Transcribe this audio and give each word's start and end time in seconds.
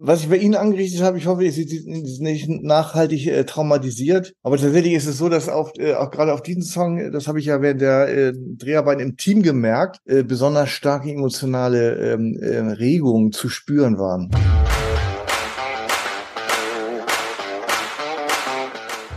was 0.00 0.20
ich 0.20 0.28
bei 0.28 0.36
Ihnen 0.36 0.54
angerichtet 0.54 1.02
habe, 1.02 1.18
ich 1.18 1.26
hoffe, 1.26 1.50
Sie 1.50 1.64
sind 1.64 2.20
nicht 2.20 2.48
nachhaltig 2.48 3.26
äh, 3.26 3.44
traumatisiert. 3.44 4.32
Aber 4.44 4.56
tatsächlich 4.56 4.94
ist 4.94 5.06
es 5.06 5.18
so, 5.18 5.28
dass 5.28 5.48
auf, 5.48 5.72
äh, 5.76 5.94
auch 5.94 6.12
gerade 6.12 6.32
auf 6.32 6.42
diesen 6.42 6.62
Song, 6.62 7.10
das 7.10 7.26
habe 7.26 7.40
ich 7.40 7.46
ja 7.46 7.60
während 7.60 7.80
der 7.80 8.08
äh, 8.08 8.32
Dreharbeiten 8.32 9.00
im 9.00 9.16
Team 9.16 9.42
gemerkt, 9.42 9.98
äh, 10.06 10.22
besonders 10.22 10.70
starke 10.70 11.10
emotionale 11.10 12.12
ähm, 12.12 12.38
äh, 12.40 12.58
Regungen 12.58 13.32
zu 13.32 13.48
spüren 13.48 13.98
waren. 13.98 14.30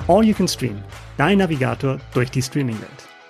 All 0.08 0.26
You 0.26 0.34
Can 0.34 0.48
Stream, 0.48 0.78
dein 1.18 1.38
Navigator 1.38 2.00
durch 2.16 2.32
die 2.32 2.42
Streaming-Welt. 2.42 2.90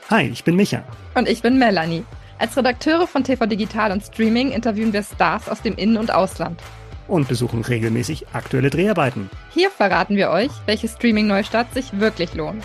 Hi, 0.10 0.24
ich 0.24 0.46
bin 0.46 0.56
Micha. 0.56 0.84
Und 1.16 1.28
ich 1.28 1.42
bin 1.42 1.60
Melanie. 1.60 2.06
Als 2.40 2.58
Redakteure 2.58 3.08
von 3.08 3.24
TV 3.24 3.46
Digital 3.46 3.92
und 3.92 4.04
Streaming 4.04 4.52
interviewen 4.52 4.94
wir 4.94 5.04
Stars 5.04 5.50
aus 5.50 5.62
dem 5.62 5.76
In- 5.76 5.98
und 5.98 6.12
Ausland 6.12 6.58
und 7.12 7.28
besuchen 7.28 7.62
regelmäßig 7.62 8.27
aktuelle 8.34 8.70
Dreharbeiten. 8.70 9.30
Hier 9.54 9.70
verraten 9.70 10.16
wir 10.16 10.30
euch, 10.30 10.52
welche 10.66 10.88
Streaming-Neustart 10.88 11.73
sich 11.73 11.99
wirklich 11.99 12.34
lohnt. 12.34 12.63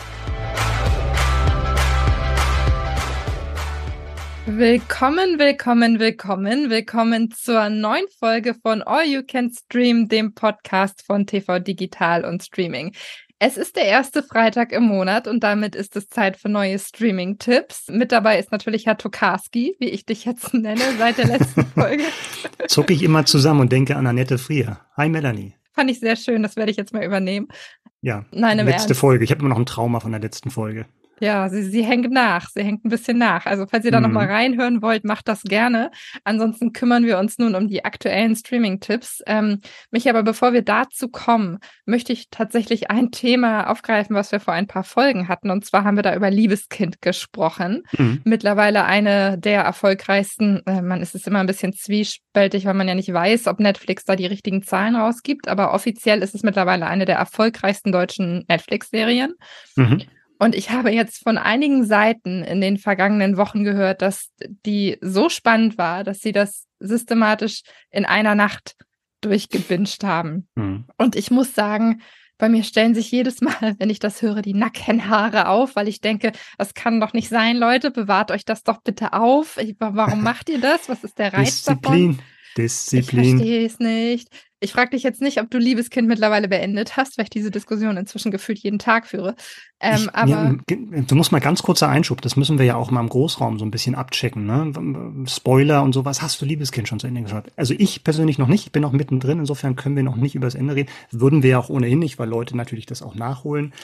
Willkommen, 4.49 5.41
willkommen, 5.41 5.99
willkommen, 5.99 6.71
willkommen 6.71 7.33
zur 7.33 7.69
neuen 7.69 8.07
Folge 8.21 8.55
von 8.55 8.81
All 8.83 9.05
You 9.05 9.23
Can 9.27 9.51
Stream, 9.51 10.07
dem 10.07 10.35
Podcast 10.35 11.03
von 11.05 11.27
TV 11.27 11.59
Digital 11.59 12.25
und 12.25 12.45
Streaming. 12.45 12.95
Es 13.39 13.59
ist 13.59 13.77
der 13.77 13.85
erste 13.85 14.23
Freitag 14.23 14.73
im 14.73 14.85
Monat 14.85 15.29
und 15.29 15.45
damit 15.45 15.75
ist 15.75 15.95
es 15.95 16.09
Zeit 16.09 16.39
für 16.39 16.49
neue 16.49 16.79
Streaming-Tipps. 16.79 17.89
Mit 17.91 18.11
dabei 18.11 18.39
ist 18.39 18.51
natürlich 18.51 18.87
Herr 18.87 18.97
Tokarski, 18.97 19.77
wie 19.79 19.91
ich 19.91 20.07
dich 20.07 20.25
jetzt 20.25 20.55
nenne, 20.55 20.81
seit 20.97 21.19
der 21.19 21.27
letzten 21.27 21.67
Folge. 21.75 22.05
Zucke 22.67 22.95
ich 22.95 23.03
immer 23.03 23.27
zusammen 23.27 23.61
und 23.61 23.73
denke 23.73 23.95
an 23.97 24.07
Annette 24.07 24.39
Frier. 24.39 24.81
Hi 24.97 25.11
Melanie. 25.11 25.55
Fand 25.75 25.91
ich 25.91 26.01
sehr 26.01 26.17
schön, 26.17 26.43
das 26.43 26.57
werde 26.57 26.71
ich 26.71 26.79
jetzt 26.79 26.95
mal 26.95 27.05
übernehmen. 27.05 27.49
Ja, 28.01 28.25
Nein, 28.31 28.57
letzte 28.59 28.89
Ernst. 28.89 29.01
Folge. 29.01 29.25
Ich 29.25 29.31
habe 29.31 29.41
immer 29.41 29.51
noch 29.51 29.59
ein 29.59 29.67
Trauma 29.67 30.01
von 30.01 30.13
der 30.13 30.21
letzten 30.23 30.51
Folge. 30.51 30.87
Ja, 31.21 31.49
sie, 31.49 31.63
sie 31.63 31.83
hängt 31.83 32.11
nach. 32.11 32.49
Sie 32.51 32.63
hängt 32.63 32.85
ein 32.85 32.91
bisschen 32.91 33.19
nach. 33.19 33.47
Also 33.47 33.67
falls 33.67 33.85
ihr 33.85 33.91
da 33.91 34.01
mhm. 34.01 34.07
nochmal 34.07 34.27
reinhören 34.27 34.83
wollt, 34.83 35.05
macht 35.05 35.29
das 35.29 35.43
gerne. 35.43 35.91
Ansonsten 36.25 36.73
kümmern 36.73 37.05
wir 37.05 37.19
uns 37.19 37.39
nun 37.39 37.55
um 37.55 37.69
die 37.69 37.85
aktuellen 37.85 38.37
Streaming-Tipps. 38.37 39.23
Ähm, 39.27 39.61
mich 39.91 40.09
aber 40.11 40.23
bevor 40.23 40.53
wir 40.53 40.63
dazu 40.63 41.09
kommen, 41.09 41.59
möchte 41.87 42.13
ich 42.13 42.29
tatsächlich 42.31 42.91
ein 42.91 43.11
Thema 43.11 43.71
aufgreifen, 43.71 44.15
was 44.15 44.33
wir 44.33 44.41
vor 44.41 44.55
ein 44.55 44.67
paar 44.67 44.85
Folgen 44.85 45.29
hatten. 45.29 45.51
Und 45.51 45.65
zwar 45.65 45.85
haben 45.85 45.97
wir 45.97 46.03
da 46.03 46.15
über 46.15 46.31
Liebeskind 46.31 47.01
gesprochen. 47.01 47.83
Mhm. 47.97 48.21
Mittlerweile 48.25 48.85
eine 48.85 49.39
der 49.39 49.63
erfolgreichsten. 49.63 50.63
Äh, 50.67 50.83
man 50.83 51.01
ist 51.01 51.15
es 51.15 51.27
immer 51.27 51.41
ein 51.41 51.47
bisschen 51.47 51.73
zwiespältig, 51.73 52.67
weil 52.67 52.75
man 52.75 52.89
ja 52.89 52.95
nicht 52.95 53.13
weiß, 53.13 53.47
ob 53.47 53.59
Netflix 53.59 54.05
da 54.05 54.17
die 54.17 54.27
richtigen 54.27 54.63
Zahlen 54.63 54.97
rausgibt. 54.97 55.49
Aber 55.49 55.73
offiziell 55.73 56.23
ist 56.23 56.35
es 56.35 56.43
mittlerweile 56.43 56.87
eine 56.87 57.07
der 57.07 57.17
erfolgreichsten 57.17 57.91
deutschen 57.91 58.45
Netflix-Serien. 58.49 59.35
Mhm. 59.77 60.03
Und 60.39 60.55
ich 60.55 60.71
habe 60.71 60.91
jetzt 60.91 61.23
von 61.23 61.39
einigen 61.39 61.85
Seiten 61.85 62.43
in 62.43 62.61
den 62.61 62.79
vergangenen 62.79 63.37
Wochen 63.37 63.65
gehört, 63.65 64.03
dass 64.03 64.31
die 64.41 64.99
so 65.01 65.29
spannend 65.29 65.79
war, 65.79 66.05
dass 66.05 66.21
sie 66.21 66.33
das 66.33 66.67
systematisch 66.79 67.63
in 67.91 68.05
einer 68.05 68.35
Nacht 68.35 68.77
durchgebinged 69.23 70.05
haben. 70.05 70.49
Mhm. 70.55 70.85
Und 70.97 71.17
ich 71.17 71.31
muss 71.31 71.55
sagen, 71.55 72.03
bei 72.39 72.49
mir 72.49 72.65
stellen 72.65 72.95
sich 72.95 73.11
jedes 73.11 73.41
Mal, 73.41 73.77
wenn 73.79 73.91
ich 73.91 73.99
das 73.99 74.21
höre, 74.23 74.43
die 74.43 74.55
Nackenhaare 74.55 75.49
auf, 75.49 75.77
weil 75.77 75.89
ich 75.89 76.01
denke, 76.01 76.33
das 76.59 76.75
kann 76.75 77.01
doch 77.01 77.13
nicht 77.13 77.29
sein, 77.29 77.57
Leute, 77.57 77.91
bewahrt 77.91 78.31
euch 78.31 78.45
das 78.45 78.63
doch 78.63 78.83
bitte 78.83 79.13
auf. 79.15 79.57
Ich, 79.59 79.77
warum 79.79 80.23
macht 80.23 80.49
ihr 80.49 80.61
das? 80.61 80.89
Was 80.89 81.03
ist 81.05 81.19
der 81.19 81.33
Reiz 81.33 81.65
Disziplin. 81.65 82.17
davon? 82.17 82.25
Disziplin. 82.57 83.25
Ich 83.25 83.31
verstehe 83.31 83.67
es 83.67 83.79
nicht. 83.79 84.29
Ich 84.61 84.73
frage 84.73 84.91
dich 84.91 85.03
jetzt 85.03 85.21
nicht, 85.21 85.39
ob 85.41 85.51
du 85.51 85.59
Liebeskind 85.59 86.09
mittlerweile 86.09 86.49
beendet 86.49 86.97
hast, 86.97 87.19
weil 87.19 87.25
ich 87.25 87.31
diese 87.31 87.51
Diskussion 87.51 87.99
inzwischen 87.99 88.31
gefühlt 88.31 88.59
jeden 88.59 88.79
Tag 88.79 89.07
führe. 89.07 89.35
Ähm, 89.81 89.97
ich, 89.97 90.15
aber 90.15 90.31
ja, 90.31 90.55
du 90.67 91.15
musst 91.15 91.31
mal 91.31 91.41
ganz 91.41 91.63
kurzer 91.63 91.91
Einschub, 91.91 92.23
das 92.23 92.37
müssen 92.37 92.59
wir 92.59 92.65
ja 92.65 92.77
auch 92.77 92.91
mal 92.91 93.01
im 93.01 93.11
Großraum 93.11 93.59
so 93.59 93.67
ein 93.67 93.71
bisschen 93.71 93.95
abchecken. 93.95 94.47
Ne? 94.47 95.27
Spoiler 95.29 95.83
und 95.83 95.93
sowas. 95.93 96.23
Hast 96.23 96.41
du 96.41 96.47
Liebeskind 96.47 96.89
schon 96.89 96.99
zu 96.99 97.07
Ende 97.07 97.23
geschaut? 97.23 97.53
Also 97.57 97.75
ich 97.77 98.03
persönlich 98.03 98.39
noch 98.39 98.49
nicht, 98.49 98.67
ich 98.67 98.73
bin 98.73 98.83
noch 98.83 98.93
mittendrin, 98.93 99.41
insofern 99.41 99.77
können 99.77 99.97
wir 99.97 100.03
noch 100.03 100.17
nicht 100.17 100.35
über 100.35 100.47
das 100.47 100.55
Ende 100.55 100.75
reden. 100.75 100.91
Würden 101.11 101.43
wir 101.43 101.51
ja 101.51 101.59
auch 101.59 101.69
ohnehin 101.69 101.99
nicht, 101.99 102.19
weil 102.19 102.29
Leute 102.29 102.57
natürlich 102.57 102.87
das 102.87 103.03
auch 103.03 103.15
nachholen. 103.15 103.75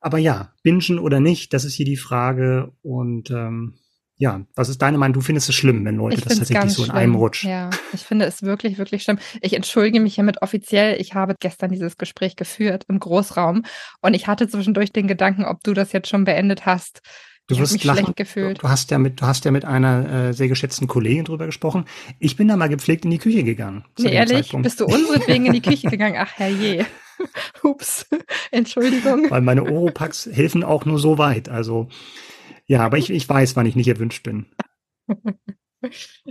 Aber 0.00 0.18
ja, 0.18 0.52
bingen 0.62 0.98
oder 0.98 1.20
nicht, 1.20 1.52
das 1.52 1.64
ist 1.64 1.74
hier 1.74 1.86
die 1.86 1.96
Frage. 1.96 2.72
Und 2.82 3.30
ähm, 3.30 3.74
ja, 4.18 4.40
was 4.54 4.68
ist 4.68 4.80
deine 4.80 4.98
Meinung? 4.98 5.14
Du 5.14 5.20
findest 5.20 5.48
es 5.48 5.54
schlimm, 5.54 5.84
wenn 5.84 5.96
Leute 5.96 6.20
das 6.20 6.38
tatsächlich 6.38 6.72
so 6.72 6.82
in 6.82 6.86
schlimm. 6.90 6.96
einem 6.98 7.14
Rutsch. 7.16 7.44
Ja, 7.44 7.70
ich 7.92 8.00
finde 8.02 8.24
es 8.24 8.42
wirklich, 8.42 8.78
wirklich 8.78 9.02
schlimm. 9.02 9.18
Ich 9.42 9.52
entschuldige 9.52 10.00
mich 10.00 10.14
hiermit 10.14 10.40
offiziell. 10.42 11.00
Ich 11.00 11.14
habe 11.14 11.34
gestern 11.38 11.70
dieses 11.70 11.98
Gespräch 11.98 12.36
geführt 12.36 12.84
im 12.88 12.98
Großraum 12.98 13.64
und 14.00 14.14
ich 14.14 14.26
hatte 14.26 14.48
zwischendurch 14.48 14.92
den 14.92 15.06
Gedanken, 15.06 15.44
ob 15.44 15.62
du 15.62 15.74
das 15.74 15.92
jetzt 15.92 16.08
schon 16.08 16.24
beendet 16.24 16.64
hast. 16.64 17.00
Du 17.48 17.54
ich 17.54 17.60
wirst 17.60 17.74
mich 17.74 17.84
lachen. 17.84 17.98
schlecht 18.04 18.16
gefühlt. 18.16 18.62
Du 18.62 18.68
hast 18.68 18.90
ja 18.90 18.98
mit, 18.98 19.20
du 19.20 19.26
hast 19.26 19.44
ja 19.44 19.52
mit 19.52 19.64
einer 19.64 20.10
äh, 20.28 20.32
sehr 20.32 20.48
geschätzten 20.48 20.88
Kollegin 20.88 21.24
drüber 21.24 21.46
gesprochen. 21.46 21.84
Ich 22.18 22.36
bin 22.36 22.48
da 22.48 22.56
mal 22.56 22.68
gepflegt 22.68 23.04
in 23.04 23.10
die 23.12 23.18
Küche 23.18 23.44
gegangen. 23.44 23.84
Nee, 23.98 24.12
ehrlich? 24.12 24.38
Zeitpunkt. 24.38 24.64
Bist 24.64 24.80
du 24.80 24.86
unseretwegen 24.86 25.46
in 25.46 25.52
die 25.52 25.62
Küche 25.62 25.86
gegangen? 25.90 26.16
Ach, 26.18 26.32
herrje. 26.34 26.86
Ups. 27.62 28.06
Entschuldigung. 28.50 29.30
Weil 29.30 29.42
meine 29.42 29.62
Oropax 29.62 30.28
helfen 30.32 30.64
auch 30.64 30.84
nur 30.86 30.98
so 30.98 31.18
weit. 31.18 31.48
Also, 31.48 31.88
ja, 32.66 32.80
aber 32.80 32.98
ich, 32.98 33.10
ich 33.10 33.28
weiß, 33.28 33.56
wann 33.56 33.66
ich 33.66 33.76
nicht 33.76 33.88
erwünscht 33.88 34.22
bin. 34.22 34.46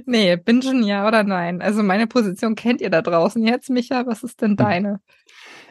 nee, 0.05 0.35
bingen 0.35 0.83
ja 0.83 1.07
oder 1.07 1.23
nein. 1.23 1.61
Also 1.61 1.83
meine 1.83 2.07
Position 2.07 2.55
kennt 2.55 2.81
ihr 2.81 2.89
da 2.89 3.01
draußen 3.01 3.45
jetzt, 3.45 3.69
Micha. 3.69 4.05
Was 4.05 4.23
ist 4.23 4.41
denn 4.41 4.51
hm. 4.51 4.57
deine? 4.57 4.99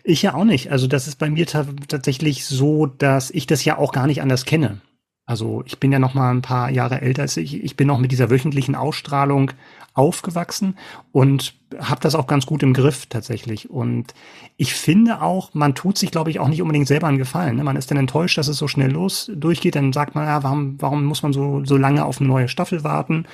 Ich 0.02 0.22
ja 0.22 0.34
auch 0.34 0.44
nicht. 0.44 0.70
Also 0.70 0.86
das 0.86 1.08
ist 1.08 1.16
bei 1.16 1.30
mir 1.30 1.46
tatsächlich 1.46 2.44
so, 2.44 2.86
dass 2.86 3.30
ich 3.30 3.46
das 3.46 3.64
ja 3.64 3.78
auch 3.78 3.92
gar 3.92 4.06
nicht 4.06 4.22
anders 4.22 4.44
kenne. 4.44 4.80
Also 5.26 5.62
ich 5.64 5.80
bin 5.80 5.90
ja 5.90 5.98
noch 5.98 6.12
mal 6.12 6.30
ein 6.30 6.42
paar 6.42 6.70
Jahre 6.70 7.00
älter 7.00 7.22
als 7.22 7.36
ich. 7.38 7.62
Ich 7.62 7.76
bin 7.76 7.88
noch 7.88 7.98
mit 7.98 8.12
dieser 8.12 8.30
wöchentlichen 8.30 8.74
Ausstrahlung 8.74 9.52
aufgewachsen 9.94 10.76
und 11.12 11.54
habe 11.78 12.00
das 12.00 12.16
auch 12.16 12.26
ganz 12.26 12.46
gut 12.46 12.62
im 12.62 12.74
Griff 12.74 13.06
tatsächlich. 13.06 13.70
Und 13.70 14.12
ich 14.56 14.74
finde 14.74 15.22
auch, 15.22 15.54
man 15.54 15.74
tut 15.74 15.96
sich, 15.96 16.10
glaube 16.10 16.30
ich, 16.30 16.40
auch 16.40 16.48
nicht 16.48 16.60
unbedingt 16.60 16.88
selber 16.88 17.06
einen 17.06 17.18
Gefallen. 17.18 17.56
Ne? 17.56 17.64
Man 17.64 17.76
ist 17.76 17.90
dann 17.90 17.98
enttäuscht, 17.98 18.36
dass 18.36 18.48
es 18.48 18.58
so 18.58 18.68
schnell 18.68 18.90
los 18.90 19.30
durchgeht. 19.34 19.76
Dann 19.76 19.92
sagt 19.92 20.14
man, 20.14 20.26
ja, 20.26 20.42
warum, 20.42 20.80
warum 20.80 21.04
muss 21.04 21.22
man 21.22 21.32
so, 21.32 21.64
so 21.64 21.76
lange 21.76 22.04
auf 22.04 22.20
eine 22.20 22.28
neue 22.28 22.48
Staffel 22.48 22.82
warten? 22.82 23.26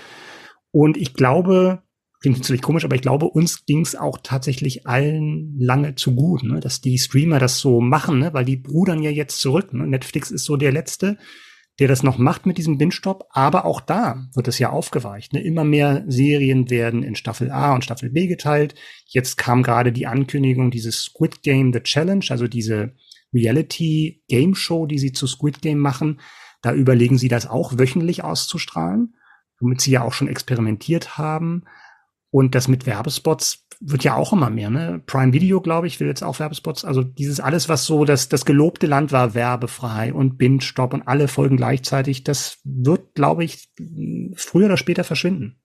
Und 0.70 0.98
ich 0.98 1.14
glaube, 1.14 1.82
klingt 2.20 2.38
natürlich 2.38 2.62
komisch, 2.62 2.84
aber 2.84 2.94
ich 2.94 3.02
glaube, 3.02 3.26
uns 3.26 3.64
ging 3.64 3.80
es 3.80 3.96
auch 3.96 4.18
tatsächlich 4.22 4.86
allen 4.86 5.56
lange 5.58 5.94
zu 5.94 6.14
gut, 6.14 6.42
ne? 6.42 6.60
dass 6.60 6.82
die 6.82 6.98
Streamer 6.98 7.38
das 7.38 7.58
so 7.58 7.80
machen, 7.80 8.18
ne? 8.18 8.34
weil 8.34 8.44
die 8.44 8.56
brudern 8.56 9.02
ja 9.02 9.10
jetzt 9.10 9.40
zurück. 9.40 9.72
Ne? 9.72 9.86
Netflix 9.86 10.30
ist 10.30 10.44
so 10.44 10.56
der 10.56 10.72
letzte 10.72 11.16
der 11.80 11.88
das 11.88 12.02
noch 12.02 12.18
macht 12.18 12.44
mit 12.44 12.58
diesem 12.58 12.76
Binge-Stop, 12.76 13.26
aber 13.30 13.64
auch 13.64 13.80
da 13.80 14.28
wird 14.34 14.46
es 14.48 14.58
ja 14.58 14.68
aufgeweicht. 14.68 15.32
Ne? 15.32 15.42
Immer 15.42 15.64
mehr 15.64 16.04
Serien 16.06 16.68
werden 16.68 17.02
in 17.02 17.16
Staffel 17.16 17.50
A 17.50 17.74
und 17.74 17.84
Staffel 17.84 18.10
B 18.10 18.26
geteilt. 18.26 18.74
Jetzt 19.06 19.38
kam 19.38 19.62
gerade 19.62 19.90
die 19.90 20.06
Ankündigung 20.06 20.70
dieses 20.70 21.00
Squid 21.02 21.42
Game 21.42 21.72
The 21.72 21.80
Challenge, 21.80 22.24
also 22.28 22.46
diese 22.46 22.92
Reality 23.32 24.22
Game 24.28 24.54
Show, 24.54 24.86
die 24.86 24.98
sie 24.98 25.12
zu 25.12 25.26
Squid 25.26 25.62
Game 25.62 25.78
machen. 25.78 26.20
Da 26.60 26.74
überlegen 26.74 27.16
sie 27.16 27.28
das 27.28 27.48
auch 27.48 27.78
wöchentlich 27.78 28.22
auszustrahlen, 28.22 29.14
womit 29.58 29.80
sie 29.80 29.92
ja 29.92 30.02
auch 30.02 30.12
schon 30.12 30.28
experimentiert 30.28 31.16
haben. 31.16 31.64
Und 32.30 32.54
das 32.54 32.68
mit 32.68 32.86
Werbespots 32.86 33.66
wird 33.80 34.04
ja 34.04 34.14
auch 34.14 34.32
immer 34.32 34.50
mehr, 34.50 34.68
ne? 34.68 35.02
Prime 35.06 35.32
Video, 35.32 35.60
glaube 35.60 35.86
ich, 35.86 35.98
will 36.00 36.06
jetzt 36.06 36.22
auch 36.22 36.38
Werbespots. 36.38 36.84
Also 36.84 37.02
dieses 37.02 37.40
alles, 37.40 37.68
was 37.68 37.86
so 37.86 38.04
das, 38.04 38.28
das 38.28 38.44
gelobte 38.44 38.86
Land 38.86 39.10
war, 39.10 39.34
werbefrei 39.34 40.12
und 40.12 40.36
Binge-Stop 40.36 40.92
und 40.92 41.08
alle 41.08 41.28
Folgen 41.28 41.56
gleichzeitig, 41.56 42.22
das 42.22 42.58
wird, 42.64 43.14
glaube 43.14 43.42
ich, 43.42 43.70
früher 44.36 44.66
oder 44.66 44.76
später 44.76 45.02
verschwinden. 45.02 45.56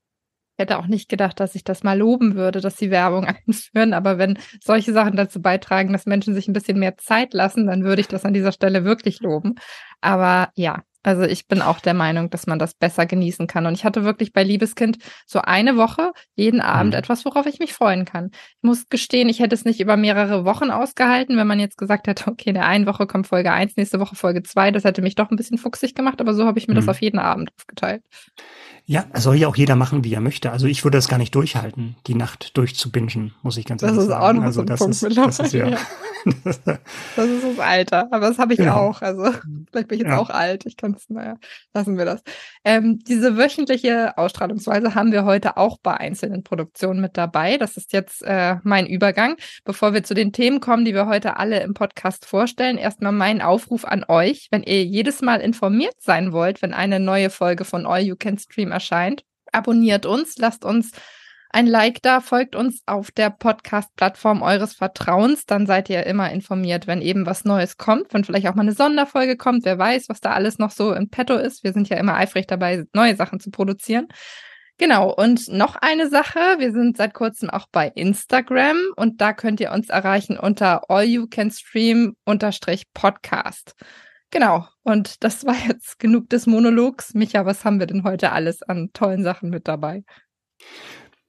Ich 0.57 0.61
hätte 0.61 0.79
auch 0.79 0.87
nicht 0.87 1.09
gedacht, 1.09 1.41
dass 1.41 1.53
ich 1.55 1.65
das 1.65 1.83
mal 1.83 1.97
loben 1.97 2.35
würde, 2.35 2.61
dass 2.61 2.77
sie 2.77 2.89
Werbung 2.89 3.25
einführen. 3.47 3.93
Aber 3.93 4.17
wenn 4.17 4.39
solche 4.63 4.93
Sachen 4.93 5.17
dazu 5.17 5.41
beitragen, 5.41 5.91
dass 5.91 6.05
Menschen 6.05 6.33
sich 6.33 6.47
ein 6.47 6.53
bisschen 6.53 6.79
mehr 6.79 6.95
Zeit 6.95 7.33
lassen, 7.33 7.67
dann 7.67 7.83
würde 7.83 7.99
ich 7.99 8.07
das 8.07 8.23
an 8.23 8.33
dieser 8.33 8.53
Stelle 8.53 8.85
wirklich 8.85 9.19
loben. 9.19 9.55
Aber 9.99 10.51
ja, 10.55 10.83
also 11.05 11.21
ich 11.21 11.47
bin 11.47 11.61
auch 11.61 11.79
der 11.79 11.93
Meinung, 11.93 12.31
dass 12.31 12.47
man 12.47 12.57
das 12.57 12.73
besser 12.73 13.05
genießen 13.05 13.45
kann. 13.45 13.67
Und 13.67 13.73
ich 13.73 13.85
hatte 13.85 14.03
wirklich 14.03 14.33
bei 14.33 14.43
Liebeskind 14.43 14.97
so 15.27 15.39
eine 15.39 15.77
Woche, 15.77 16.13
jeden 16.35 16.61
Abend 16.61 16.93
mhm. 16.93 16.99
etwas, 16.99 17.25
worauf 17.25 17.45
ich 17.45 17.59
mich 17.59 17.73
freuen 17.73 18.05
kann. 18.05 18.31
Ich 18.33 18.63
muss 18.63 18.89
gestehen, 18.89 19.29
ich 19.29 19.39
hätte 19.39 19.53
es 19.53 19.65
nicht 19.65 19.79
über 19.79 19.97
mehrere 19.97 20.45
Wochen 20.45 20.71
ausgehalten, 20.71 21.37
wenn 21.37 21.45
man 21.45 21.59
jetzt 21.59 21.77
gesagt 21.77 22.07
hätte, 22.07 22.27
okay, 22.31 22.49
in 22.49 22.55
der 22.55 22.65
einen 22.65 22.87
Woche 22.87 23.05
kommt 23.05 23.27
Folge 23.27 23.51
eins, 23.51 23.77
nächste 23.77 23.99
Woche 23.99 24.15
Folge 24.15 24.41
zwei. 24.41 24.71
Das 24.71 24.83
hätte 24.83 25.03
mich 25.03 25.13
doch 25.13 25.29
ein 25.29 25.35
bisschen 25.35 25.59
fuchsig 25.59 25.93
gemacht, 25.93 26.19
aber 26.21 26.33
so 26.33 26.47
habe 26.47 26.57
ich 26.57 26.67
mir 26.67 26.73
mhm. 26.73 26.79
das 26.79 26.89
auf 26.89 27.01
jeden 27.01 27.19
Abend 27.19 27.51
aufgeteilt. 27.55 28.01
Ja, 28.87 29.05
soll 29.13 29.35
ja 29.35 29.47
auch 29.47 29.55
jeder 29.55 29.75
machen, 29.75 30.03
wie 30.03 30.13
er 30.13 30.21
möchte. 30.21 30.51
Also 30.51 30.67
ich 30.67 30.83
würde 30.83 30.99
das 30.99 31.07
gar 31.07 31.17
nicht 31.17 31.33
durchhalten, 31.33 31.95
die 32.05 32.13
Nacht 32.13 32.55
durchzubingen, 32.55 33.33
muss 33.41 33.57
ich 33.57 33.65
ganz 33.65 33.81
ehrlich 33.81 33.95
sagen. 33.95 34.09
Das 34.09 34.17
ist 34.17 34.23
auch 34.23 34.33
noch 34.33 34.43
also 34.43 34.61
so 34.61 34.67
ein 34.67 34.77
Punkt 34.77 34.91
ist, 34.91 35.17
das 35.17 35.39
ist 35.39 35.53
ja, 35.53 35.67
ja. 35.69 35.77
das 36.43 37.27
ist 37.27 37.43
das 37.43 37.59
Alter, 37.59 38.07
aber 38.11 38.27
das 38.27 38.37
habe 38.37 38.53
ich 38.53 38.59
genau. 38.59 38.75
auch. 38.75 39.01
Also 39.01 39.23
vielleicht 39.71 39.87
bin 39.87 39.97
ich 39.97 40.03
jetzt 40.03 40.11
ja. 40.11 40.19
auch 40.19 40.29
alt. 40.29 40.67
Ich 40.67 40.77
kann 40.77 40.94
es, 40.97 41.09
naja, 41.09 41.37
lassen 41.73 41.97
wir 41.97 42.05
das. 42.05 42.21
Ähm, 42.63 42.99
diese 42.99 43.37
wöchentliche 43.37 44.17
Ausstrahlungsweise 44.17 44.95
haben 44.95 45.11
wir 45.11 45.25
heute 45.25 45.57
auch 45.57 45.77
bei 45.81 45.95
einzelnen 45.95 46.43
Produktionen 46.43 47.01
mit 47.01 47.17
dabei. 47.17 47.57
Das 47.57 47.77
ist 47.77 47.93
jetzt 47.93 48.21
äh, 48.23 48.57
mein 48.63 48.87
Übergang. 48.87 49.35
Bevor 49.63 49.93
wir 49.93 50.03
zu 50.03 50.13
den 50.13 50.31
Themen 50.33 50.59
kommen, 50.59 50.85
die 50.85 50.93
wir 50.93 51.07
heute 51.07 51.37
alle 51.37 51.61
im 51.61 51.73
Podcast 51.73 52.25
vorstellen, 52.25 52.77
erstmal 52.77 53.11
mein 53.11 53.41
Aufruf 53.41 53.85
an 53.85 54.05
euch. 54.07 54.47
Wenn 54.51 54.63
ihr 54.63 54.83
jedes 54.83 55.21
Mal 55.21 55.41
informiert 55.41 55.95
sein 55.99 56.31
wollt, 56.31 56.61
wenn 56.61 56.73
eine 56.73 56.99
neue 56.99 57.29
Folge 57.29 57.65
von 57.65 57.85
All 57.85 58.01
You 58.01 58.15
Can 58.15 58.37
Stream 58.37 58.71
erscheint, 58.71 59.23
abonniert 59.51 60.05
uns, 60.05 60.37
lasst 60.37 60.65
uns 60.65 60.91
ein 61.55 61.67
Like 61.67 62.01
da, 62.01 62.19
folgt 62.19 62.53
uns 62.53 62.81
auf 62.85 63.11
der 63.11 63.29
Podcast-Plattform 63.29 64.41
eures 64.41 64.73
Vertrauens. 64.73 65.45
Dann 65.45 65.65
seid 65.65 65.89
ihr 65.89 66.05
immer 66.05 66.29
informiert, 66.29 66.85
wenn 66.85 67.01
eben 67.01 67.25
was 67.25 67.45
Neues 67.45 67.77
kommt, 67.77 68.13
wenn 68.13 68.25
vielleicht 68.25 68.49
auch 68.49 68.55
mal 68.55 68.63
eine 68.63 68.73
Sonderfolge 68.73 69.37
kommt. 69.37 69.63
Wer 69.63 69.79
weiß, 69.79 70.09
was 70.09 70.19
da 70.19 70.33
alles 70.33 70.59
noch 70.59 70.71
so 70.71 70.91
in 70.91 71.09
petto 71.09 71.37
ist. 71.37 71.63
Wir 71.63 71.71
sind 71.71 71.87
ja 71.87 71.95
immer 71.95 72.15
eifrig 72.15 72.45
dabei, 72.45 72.83
neue 72.91 73.15
Sachen 73.15 73.39
zu 73.39 73.51
produzieren. 73.51 74.09
Genau, 74.77 75.13
und 75.13 75.47
noch 75.47 75.77
eine 75.77 76.09
Sache, 76.09 76.41
wir 76.57 76.73
sind 76.73 76.97
seit 76.97 77.13
kurzem 77.13 77.49
auch 77.49 77.67
bei 77.71 77.87
Instagram 77.87 78.75
und 78.97 79.21
da 79.21 79.31
könnt 79.31 79.61
ihr 79.61 79.71
uns 79.71 79.87
erreichen 79.87 80.37
unter 80.37 80.89
allyoucanstream-podcast. 80.89 83.75
Genau, 84.29 84.67
und 84.83 85.23
das 85.23 85.45
war 85.45 85.55
jetzt 85.69 85.99
genug 85.99 86.29
des 86.29 86.47
Monologs. 86.47 87.13
Micha, 87.13 87.45
was 87.45 87.63
haben 87.63 87.79
wir 87.79 87.87
denn 87.87 88.03
heute 88.03 88.33
alles 88.33 88.61
an 88.61 88.89
tollen 88.91 89.23
Sachen 89.23 89.49
mit 89.49 89.69
dabei? 89.69 90.03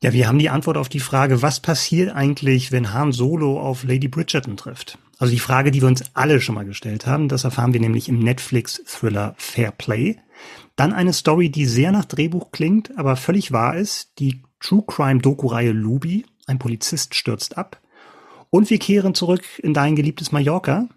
Ja, 0.06 0.12
wir 0.12 0.28
haben 0.28 0.38
die 0.38 0.50
Antwort 0.50 0.76
auf 0.76 0.88
die 0.88 1.00
Frage, 1.00 1.42
was 1.42 1.58
passiert 1.58 2.14
eigentlich, 2.14 2.70
wenn 2.70 2.92
Han 2.92 3.10
Solo 3.10 3.58
auf 3.58 3.82
Lady 3.82 4.06
Bridgerton 4.06 4.56
trifft? 4.56 4.98
Also 5.18 5.32
die 5.32 5.40
Frage, 5.40 5.72
die 5.72 5.80
wir 5.80 5.88
uns 5.88 6.04
alle 6.14 6.40
schon 6.40 6.54
mal 6.54 6.64
gestellt 6.64 7.08
haben, 7.08 7.26
das 7.26 7.42
erfahren 7.42 7.72
wir 7.72 7.80
nämlich 7.80 8.08
im 8.08 8.20
Netflix-Thriller 8.20 9.34
Fair 9.36 9.72
Play. 9.72 10.18
Dann 10.76 10.92
eine 10.92 11.12
Story, 11.12 11.50
die 11.50 11.66
sehr 11.66 11.90
nach 11.90 12.04
Drehbuch 12.04 12.52
klingt, 12.52 12.96
aber 12.96 13.16
völlig 13.16 13.50
wahr 13.50 13.76
ist, 13.76 14.12
die 14.20 14.44
True 14.60 14.84
Crime 14.86 15.18
Doku-Reihe 15.18 15.72
Luby, 15.72 16.24
ein 16.46 16.60
Polizist 16.60 17.16
stürzt 17.16 17.58
ab. 17.58 17.80
Und 18.50 18.70
wir 18.70 18.78
kehren 18.78 19.12
zurück 19.12 19.42
in 19.58 19.74
dein 19.74 19.96
geliebtes 19.96 20.30
Mallorca, 20.30 20.88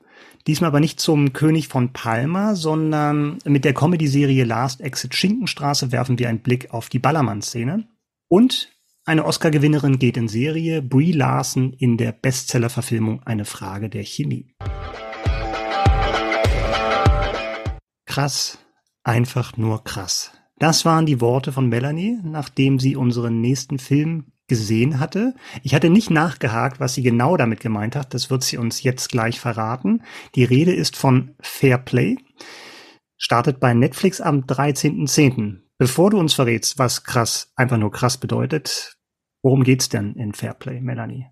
diesmal 0.45 0.67
aber 0.67 0.81
nicht 0.81 0.99
zum 0.99 1.33
König 1.33 1.67
von 1.67 1.93
Palma, 1.93 2.53
sondern 2.53 3.39
mit 3.43 3.65
der 3.65 3.73
Comedy-Serie 3.73 4.43
Last 4.43 4.81
Exit 4.81 5.15
Schinkenstraße 5.15 5.91
werfen 5.91 6.19
wir 6.19 6.29
einen 6.29 6.41
Blick 6.41 6.71
auf 6.75 6.89
die 6.89 6.99
Ballermann-Szene. 6.99 7.87
Und 8.27 8.69
eine 9.09 9.25
Oscar-Gewinnerin 9.25 9.97
geht 9.97 10.17
in 10.17 10.27
Serie, 10.27 10.83
Brie 10.83 11.11
Larson 11.11 11.73
in 11.73 11.97
der 11.97 12.11
Bestseller-Verfilmung 12.11 13.23
Eine 13.23 13.43
Frage 13.43 13.89
der 13.89 14.03
Chemie. 14.03 14.53
Krass, 18.05 18.59
einfach 19.03 19.57
nur 19.57 19.83
krass. 19.83 20.31
Das 20.59 20.85
waren 20.85 21.07
die 21.07 21.21
Worte 21.21 21.51
von 21.51 21.69
Melanie, 21.69 22.19
nachdem 22.23 22.77
sie 22.77 22.95
unseren 22.95 23.41
nächsten 23.41 23.79
Film 23.79 24.31
gesehen 24.47 24.99
hatte. 24.99 25.33
Ich 25.63 25.73
hatte 25.73 25.89
nicht 25.89 26.11
nachgehakt, 26.11 26.79
was 26.79 26.93
sie 26.93 27.01
genau 27.01 27.35
damit 27.35 27.61
gemeint 27.61 27.95
hat. 27.95 28.13
Das 28.13 28.29
wird 28.29 28.43
sie 28.43 28.57
uns 28.57 28.83
jetzt 28.83 29.09
gleich 29.09 29.39
verraten. 29.39 30.03
Die 30.35 30.43
Rede 30.43 30.73
ist 30.73 30.95
von 30.95 31.33
Fair 31.41 31.79
Play. 31.79 32.17
Startet 33.17 33.59
bei 33.59 33.73
Netflix 33.73 34.21
am 34.21 34.41
13.10. 34.41 35.61
Bevor 35.79 36.11
du 36.11 36.19
uns 36.19 36.35
verrätst, 36.35 36.77
was 36.77 37.03
krass, 37.03 37.53
einfach 37.55 37.77
nur 37.77 37.91
krass 37.91 38.17
bedeutet, 38.17 38.98
Worum 39.41 39.63
geht's 39.63 39.89
denn 39.89 40.15
in 40.15 40.33
Fairplay, 40.33 40.81
Melanie? 40.81 41.27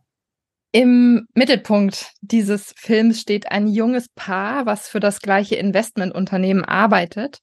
Im 0.74 1.27
Mittelpunkt 1.33 2.12
dieses 2.21 2.74
Films 2.77 3.21
steht 3.21 3.51
ein 3.51 3.68
junges 3.68 4.09
Paar, 4.09 4.65
was 4.65 4.89
für 4.89 5.00
das 5.00 5.21
gleiche 5.21 5.56
Investmentunternehmen 5.56 6.65
arbeitet. 6.65 7.39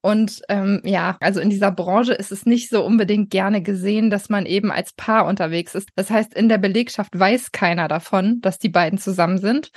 Und 0.00 0.42
ähm, 0.48 0.80
ja, 0.84 1.16
also 1.20 1.40
in 1.40 1.50
dieser 1.50 1.72
Branche 1.72 2.14
ist 2.14 2.30
es 2.30 2.46
nicht 2.46 2.70
so 2.70 2.84
unbedingt 2.84 3.30
gerne 3.30 3.62
gesehen, 3.62 4.10
dass 4.10 4.28
man 4.28 4.46
eben 4.46 4.70
als 4.70 4.92
Paar 4.92 5.26
unterwegs 5.26 5.74
ist. 5.74 5.88
Das 5.96 6.08
heißt, 6.08 6.34
in 6.34 6.48
der 6.48 6.58
Belegschaft 6.58 7.18
weiß 7.18 7.50
keiner 7.50 7.88
davon, 7.88 8.40
dass 8.40 8.60
die 8.60 8.68
beiden 8.68 8.98
zusammen 8.98 9.38
sind. 9.38 9.70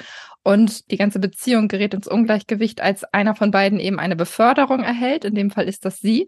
Und 0.43 0.91
die 0.91 0.97
ganze 0.97 1.19
Beziehung 1.19 1.67
gerät 1.67 1.95
ins 1.95 2.07
Ungleichgewicht, 2.07 2.81
als 2.81 3.03
einer 3.03 3.35
von 3.35 3.49
beiden 3.49 3.79
eben 3.79 3.99
eine 3.99 4.15
Beförderung 4.15 4.81
erhält. 4.83 5.25
In 5.25 5.33
dem 5.33 5.49
Fall 5.49 5.67
ist 5.67 5.85
das 5.85 5.97
sie. 5.99 6.27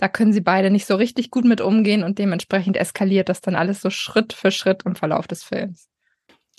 Da 0.00 0.08
können 0.08 0.32
sie 0.32 0.40
beide 0.40 0.70
nicht 0.70 0.86
so 0.86 0.94
richtig 0.94 1.30
gut 1.30 1.44
mit 1.44 1.60
umgehen 1.60 2.04
und 2.04 2.18
dementsprechend 2.18 2.78
eskaliert 2.78 3.28
das 3.28 3.42
dann 3.42 3.54
alles 3.54 3.82
so 3.82 3.90
Schritt 3.90 4.32
für 4.32 4.50
Schritt 4.50 4.84
im 4.86 4.96
Verlauf 4.96 5.28
des 5.28 5.44
Films. 5.44 5.90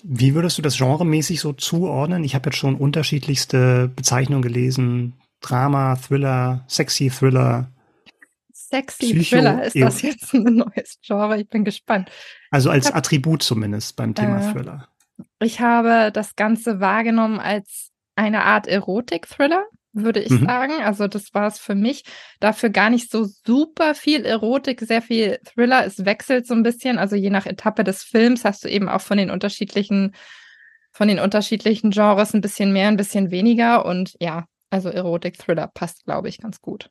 Wie 0.04 0.36
würdest 0.36 0.58
du 0.58 0.62
das 0.62 0.78
genremäßig 0.78 1.40
so 1.40 1.52
zuordnen? 1.52 2.22
Ich 2.22 2.36
habe 2.36 2.50
jetzt 2.50 2.58
schon 2.58 2.76
unterschiedlichste 2.76 3.90
Bezeichnungen 3.96 4.42
gelesen. 4.42 5.14
Drama, 5.40 5.96
Thriller, 5.96 6.64
Sexy 6.68 7.10
Thriller. 7.10 7.72
Sexy 8.52 9.12
Psycho 9.12 9.36
Thriller, 9.36 9.64
ist 9.64 9.74
das 9.74 10.02
jetzt 10.02 10.32
ein 10.34 10.44
neues 10.44 11.00
Genre? 11.04 11.40
Ich 11.40 11.48
bin 11.48 11.64
gespannt. 11.64 12.12
Also 12.52 12.70
als 12.70 12.86
hab, 12.86 12.98
Attribut 12.98 13.42
zumindest 13.42 13.96
beim 13.96 14.14
Thema 14.14 14.38
äh, 14.40 14.52
Thriller. 14.52 14.88
Ich 15.40 15.60
habe 15.60 16.12
das 16.12 16.36
Ganze 16.36 16.78
wahrgenommen 16.78 17.40
als 17.40 17.90
eine 18.14 18.44
Art 18.44 18.68
Erotik-Thriller 18.68 19.66
würde 19.92 20.20
ich 20.20 20.30
mhm. 20.30 20.46
sagen. 20.46 20.72
Also 20.82 21.08
das 21.08 21.34
war 21.34 21.46
es 21.46 21.58
für 21.58 21.74
mich. 21.74 22.04
Dafür 22.40 22.70
gar 22.70 22.90
nicht 22.90 23.10
so 23.10 23.24
super 23.24 23.94
viel 23.94 24.24
Erotik, 24.24 24.80
sehr 24.80 25.02
viel 25.02 25.38
Thriller. 25.44 25.84
Es 25.84 26.04
wechselt 26.04 26.46
so 26.46 26.54
ein 26.54 26.62
bisschen. 26.62 26.98
Also 26.98 27.16
je 27.16 27.30
nach 27.30 27.46
Etappe 27.46 27.84
des 27.84 28.02
Films 28.02 28.44
hast 28.44 28.64
du 28.64 28.68
eben 28.68 28.88
auch 28.88 29.00
von 29.00 29.18
den 29.18 29.30
unterschiedlichen, 29.30 30.14
von 30.92 31.08
den 31.08 31.18
unterschiedlichen 31.18 31.90
Genres 31.90 32.34
ein 32.34 32.40
bisschen 32.40 32.72
mehr, 32.72 32.88
ein 32.88 32.96
bisschen 32.96 33.30
weniger. 33.30 33.84
Und 33.84 34.16
ja, 34.20 34.46
also 34.70 34.88
Erotik, 34.88 35.38
Thriller 35.38 35.68
passt, 35.68 36.04
glaube 36.04 36.28
ich, 36.28 36.38
ganz 36.38 36.60
gut. 36.60 36.90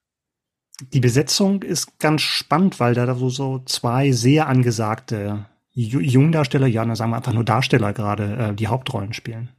Die 0.94 1.00
Besetzung 1.00 1.62
ist 1.62 2.00
ganz 2.00 2.22
spannend, 2.22 2.80
weil 2.80 2.96
da 2.96 3.14
so 3.14 3.60
zwei 3.60 4.12
sehr 4.12 4.48
angesagte 4.48 5.46
Jungdarsteller, 5.74 6.68
ja, 6.68 6.96
sagen 6.96 7.12
wir 7.12 7.18
einfach 7.18 7.34
nur 7.34 7.46
Darsteller 7.46 7.94
gerade, 7.94 8.36
äh, 8.36 8.54
die 8.54 8.68
Hauptrollen 8.68 9.14
spielen. 9.14 9.50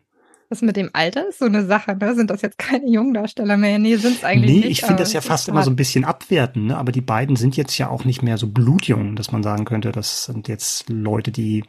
Was 0.52 0.60
mit 0.60 0.76
dem 0.76 0.90
Alter 0.92 1.30
ist 1.30 1.38
so 1.38 1.46
eine 1.46 1.64
Sache, 1.64 1.96
ne? 1.96 2.14
Sind 2.14 2.28
das 2.28 2.42
jetzt 2.42 2.58
keine 2.58 2.86
Jungdarsteller 2.86 3.56
mehr? 3.56 3.78
Nee, 3.78 3.96
sind 3.96 4.18
es 4.18 4.22
eigentlich 4.22 4.50
nee, 4.50 4.56
nicht. 4.56 4.64
Nee, 4.66 4.70
ich 4.72 4.80
finde 4.82 5.02
das 5.02 5.14
ja 5.14 5.22
fast 5.22 5.48
immer 5.48 5.62
so 5.62 5.70
ein 5.70 5.76
bisschen 5.76 6.04
abwerten, 6.04 6.66
ne? 6.66 6.76
Aber 6.76 6.92
die 6.92 7.00
beiden 7.00 7.36
sind 7.36 7.56
jetzt 7.56 7.78
ja 7.78 7.88
auch 7.88 8.04
nicht 8.04 8.22
mehr 8.22 8.36
so 8.36 8.48
blutjung, 8.48 9.16
dass 9.16 9.32
man 9.32 9.42
sagen 9.42 9.64
könnte, 9.64 9.92
das 9.92 10.26
sind 10.26 10.48
jetzt 10.48 10.90
Leute, 10.90 11.30
die 11.30 11.64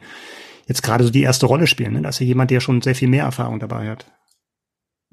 jetzt 0.66 0.82
gerade 0.82 1.02
so 1.02 1.08
die 1.08 1.22
erste 1.22 1.46
Rolle 1.46 1.66
spielen. 1.66 1.94
Ne? 1.94 2.02
Das 2.02 2.16
ist 2.16 2.20
ja 2.20 2.26
jemand, 2.26 2.50
der 2.50 2.60
schon 2.60 2.82
sehr 2.82 2.94
viel 2.94 3.08
mehr 3.08 3.24
Erfahrung 3.24 3.58
dabei 3.58 3.88
hat. 3.88 4.04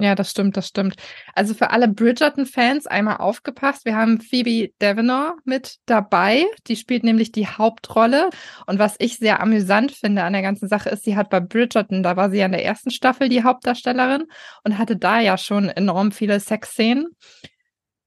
Ja, 0.02 0.16
das 0.16 0.32
stimmt, 0.32 0.58
das 0.58 0.68
stimmt. 0.68 0.96
Also 1.36 1.54
für 1.54 1.70
alle 1.70 1.88
Bridgerton-Fans 1.88 2.88
einmal 2.88 3.18
aufgepasst. 3.18 3.86
Wir 3.86 3.96
haben 3.96 4.20
Phoebe 4.20 4.72
Devenor 4.82 5.36
mit 5.46 5.76
dabei. 5.86 6.46
Die 6.66 6.76
spielt 6.76 7.04
nämlich 7.04 7.32
die 7.32 7.46
Hauptrolle. 7.46 8.32
Und 8.66 8.80
was 8.80 8.96
ich 8.98 9.18
sehr 9.18 9.42
amüsant 9.42 9.92
finde 9.92 10.24
an 10.24 10.34
der 10.34 10.42
ganzen 10.42 10.68
Sache 10.68 10.90
ist, 10.90 11.04
sie 11.04 11.16
hat 11.16 11.30
bei 11.30 11.40
Bridgerton, 11.40 12.02
da 12.02 12.16
war 12.18 12.32
sie 12.32 12.40
ja 12.40 12.48
in 12.48 12.52
der 12.52 12.66
ersten 12.66 12.90
Staffel 12.90 13.30
die 13.30 13.44
Hauptdarstellerin 13.44 14.24
und 14.64 14.80
hatte 14.80 14.98
da 14.98 15.20
ja 15.20 15.38
schon 15.38 15.70
enorm 15.70 16.12
viele 16.12 16.40
Sexszenen. 16.40 17.16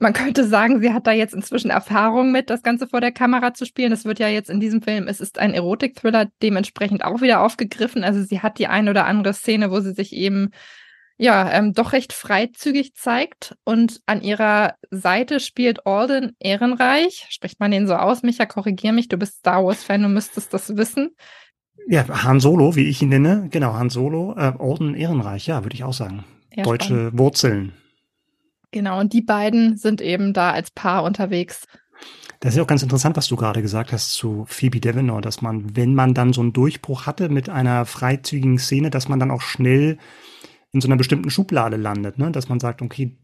Man 0.00 0.14
könnte 0.14 0.44
sagen, 0.44 0.80
sie 0.80 0.92
hat 0.92 1.06
da 1.06 1.12
jetzt 1.12 1.32
inzwischen 1.32 1.70
Erfahrung 1.70 2.32
mit, 2.32 2.50
das 2.50 2.62
Ganze 2.64 2.88
vor 2.88 3.00
der 3.00 3.12
Kamera 3.12 3.54
zu 3.54 3.66
spielen. 3.66 3.92
Es 3.92 4.04
wird 4.04 4.18
ja 4.18 4.26
jetzt 4.26 4.50
in 4.50 4.58
diesem 4.58 4.82
Film, 4.82 5.06
es 5.06 5.20
ist 5.20 5.38
ein 5.38 5.54
Erotik-Thriller, 5.54 6.26
dementsprechend 6.42 7.04
auch 7.04 7.20
wieder 7.20 7.40
aufgegriffen. 7.40 8.02
Also 8.02 8.20
sie 8.24 8.40
hat 8.40 8.58
die 8.58 8.66
ein 8.66 8.88
oder 8.88 9.06
andere 9.06 9.32
Szene, 9.32 9.70
wo 9.70 9.78
sie 9.78 9.92
sich 9.92 10.12
eben 10.12 10.50
ja, 11.16 11.50
ähm, 11.52 11.72
doch 11.72 11.92
recht 11.92 12.12
freizügig 12.12 12.94
zeigt. 12.94 13.56
Und 13.64 14.00
an 14.06 14.20
ihrer 14.22 14.74
Seite 14.90 15.40
spielt 15.40 15.86
Alden 15.86 16.32
Ehrenreich. 16.40 17.26
Spricht 17.30 17.60
man 17.60 17.70
den 17.70 17.86
so 17.86 17.94
aus? 17.94 18.22
Micha, 18.22 18.46
korrigier 18.46 18.92
mich, 18.92 19.08
du 19.08 19.16
bist 19.16 19.38
Star 19.38 19.64
Wars-Fan, 19.64 20.02
du 20.02 20.08
müsstest 20.08 20.52
das 20.52 20.76
wissen. 20.76 21.10
Ja, 21.86 22.06
Han 22.24 22.40
Solo, 22.40 22.74
wie 22.76 22.88
ich 22.88 23.02
ihn 23.02 23.10
nenne. 23.10 23.48
Genau, 23.50 23.74
Han 23.74 23.90
Solo. 23.90 24.34
Äh, 24.36 24.54
Alden 24.58 24.94
Ehrenreich, 24.94 25.46
ja, 25.46 25.64
würde 25.64 25.74
ich 25.74 25.84
auch 25.84 25.92
sagen. 25.92 26.24
Ja, 26.52 26.64
Deutsche 26.64 26.94
spannend. 26.94 27.18
Wurzeln. 27.18 27.72
Genau, 28.72 28.98
und 28.98 29.12
die 29.12 29.22
beiden 29.22 29.76
sind 29.76 30.00
eben 30.00 30.32
da 30.32 30.50
als 30.50 30.72
Paar 30.72 31.04
unterwegs. 31.04 31.66
Das 32.40 32.52
ist 32.52 32.56
ja 32.56 32.64
auch 32.64 32.68
ganz 32.68 32.82
interessant, 32.82 33.16
was 33.16 33.28
du 33.28 33.36
gerade 33.36 33.62
gesagt 33.62 33.92
hast 33.92 34.14
zu 34.14 34.44
Phoebe 34.48 34.80
Devenor, 34.80 35.20
dass 35.20 35.42
man, 35.42 35.76
wenn 35.76 35.94
man 35.94 36.12
dann 36.12 36.32
so 36.32 36.40
einen 36.40 36.52
Durchbruch 36.52 37.06
hatte 37.06 37.28
mit 37.28 37.48
einer 37.48 37.86
freizügigen 37.86 38.58
Szene, 38.58 38.90
dass 38.90 39.08
man 39.08 39.20
dann 39.20 39.30
auch 39.30 39.40
schnell 39.42 39.98
in 40.74 40.80
so 40.80 40.88
einer 40.88 40.96
bestimmten 40.96 41.30
Schublade 41.30 41.76
landet, 41.76 42.18
ne? 42.18 42.30
dass 42.32 42.48
man 42.48 42.60
sagt, 42.60 42.82
okay, 42.82 43.16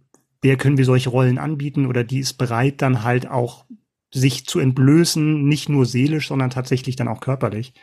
der 0.45 0.57
können 0.57 0.78
wir 0.78 0.85
solche 0.85 1.11
Rollen 1.11 1.37
anbieten 1.37 1.87
oder 1.87 2.04
die 2.04 2.21
ist 2.21 2.35
bereit, 2.35 2.80
dann 2.80 3.02
halt 3.02 3.28
auch 3.28 3.66
sich 4.12 4.47
zu 4.47 4.59
entblößen, 4.59 5.47
nicht 5.47 5.69
nur 5.69 5.85
seelisch, 5.85 6.28
sondern 6.28 6.50
tatsächlich 6.50 6.97
dann 6.97 7.09
auch 7.09 7.21
körperlich. 7.21 7.75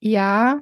Ja, 0.00 0.60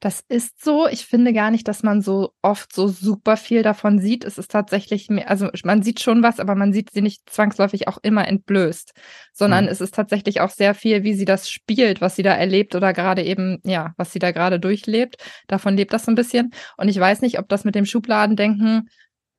Das 0.00 0.24
ist 0.28 0.64
so. 0.64 0.88
Ich 0.88 1.04
finde 1.04 1.34
gar 1.34 1.50
nicht, 1.50 1.68
dass 1.68 1.82
man 1.82 2.00
so 2.00 2.32
oft 2.40 2.74
so 2.74 2.88
super 2.88 3.36
viel 3.36 3.62
davon 3.62 3.98
sieht. 3.98 4.24
Es 4.24 4.38
ist 4.38 4.50
tatsächlich 4.50 5.10
mehr, 5.10 5.28
also 5.28 5.48
man 5.62 5.82
sieht 5.82 6.00
schon 6.00 6.22
was, 6.22 6.40
aber 6.40 6.54
man 6.54 6.72
sieht 6.72 6.90
sie 6.90 7.02
nicht 7.02 7.28
zwangsläufig 7.28 7.86
auch 7.86 7.98
immer 8.02 8.26
entblößt, 8.26 8.94
sondern 9.34 9.66
mhm. 9.66 9.70
es 9.70 9.82
ist 9.82 9.94
tatsächlich 9.94 10.40
auch 10.40 10.48
sehr 10.48 10.74
viel, 10.74 11.02
wie 11.02 11.12
sie 11.12 11.26
das 11.26 11.50
spielt, 11.50 12.00
was 12.00 12.16
sie 12.16 12.22
da 12.22 12.34
erlebt 12.34 12.74
oder 12.74 12.94
gerade 12.94 13.22
eben, 13.22 13.58
ja, 13.62 13.92
was 13.98 14.10
sie 14.12 14.18
da 14.18 14.32
gerade 14.32 14.58
durchlebt. 14.58 15.16
Davon 15.48 15.76
lebt 15.76 15.92
das 15.92 16.06
so 16.06 16.12
ein 16.12 16.16
bisschen. 16.16 16.50
Und 16.78 16.88
ich 16.88 16.98
weiß 16.98 17.20
nicht, 17.20 17.38
ob 17.38 17.48
das 17.50 17.64
mit 17.64 17.74
dem 17.74 17.84
Schubladendenken 17.84 18.88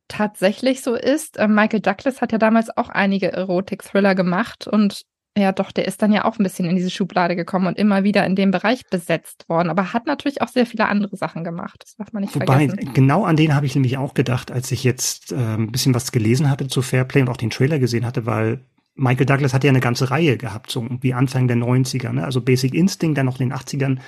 tatsächlich 0.08 0.82
so 0.82 0.94
ist. 0.94 1.38
Äh, 1.38 1.48
Michael 1.48 1.80
Douglas 1.80 2.22
hat 2.22 2.32
ja 2.34 2.38
damals 2.38 2.76
auch 2.76 2.90
einige 2.90 3.32
Erotik-Thriller 3.32 4.14
gemacht 4.14 4.68
und 4.68 5.06
ja, 5.38 5.54
doch, 5.54 5.72
der 5.72 5.88
ist 5.88 6.02
dann 6.02 6.12
ja 6.12 6.26
auch 6.26 6.38
ein 6.38 6.44
bisschen 6.44 6.66
in 6.66 6.76
diese 6.76 6.90
Schublade 6.90 7.38
gekommen 7.38 7.68
und 7.68 7.78
immer 7.78 8.04
wieder 8.04 8.26
in 8.26 8.36
dem 8.36 8.52
Bereich 8.52 8.86
besetzt 8.90 9.48
worden, 9.48 9.70
aber 9.70 9.94
hat 9.94 10.06
natürlich 10.06 10.42
auch 10.42 10.50
sehr 10.50 10.66
viele 10.66 10.88
andere 10.88 11.16
Sachen 11.16 11.46
gemacht. 11.46 11.84
Das 11.84 11.96
darf 11.96 12.12
man 12.12 12.24
nicht 12.24 12.36
Wobei, 12.36 12.68
vergessen. 12.68 12.94
genau 12.94 13.24
an 13.24 13.38
den 13.38 13.56
habe 13.56 13.66
ich 13.66 13.74
nämlich 13.74 13.98
auch 13.98 14.14
gedacht, 14.14 14.52
als 14.52 14.72
ich 14.72 14.84
jetzt 14.84 15.32
äh, 15.32 15.36
ein 15.36 15.72
bisschen 15.72 15.96
was 15.96 16.12
gelesen 16.12 16.50
hatte 16.50 16.68
zu 16.68 16.82
Fairplay 16.82 17.22
und 17.22 17.30
auch 17.30 17.38
den 17.38 17.50
Trailer 17.50 17.80
gesehen 17.80 18.06
hatte, 18.06 18.26
weil 18.26 18.66
Michael 18.96 19.26
Douglas 19.26 19.54
hat 19.54 19.64
ja 19.64 19.70
eine 19.70 19.80
ganze 19.80 20.12
Reihe 20.12 20.36
gehabt, 20.36 20.70
so 20.70 20.86
wie 21.00 21.14
Anfang 21.14 21.48
der 21.48 21.58
90er, 21.58 22.12
ne? 22.12 22.26
also 22.26 22.42
Basic 22.42 22.74
Instinct, 22.74 23.18
dann 23.18 23.26
noch 23.26 23.40
in 23.40 23.50
den 23.50 23.58
80ern, 23.58 24.00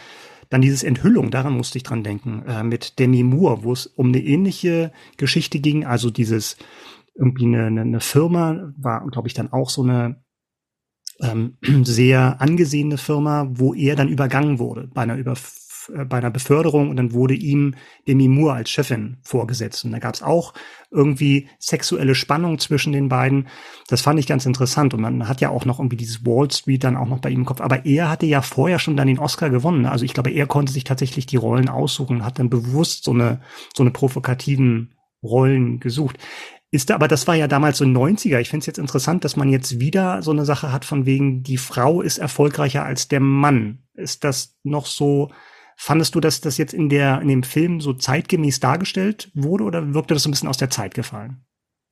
dann 0.49 0.61
dieses 0.61 0.83
Enthüllung, 0.83 1.31
daran 1.31 1.53
musste 1.53 1.77
ich 1.77 1.83
dran 1.83 2.03
denken, 2.03 2.43
äh, 2.47 2.63
mit 2.63 2.99
Demi 2.99 3.23
Moore, 3.23 3.63
wo 3.63 3.71
es 3.71 3.87
um 3.87 4.07
eine 4.07 4.19
ähnliche 4.19 4.91
Geschichte 5.15 5.59
ging, 5.59 5.85
also 5.85 6.09
dieses 6.09 6.57
irgendwie 7.15 7.45
eine, 7.45 7.81
eine 7.81 7.99
Firma, 8.01 8.73
war, 8.77 9.07
glaube 9.09 9.27
ich, 9.27 9.33
dann 9.33 9.53
auch 9.53 9.69
so 9.69 9.83
eine 9.83 10.22
ähm, 11.21 11.57
sehr 11.83 12.41
angesehene 12.41 12.97
Firma, 12.97 13.47
wo 13.51 13.73
er 13.73 13.95
dann 13.95 14.09
übergangen 14.09 14.59
wurde 14.59 14.89
bei 14.93 15.01
einer, 15.01 15.15
Überf 15.15 15.63
äh, 15.93 16.05
bei 16.05 16.17
einer 16.17 16.31
Beförderung 16.31 16.89
und 16.89 16.97
dann 16.97 17.13
wurde 17.13 17.33
ihm 17.33 17.75
Demi 18.07 18.27
Moore 18.27 18.53
als 18.55 18.69
Chefin 18.69 19.17
vorgesetzt. 19.23 19.85
Und 19.85 19.91
da 19.91 19.99
gab 19.99 20.13
es 20.13 20.23
auch 20.23 20.53
irgendwie 20.91 21.49
sexuelle 21.59 22.15
Spannung 22.15 22.59
zwischen 22.59 22.93
den 22.93 23.09
beiden. 23.09 23.47
Das 23.87 24.01
fand 24.01 24.19
ich 24.19 24.27
ganz 24.27 24.45
interessant. 24.45 24.93
Und 24.93 25.01
man 25.01 25.27
hat 25.27 25.41
ja 25.41 25.49
auch 25.49 25.65
noch 25.65 25.79
irgendwie 25.79 25.97
dieses 25.97 26.25
Wall 26.25 26.49
Street 26.51 26.83
dann 26.83 26.97
auch 26.97 27.07
noch 27.07 27.19
bei 27.19 27.29
ihm 27.29 27.39
im 27.39 27.45
Kopf. 27.45 27.61
Aber 27.61 27.85
er 27.85 28.09
hatte 28.09 28.25
ja 28.25 28.41
vorher 28.41 28.79
schon 28.79 28.97
dann 28.97 29.07
den 29.07 29.19
Oscar 29.19 29.49
gewonnen. 29.49 29.85
Also 29.85 30.05
ich 30.05 30.13
glaube, 30.13 30.31
er 30.31 30.47
konnte 30.47 30.71
sich 30.71 30.83
tatsächlich 30.83 31.25
die 31.25 31.37
Rollen 31.37 31.69
aussuchen 31.69 32.17
und 32.17 32.25
hat 32.25 32.39
dann 32.39 32.49
bewusst 32.49 33.03
so 33.03 33.11
eine, 33.11 33.41
so 33.75 33.83
eine 33.83 33.91
provokativen 33.91 34.93
Rollen 35.23 35.79
gesucht. 35.79 36.17
Ist 36.73 36.89
da, 36.89 36.95
aber 36.95 37.07
das 37.07 37.27
war 37.27 37.35
ja 37.35 37.47
damals 37.47 37.77
so 37.77 37.85
90er. 37.85 38.39
Ich 38.39 38.49
finde 38.49 38.61
es 38.61 38.65
jetzt 38.65 38.79
interessant, 38.79 39.23
dass 39.23 39.35
man 39.35 39.47
jetzt 39.47 39.79
wieder 39.79 40.23
so 40.23 40.31
eine 40.31 40.43
Sache 40.43 40.71
hat 40.71 40.85
von 40.85 41.05
wegen, 41.05 41.43
die 41.43 41.57
Frau 41.57 42.01
ist 42.01 42.17
erfolgreicher 42.17 42.83
als 42.83 43.07
der 43.07 43.19
Mann. 43.19 43.83
Ist 43.93 44.23
das 44.23 44.57
noch 44.63 44.87
so, 44.87 45.29
fandest 45.77 46.15
du, 46.15 46.19
dass 46.19 46.41
das 46.41 46.57
jetzt 46.57 46.73
in 46.73 46.89
der, 46.89 47.21
in 47.21 47.27
dem 47.27 47.43
Film 47.43 47.79
so 47.79 47.93
zeitgemäß 47.93 48.59
dargestellt 48.59 49.29
wurde 49.35 49.65
oder 49.65 49.93
wirkte 49.93 50.15
das 50.15 50.23
so 50.23 50.29
ein 50.29 50.31
bisschen 50.31 50.49
aus 50.49 50.57
der 50.57 50.71
Zeit 50.71 50.95
gefallen? 50.95 51.45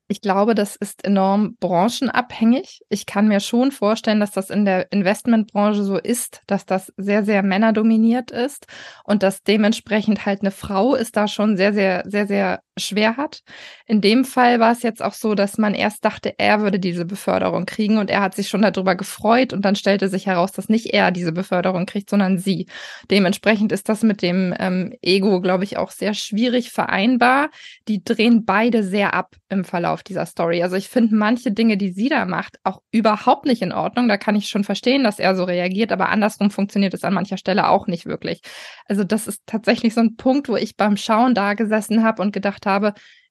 Ich 0.08 0.20
glaube, 0.20 0.54
das 0.54 0.76
ist 0.76 1.04
enorm 1.04 1.56
branchenabhängig. 1.58 2.82
Ich 2.90 3.06
kann 3.06 3.28
mir 3.28 3.40
schon 3.40 3.72
vorstellen, 3.72 4.20
dass 4.20 4.32
das 4.32 4.50
in 4.50 4.64
der 4.64 4.92
Investmentbranche 4.92 5.84
so 5.84 5.96
ist, 5.96 6.42
dass 6.46 6.66
das 6.66 6.92
sehr, 6.96 7.24
sehr 7.24 7.42
männerdominiert 7.42 8.30
ist 8.30 8.66
und 9.04 9.22
dass 9.22 9.42
dementsprechend 9.42 10.26
halt 10.26 10.42
eine 10.42 10.50
Frau 10.50 10.94
ist 10.94 11.16
da 11.16 11.28
schon 11.28 11.56
sehr, 11.56 11.72
sehr, 11.72 12.02
sehr, 12.06 12.26
sehr 12.26 12.62
schwer 12.84 13.16
hat. 13.16 13.42
In 13.86 14.00
dem 14.00 14.24
Fall 14.24 14.60
war 14.60 14.72
es 14.72 14.82
jetzt 14.82 15.02
auch 15.02 15.14
so, 15.14 15.34
dass 15.34 15.58
man 15.58 15.74
erst 15.74 16.04
dachte, 16.04 16.34
er 16.38 16.60
würde 16.60 16.78
diese 16.78 17.04
Beförderung 17.04 17.66
kriegen 17.66 17.98
und 17.98 18.10
er 18.10 18.20
hat 18.20 18.34
sich 18.34 18.48
schon 18.48 18.62
darüber 18.62 18.94
gefreut 18.94 19.52
und 19.52 19.64
dann 19.64 19.76
stellte 19.76 20.08
sich 20.08 20.26
heraus, 20.26 20.52
dass 20.52 20.68
nicht 20.68 20.86
er 20.86 21.10
diese 21.10 21.32
Beförderung 21.32 21.86
kriegt, 21.86 22.10
sondern 22.10 22.38
sie. 22.38 22.66
Dementsprechend 23.10 23.72
ist 23.72 23.88
das 23.88 24.02
mit 24.02 24.22
dem 24.22 24.54
ähm, 24.58 24.94
Ego, 25.02 25.40
glaube 25.40 25.64
ich, 25.64 25.76
auch 25.76 25.90
sehr 25.90 26.14
schwierig 26.14 26.70
vereinbar. 26.70 27.50
Die 27.88 28.02
drehen 28.02 28.44
beide 28.44 28.82
sehr 28.82 29.14
ab 29.14 29.36
im 29.48 29.64
Verlauf 29.64 30.02
dieser 30.02 30.26
Story. 30.26 30.62
Also 30.62 30.76
ich 30.76 30.88
finde 30.88 31.14
manche 31.14 31.52
Dinge, 31.52 31.76
die 31.76 31.92
sie 31.92 32.08
da 32.08 32.24
macht, 32.24 32.58
auch 32.64 32.80
überhaupt 32.90 33.46
nicht 33.46 33.62
in 33.62 33.72
Ordnung. 33.72 34.08
Da 34.08 34.16
kann 34.16 34.34
ich 34.34 34.48
schon 34.48 34.64
verstehen, 34.64 35.04
dass 35.04 35.18
er 35.18 35.36
so 35.36 35.44
reagiert, 35.44 35.92
aber 35.92 36.08
andersrum 36.08 36.50
funktioniert 36.50 36.94
es 36.94 37.04
an 37.04 37.14
mancher 37.14 37.36
Stelle 37.36 37.68
auch 37.68 37.86
nicht 37.86 38.06
wirklich. 38.06 38.40
Also 38.86 39.04
das 39.04 39.26
ist 39.26 39.42
tatsächlich 39.46 39.94
so 39.94 40.00
ein 40.00 40.16
Punkt, 40.16 40.48
wo 40.48 40.56
ich 40.56 40.76
beim 40.76 40.96
Schauen 40.96 41.34
da 41.34 41.54
gesessen 41.54 42.02
habe 42.02 42.22
und 42.22 42.32
gedacht 42.32 42.66
habe, 42.66 42.71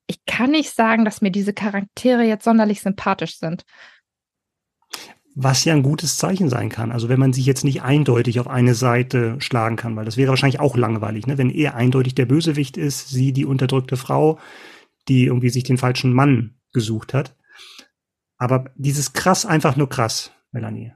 ich 0.07 0.25
kann 0.25 0.51
nicht 0.51 0.75
sagen, 0.75 1.05
dass 1.05 1.21
mir 1.21 1.31
diese 1.31 1.53
Charaktere 1.53 2.23
jetzt 2.23 2.43
sonderlich 2.43 2.81
sympathisch 2.81 3.37
sind. 3.37 3.63
Was 5.33 5.63
ja 5.63 5.73
ein 5.73 5.83
gutes 5.83 6.17
Zeichen 6.17 6.49
sein 6.49 6.67
kann. 6.67 6.91
Also 6.91 7.07
wenn 7.07 7.19
man 7.19 7.31
sich 7.31 7.45
jetzt 7.45 7.63
nicht 7.63 7.81
eindeutig 7.81 8.41
auf 8.41 8.47
eine 8.47 8.75
Seite 8.75 9.37
schlagen 9.39 9.77
kann, 9.77 9.95
weil 9.95 10.03
das 10.03 10.17
wäre 10.17 10.29
wahrscheinlich 10.29 10.59
auch 10.59 10.75
langweilig, 10.75 11.27
ne? 11.27 11.37
wenn 11.37 11.49
er 11.49 11.75
eindeutig 11.75 12.15
der 12.15 12.25
Bösewicht 12.25 12.75
ist, 12.75 13.07
sie 13.07 13.31
die 13.31 13.45
unterdrückte 13.45 13.95
Frau, 13.95 14.39
die 15.07 15.25
irgendwie 15.25 15.49
sich 15.49 15.63
den 15.63 15.77
falschen 15.77 16.11
Mann 16.11 16.55
gesucht 16.73 17.13
hat. 17.13 17.35
Aber 18.37 18.65
dieses 18.75 19.13
krass, 19.13 19.45
einfach 19.45 19.77
nur 19.77 19.87
krass, 19.87 20.31
Melanie. 20.51 20.91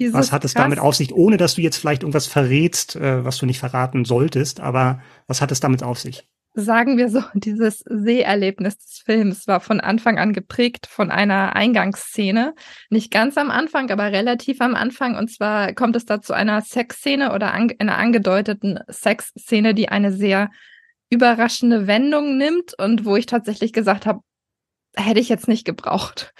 Dieses 0.00 0.14
was 0.14 0.32
hat 0.32 0.44
es 0.44 0.54
krass. 0.54 0.64
damit 0.64 0.80
auf 0.80 0.96
sich, 0.96 1.14
ohne 1.14 1.36
dass 1.36 1.54
du 1.54 1.62
jetzt 1.62 1.76
vielleicht 1.76 2.02
irgendwas 2.02 2.26
verrätst, 2.26 2.96
äh, 2.96 3.24
was 3.24 3.38
du 3.38 3.46
nicht 3.46 3.60
verraten 3.60 4.04
solltest, 4.04 4.60
aber 4.60 5.00
was 5.28 5.40
hat 5.40 5.52
es 5.52 5.60
damit 5.60 5.84
auf 5.84 6.00
sich? 6.00 6.28
Sagen 6.56 6.96
wir 6.96 7.10
so, 7.10 7.22
dieses 7.34 7.84
Seherlebnis 7.86 8.78
des 8.78 8.98
Films 9.04 9.46
war 9.46 9.60
von 9.60 9.80
Anfang 9.80 10.18
an 10.18 10.32
geprägt 10.32 10.86
von 10.86 11.10
einer 11.10 11.54
Eingangsszene. 11.54 12.54
Nicht 12.90 13.12
ganz 13.12 13.36
am 13.36 13.50
Anfang, 13.50 13.90
aber 13.90 14.10
relativ 14.10 14.60
am 14.60 14.74
Anfang. 14.74 15.16
Und 15.16 15.30
zwar 15.30 15.74
kommt 15.74 15.94
es 15.94 16.06
da 16.06 16.20
zu 16.20 16.32
einer 16.32 16.62
Sexszene 16.62 17.32
oder 17.32 17.52
an, 17.52 17.72
einer 17.78 17.98
angedeuteten 17.98 18.80
Sexszene, 18.88 19.74
die 19.74 19.90
eine 19.90 20.12
sehr 20.12 20.50
überraschende 21.10 21.86
Wendung 21.86 22.36
nimmt 22.36 22.74
und 22.76 23.04
wo 23.04 23.14
ich 23.16 23.26
tatsächlich 23.26 23.72
gesagt 23.72 24.06
habe, 24.06 24.20
hätte 24.96 25.20
ich 25.20 25.28
jetzt 25.28 25.46
nicht 25.46 25.66
gebraucht. 25.66 26.32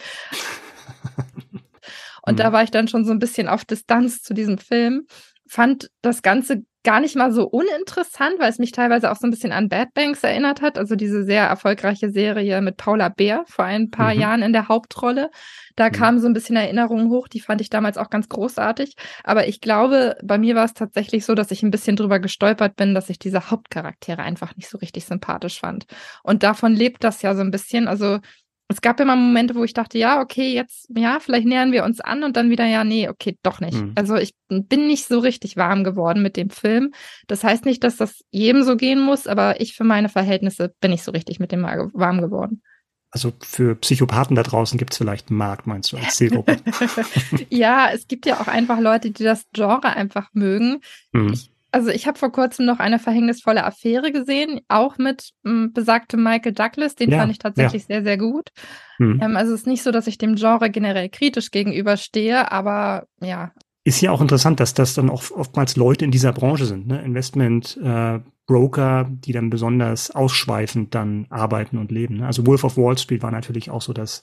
und 2.22 2.40
da 2.40 2.48
mhm. 2.48 2.52
war 2.54 2.62
ich 2.62 2.70
dann 2.70 2.88
schon 2.88 3.04
so 3.04 3.12
ein 3.12 3.18
bisschen 3.18 3.48
auf 3.48 3.64
Distanz 3.64 4.22
zu 4.22 4.34
diesem 4.34 4.58
Film, 4.58 5.06
fand 5.48 5.90
das 6.02 6.22
Ganze 6.22 6.64
gar 6.86 7.00
nicht 7.00 7.16
mal 7.16 7.32
so 7.32 7.48
uninteressant, 7.48 8.38
weil 8.38 8.48
es 8.48 8.60
mich 8.60 8.70
teilweise 8.70 9.10
auch 9.10 9.16
so 9.16 9.26
ein 9.26 9.32
bisschen 9.32 9.50
an 9.50 9.68
Bad 9.68 9.92
Banks 9.92 10.22
erinnert 10.22 10.62
hat, 10.62 10.78
also 10.78 10.94
diese 10.94 11.24
sehr 11.24 11.42
erfolgreiche 11.42 12.10
Serie 12.10 12.62
mit 12.62 12.76
Paula 12.76 13.08
Bär 13.08 13.42
vor 13.48 13.64
ein 13.64 13.90
paar 13.90 14.14
mhm. 14.14 14.20
Jahren 14.20 14.42
in 14.42 14.52
der 14.52 14.68
Hauptrolle. 14.68 15.30
Da 15.74 15.88
mhm. 15.88 15.92
kamen 15.92 16.20
so 16.20 16.28
ein 16.28 16.32
bisschen 16.32 16.54
Erinnerungen 16.54 17.10
hoch, 17.10 17.26
die 17.26 17.40
fand 17.40 17.60
ich 17.60 17.70
damals 17.70 17.98
auch 17.98 18.08
ganz 18.08 18.28
großartig. 18.28 18.94
Aber 19.24 19.48
ich 19.48 19.60
glaube, 19.60 20.16
bei 20.22 20.38
mir 20.38 20.54
war 20.54 20.64
es 20.64 20.74
tatsächlich 20.74 21.24
so, 21.24 21.34
dass 21.34 21.50
ich 21.50 21.64
ein 21.64 21.72
bisschen 21.72 21.96
drüber 21.96 22.20
gestolpert 22.20 22.76
bin, 22.76 22.94
dass 22.94 23.10
ich 23.10 23.18
diese 23.18 23.50
Hauptcharaktere 23.50 24.22
einfach 24.22 24.54
nicht 24.54 24.68
so 24.68 24.78
richtig 24.78 25.06
sympathisch 25.06 25.58
fand. 25.58 25.86
Und 26.22 26.44
davon 26.44 26.72
lebt 26.72 27.02
das 27.02 27.20
ja 27.20 27.34
so 27.34 27.40
ein 27.40 27.50
bisschen. 27.50 27.88
Also 27.88 28.20
es 28.68 28.80
gab 28.80 28.98
immer 28.98 29.14
Momente, 29.14 29.54
wo 29.54 29.62
ich 29.62 29.74
dachte, 29.74 29.96
ja, 29.98 30.20
okay, 30.20 30.52
jetzt, 30.52 30.88
ja, 30.96 31.20
vielleicht 31.20 31.46
nähern 31.46 31.70
wir 31.70 31.84
uns 31.84 32.00
an 32.00 32.24
und 32.24 32.36
dann 32.36 32.50
wieder, 32.50 32.66
ja, 32.66 32.82
nee, 32.82 33.08
okay, 33.08 33.38
doch 33.42 33.60
nicht. 33.60 33.74
Mhm. 33.80 33.92
Also 33.94 34.16
ich 34.16 34.34
bin 34.48 34.88
nicht 34.88 35.06
so 35.06 35.20
richtig 35.20 35.56
warm 35.56 35.84
geworden 35.84 36.22
mit 36.22 36.36
dem 36.36 36.50
Film. 36.50 36.92
Das 37.28 37.44
heißt 37.44 37.64
nicht, 37.64 37.84
dass 37.84 37.96
das 37.96 38.24
jedem 38.30 38.64
so 38.64 38.76
gehen 38.76 39.00
muss, 39.00 39.26
aber 39.26 39.60
ich 39.60 39.74
für 39.74 39.84
meine 39.84 40.08
Verhältnisse 40.08 40.74
bin 40.80 40.90
nicht 40.90 41.04
so 41.04 41.12
richtig 41.12 41.38
mit 41.38 41.52
dem 41.52 41.62
warm 41.62 42.20
geworden. 42.20 42.62
Also 43.10 43.32
für 43.40 43.76
Psychopathen 43.76 44.34
da 44.34 44.42
draußen 44.42 44.78
gibt 44.78 44.92
es 44.92 44.98
vielleicht 44.98 45.30
einen 45.30 45.38
Markt, 45.38 45.66
meinst 45.66 45.92
du, 45.92 45.96
als 45.96 46.16
Zielgruppe? 46.16 46.58
ja, 47.50 47.88
es 47.92 48.08
gibt 48.08 48.26
ja 48.26 48.40
auch 48.40 48.48
einfach 48.48 48.80
Leute, 48.80 49.10
die 49.12 49.24
das 49.24 49.46
Genre 49.52 49.94
einfach 49.94 50.30
mögen. 50.32 50.80
Mhm. 51.12 51.32
Ich 51.32 51.50
also 51.72 51.90
ich 51.90 52.06
habe 52.06 52.18
vor 52.18 52.32
kurzem 52.32 52.66
noch 52.66 52.78
eine 52.78 52.98
verhängnisvolle 52.98 53.64
Affäre 53.64 54.12
gesehen, 54.12 54.60
auch 54.68 54.98
mit 54.98 55.30
m, 55.44 55.72
besagtem 55.72 56.22
Michael 56.22 56.52
Douglas. 56.52 56.94
Den 56.94 57.10
ja, 57.10 57.18
fand 57.18 57.32
ich 57.32 57.38
tatsächlich 57.38 57.82
ja. 57.82 57.86
sehr, 57.86 58.02
sehr 58.02 58.18
gut. 58.18 58.50
Hm. 58.98 59.20
Ähm, 59.22 59.36
also 59.36 59.52
es 59.52 59.60
ist 59.60 59.66
nicht 59.66 59.82
so, 59.82 59.90
dass 59.90 60.06
ich 60.06 60.18
dem 60.18 60.36
Genre 60.36 60.70
generell 60.70 61.08
kritisch 61.08 61.50
gegenüberstehe, 61.50 62.50
aber 62.50 63.06
ja. 63.20 63.52
Ist 63.84 64.00
ja 64.00 64.10
auch 64.10 64.20
interessant, 64.20 64.58
dass 64.58 64.74
das 64.74 64.94
dann 64.94 65.10
auch 65.10 65.30
oftmals 65.30 65.76
Leute 65.76 66.04
in 66.04 66.10
dieser 66.10 66.32
Branche 66.32 66.64
sind, 66.66 66.88
ne? 66.88 67.02
Investment 67.02 67.78
äh, 67.82 68.20
Broker, 68.46 69.08
die 69.10 69.32
dann 69.32 69.50
besonders 69.50 70.12
ausschweifend 70.12 70.94
dann 70.94 71.26
arbeiten 71.30 71.78
und 71.78 71.90
leben. 71.90 72.18
Ne? 72.18 72.26
Also 72.26 72.46
Wolf 72.46 72.64
of 72.64 72.76
Wall 72.76 72.96
Street 72.96 73.22
war 73.22 73.32
natürlich 73.32 73.70
auch 73.70 73.82
so 73.82 73.92
das, 73.92 74.22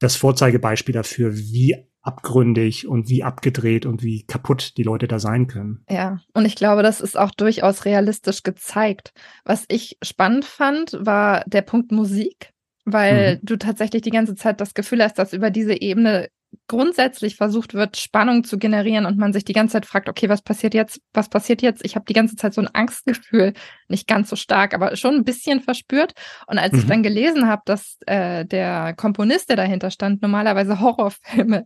das 0.00 0.16
Vorzeigebeispiel 0.16 0.92
dafür, 0.92 1.34
wie 1.34 1.76
abgründig 2.06 2.86
und 2.86 3.08
wie 3.08 3.22
abgedreht 3.22 3.86
und 3.86 4.02
wie 4.02 4.22
kaputt 4.22 4.76
die 4.76 4.82
Leute 4.82 5.08
da 5.08 5.18
sein 5.18 5.46
können. 5.46 5.84
Ja, 5.90 6.20
und 6.34 6.44
ich 6.44 6.54
glaube, 6.54 6.82
das 6.82 7.00
ist 7.00 7.18
auch 7.18 7.30
durchaus 7.30 7.84
realistisch 7.84 8.42
gezeigt. 8.42 9.12
Was 9.44 9.64
ich 9.68 9.98
spannend 10.02 10.44
fand, 10.44 10.96
war 11.00 11.42
der 11.46 11.62
Punkt 11.62 11.92
Musik, 11.92 12.52
weil 12.84 13.36
mhm. 13.36 13.40
du 13.42 13.56
tatsächlich 13.56 14.02
die 14.02 14.10
ganze 14.10 14.36
Zeit 14.36 14.60
das 14.60 14.74
Gefühl 14.74 15.02
hast, 15.02 15.18
dass 15.18 15.32
über 15.32 15.50
diese 15.50 15.80
Ebene 15.80 16.28
grundsätzlich 16.68 17.36
versucht 17.36 17.74
wird, 17.74 17.96
Spannung 17.96 18.44
zu 18.44 18.58
generieren 18.58 19.06
und 19.06 19.18
man 19.18 19.32
sich 19.32 19.44
die 19.44 19.52
ganze 19.52 19.74
Zeit 19.74 19.86
fragt, 19.86 20.08
okay, 20.08 20.28
was 20.28 20.42
passiert 20.42 20.74
jetzt? 20.74 21.00
Was 21.12 21.28
passiert 21.28 21.62
jetzt? 21.62 21.84
Ich 21.84 21.94
habe 21.94 22.06
die 22.06 22.12
ganze 22.12 22.36
Zeit 22.36 22.54
so 22.54 22.60
ein 22.60 22.72
Angstgefühl, 22.72 23.52
nicht 23.88 24.08
ganz 24.08 24.30
so 24.30 24.36
stark, 24.36 24.74
aber 24.74 24.96
schon 24.96 25.14
ein 25.14 25.24
bisschen 25.24 25.60
verspürt. 25.60 26.12
Und 26.46 26.58
als 26.58 26.72
mhm. 26.72 26.78
ich 26.78 26.86
dann 26.86 27.02
gelesen 27.02 27.46
habe, 27.46 27.62
dass 27.66 27.98
äh, 28.06 28.44
der 28.44 28.94
Komponist, 28.94 29.48
der 29.48 29.56
dahinter 29.56 29.90
stand, 29.90 30.22
normalerweise 30.22 30.80
Horrorfilme 30.80 31.64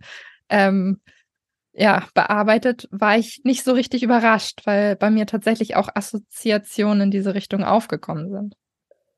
ähm, 0.51 1.01
ja, 1.73 2.07
bearbeitet, 2.15 2.89
war 2.91 3.17
ich 3.17 3.41
nicht 3.45 3.65
so 3.65 3.73
richtig 3.73 4.03
überrascht, 4.03 4.63
weil 4.65 4.97
bei 4.97 5.11
mir 5.11 5.27
tatsächlich 5.27 5.77
auch 5.77 5.89
Assoziationen 5.95 7.03
in 7.03 7.11
diese 7.11 7.35
Richtung 7.35 7.65
aufgekommen 7.65 8.31
sind. 8.31 8.57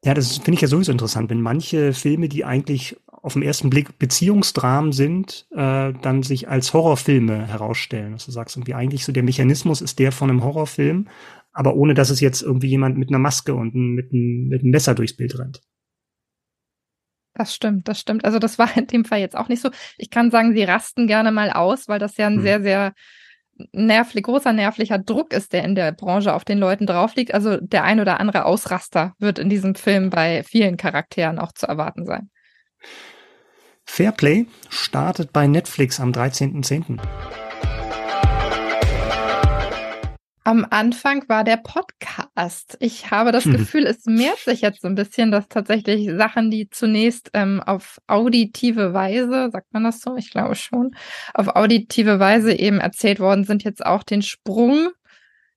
Ja, 0.04 0.14
das 0.14 0.38
finde 0.38 0.54
ich 0.54 0.60
ja 0.60 0.68
sowieso 0.68 0.92
interessant, 0.92 1.30
wenn 1.30 1.40
manche 1.40 1.92
Filme, 1.92 2.28
die 2.28 2.44
eigentlich 2.44 2.96
auf 3.06 3.34
den 3.34 3.42
ersten 3.42 3.70
Blick 3.70 3.98
Beziehungsdramen 3.98 4.92
sind, 4.92 5.46
äh, 5.52 5.92
dann 5.92 6.22
sich 6.24 6.48
als 6.48 6.74
Horrorfilme 6.74 7.46
herausstellen. 7.46 8.12
Dass 8.12 8.26
du 8.26 8.32
sagst, 8.32 8.56
irgendwie 8.56 8.74
eigentlich 8.74 9.04
so 9.04 9.12
der 9.12 9.22
Mechanismus 9.22 9.80
ist 9.80 10.00
der 10.00 10.10
von 10.10 10.28
einem 10.28 10.42
Horrorfilm, 10.42 11.06
aber 11.52 11.76
ohne 11.76 11.94
dass 11.94 12.10
es 12.10 12.20
jetzt 12.20 12.42
irgendwie 12.42 12.68
jemand 12.68 12.98
mit 12.98 13.10
einer 13.10 13.20
Maske 13.20 13.54
und 13.54 13.74
mit 13.74 14.12
einem, 14.12 14.48
mit 14.48 14.62
einem 14.62 14.70
Messer 14.70 14.94
durchs 14.96 15.16
Bild 15.16 15.38
rennt. 15.38 15.62
Das 17.42 17.56
stimmt, 17.56 17.88
das 17.88 17.99
stimmt. 17.99 18.25
Also 18.25 18.38
das 18.38 18.56
war 18.56 18.76
in 18.76 18.87
dem 18.87 19.04
Fall 19.04 19.18
jetzt 19.18 19.37
auch 19.37 19.49
nicht 19.49 19.61
so. 19.61 19.70
Ich 19.99 20.11
kann 20.11 20.30
sagen, 20.30 20.54
sie 20.54 20.62
rasten 20.62 21.08
gerne 21.08 21.32
mal 21.32 21.50
aus, 21.50 21.88
weil 21.88 21.99
das 21.99 22.16
ja 22.16 22.28
ein 22.28 22.37
hm. 22.37 22.42
sehr, 22.42 22.62
sehr 22.62 22.92
nervlich, 23.72 24.22
großer 24.22 24.52
nervlicher 24.52 24.99
Druck 24.99 25.32
ist, 25.32 25.52
der 25.52 25.64
in 25.64 25.75
der 25.75 25.90
Branche 25.90 26.34
auf 26.34 26.44
den 26.44 26.58
Leuten 26.58 26.87
drauf 26.87 27.16
liegt. 27.16 27.34
Also 27.34 27.56
der 27.56 27.82
ein 27.82 27.99
oder 27.99 28.20
andere 28.20 28.44
Ausraster 28.44 29.14
wird 29.18 29.40
in 29.40 29.49
diesem 29.49 29.75
Film 29.75 30.11
bei 30.11 30.44
vielen 30.44 30.76
Charakteren 30.76 31.40
auch 31.40 31.50
zu 31.50 31.66
erwarten 31.66 32.06
sein. 32.06 32.30
Fairplay 33.84 34.46
startet 34.68 35.32
bei 35.32 35.49
Netflix 35.49 35.99
am 35.99 36.12
13.10. 36.12 37.00
Am 40.44 40.66
Anfang 40.70 41.28
war 41.28 41.44
der 41.44 41.56
Podcast. 41.56 42.76
Ich 42.80 43.12
habe 43.12 43.30
das 43.30 43.44
hm. 43.44 43.52
Gefühl, 43.52 43.87
es 43.87 44.06
mehrt 44.06 44.38
sich 44.38 44.61
jetzt 44.62 44.82
so 44.82 44.88
ein 44.88 44.96
bisschen, 44.96 45.30
dass 45.30 45.46
tatsächlich 45.49 46.11
Sachen, 46.16 46.50
die 46.50 46.68
zunächst 46.68 47.30
ähm, 47.32 47.62
auf 47.64 48.00
auditive 48.08 48.92
Weise, 48.92 49.50
sagt 49.52 49.72
man 49.72 49.84
das 49.84 50.00
so? 50.00 50.16
Ich 50.16 50.32
glaube 50.32 50.56
schon, 50.56 50.96
auf 51.32 51.54
auditive 51.54 52.18
Weise 52.18 52.52
eben 52.52 52.80
erzählt 52.80 53.20
worden 53.20 53.44
sind, 53.44 53.62
jetzt 53.62 53.87
auch 53.87 54.02
den 54.02 54.22
Sprung 54.22 54.90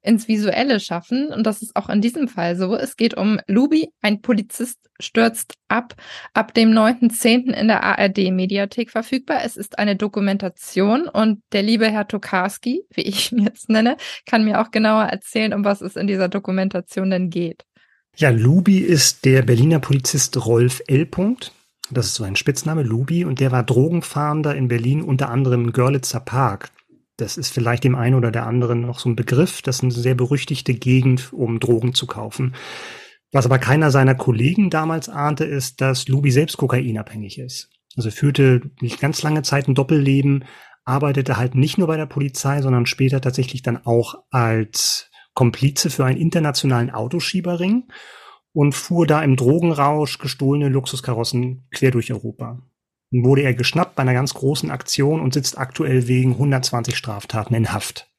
ins 0.06 0.28
Visuelle 0.28 0.80
schaffen. 0.80 1.28
Und 1.28 1.46
das 1.46 1.62
ist 1.62 1.76
auch 1.76 1.90
in 1.90 2.02
diesem 2.02 2.28
Fall 2.28 2.56
so. 2.56 2.76
Es 2.76 2.96
geht 2.96 3.16
um 3.16 3.40
Lubi, 3.48 3.90
ein 4.02 4.22
Polizist 4.22 4.80
stürzt 5.00 5.56
ab, 5.68 5.96
ab 6.34 6.54
dem 6.54 6.72
9.10. 6.72 7.52
in 7.52 7.68
der 7.68 7.84
ARD-Mediathek 7.84 8.92
verfügbar. 8.92 9.40
Es 9.44 9.58
ist 9.58 9.78
eine 9.80 9.96
Dokumentation 9.96 11.08
und 11.08 11.42
der 11.52 11.64
liebe 11.64 11.90
Herr 11.90 12.08
Tokarski, 12.08 12.84
wie 12.94 13.02
ich 13.02 13.32
ihn 13.32 13.40
jetzt 13.40 13.70
nenne, 13.70 13.98
kann 14.26 14.46
mir 14.46 14.62
auch 14.62 14.72
genauer 14.72 15.06
erzählen, 15.06 15.54
um 15.54 15.66
was 15.66 15.82
es 15.82 15.96
in 15.96 16.08
dieser 16.08 16.30
Dokumentation 16.30 17.10
denn 17.10 17.30
geht. 17.30 17.64
Ja, 18.18 18.30
Lubi 18.30 18.78
ist 18.78 19.26
der 19.26 19.42
Berliner 19.42 19.80
Polizist 19.80 20.46
Rolf 20.46 20.82
L. 20.88 21.10
Das 21.92 22.06
ist 22.08 22.16
so 22.16 22.24
ein 22.24 22.38
Spitzname, 22.38 22.82
Lubi, 22.82 23.26
und 23.26 23.40
der 23.40 23.52
war 23.52 23.64
Drogenfahnder 23.64 24.56
in 24.56 24.70
Berlin, 24.70 25.02
unter 25.02 25.30
anderem 25.30 25.74
Görlitzer 25.74 26.22
Park. 26.22 26.72
Das 27.18 27.38
ist 27.38 27.54
vielleicht 27.54 27.84
dem 27.84 27.96
einen 27.96 28.16
oder 28.16 28.32
der 28.32 28.46
anderen 28.46 28.82
noch 28.82 29.00
so 29.00 29.10
ein 29.10 29.16
Begriff. 29.16 29.62
Das 29.62 29.78
ist 29.78 29.84
eine 29.84 29.92
sehr 29.92 30.16
berüchtigte 30.16 30.74
Gegend, 30.74 31.32
um 31.32 31.60
Drogen 31.60 31.94
zu 31.94 32.08
kaufen. 32.08 32.56
Was 33.32 33.46
aber 33.46 33.60
keiner 33.60 33.92
seiner 33.92 34.16
Kollegen 34.16 34.70
damals 34.70 35.10
ahnte, 35.10 35.46
ist, 35.46 35.82
dass 35.82 36.08
Luby 36.08 36.32
selbst 36.32 36.58
kokainabhängig 36.58 37.40
ist. 37.40 37.70
Also 37.96 38.12
führte 38.12 38.72
nicht 38.82 39.00
ganz 39.00 39.24
lange 39.24 39.44
Zeit 39.44 39.68
ein 39.68 39.76
Doppelleben, 39.76 40.46
arbeitete 40.84 41.38
halt 41.38 41.56
nicht 41.56 41.78
nur 41.78 41.88
bei 41.88 41.98
der 41.98 42.06
Polizei, 42.06 42.62
sondern 42.62 42.86
später 42.86 43.22
tatsächlich 43.22 43.62
dann 43.62 43.86
auch 43.86 44.24
als 44.30 45.10
Komplize 45.34 45.90
für 45.90 46.06
einen 46.06 46.20
internationalen 46.20 46.92
Autoschieberring 46.92 47.88
und 48.54 48.74
fuhr 48.74 49.08
da 49.08 49.24
im 49.24 49.36
Drogenrausch 49.36 50.18
gestohlene 50.18 50.70
Luxuskarossen 50.70 51.68
quer 51.72 51.92
durch 51.92 52.12
Europa 52.14 52.62
wurde 53.12 53.44
er 53.44 53.54
geschnappt 53.54 53.96
bei 53.96 54.02
einer 54.02 54.14
ganz 54.14 54.34
großen 54.34 54.72
Aktion 54.72 55.22
und 55.22 55.34
sitzt 55.34 55.58
aktuell 55.58 56.08
wegen 56.08 56.32
120 56.32 56.96
Straftaten 56.96 57.54
in 57.54 57.72
Haft. 57.72 58.10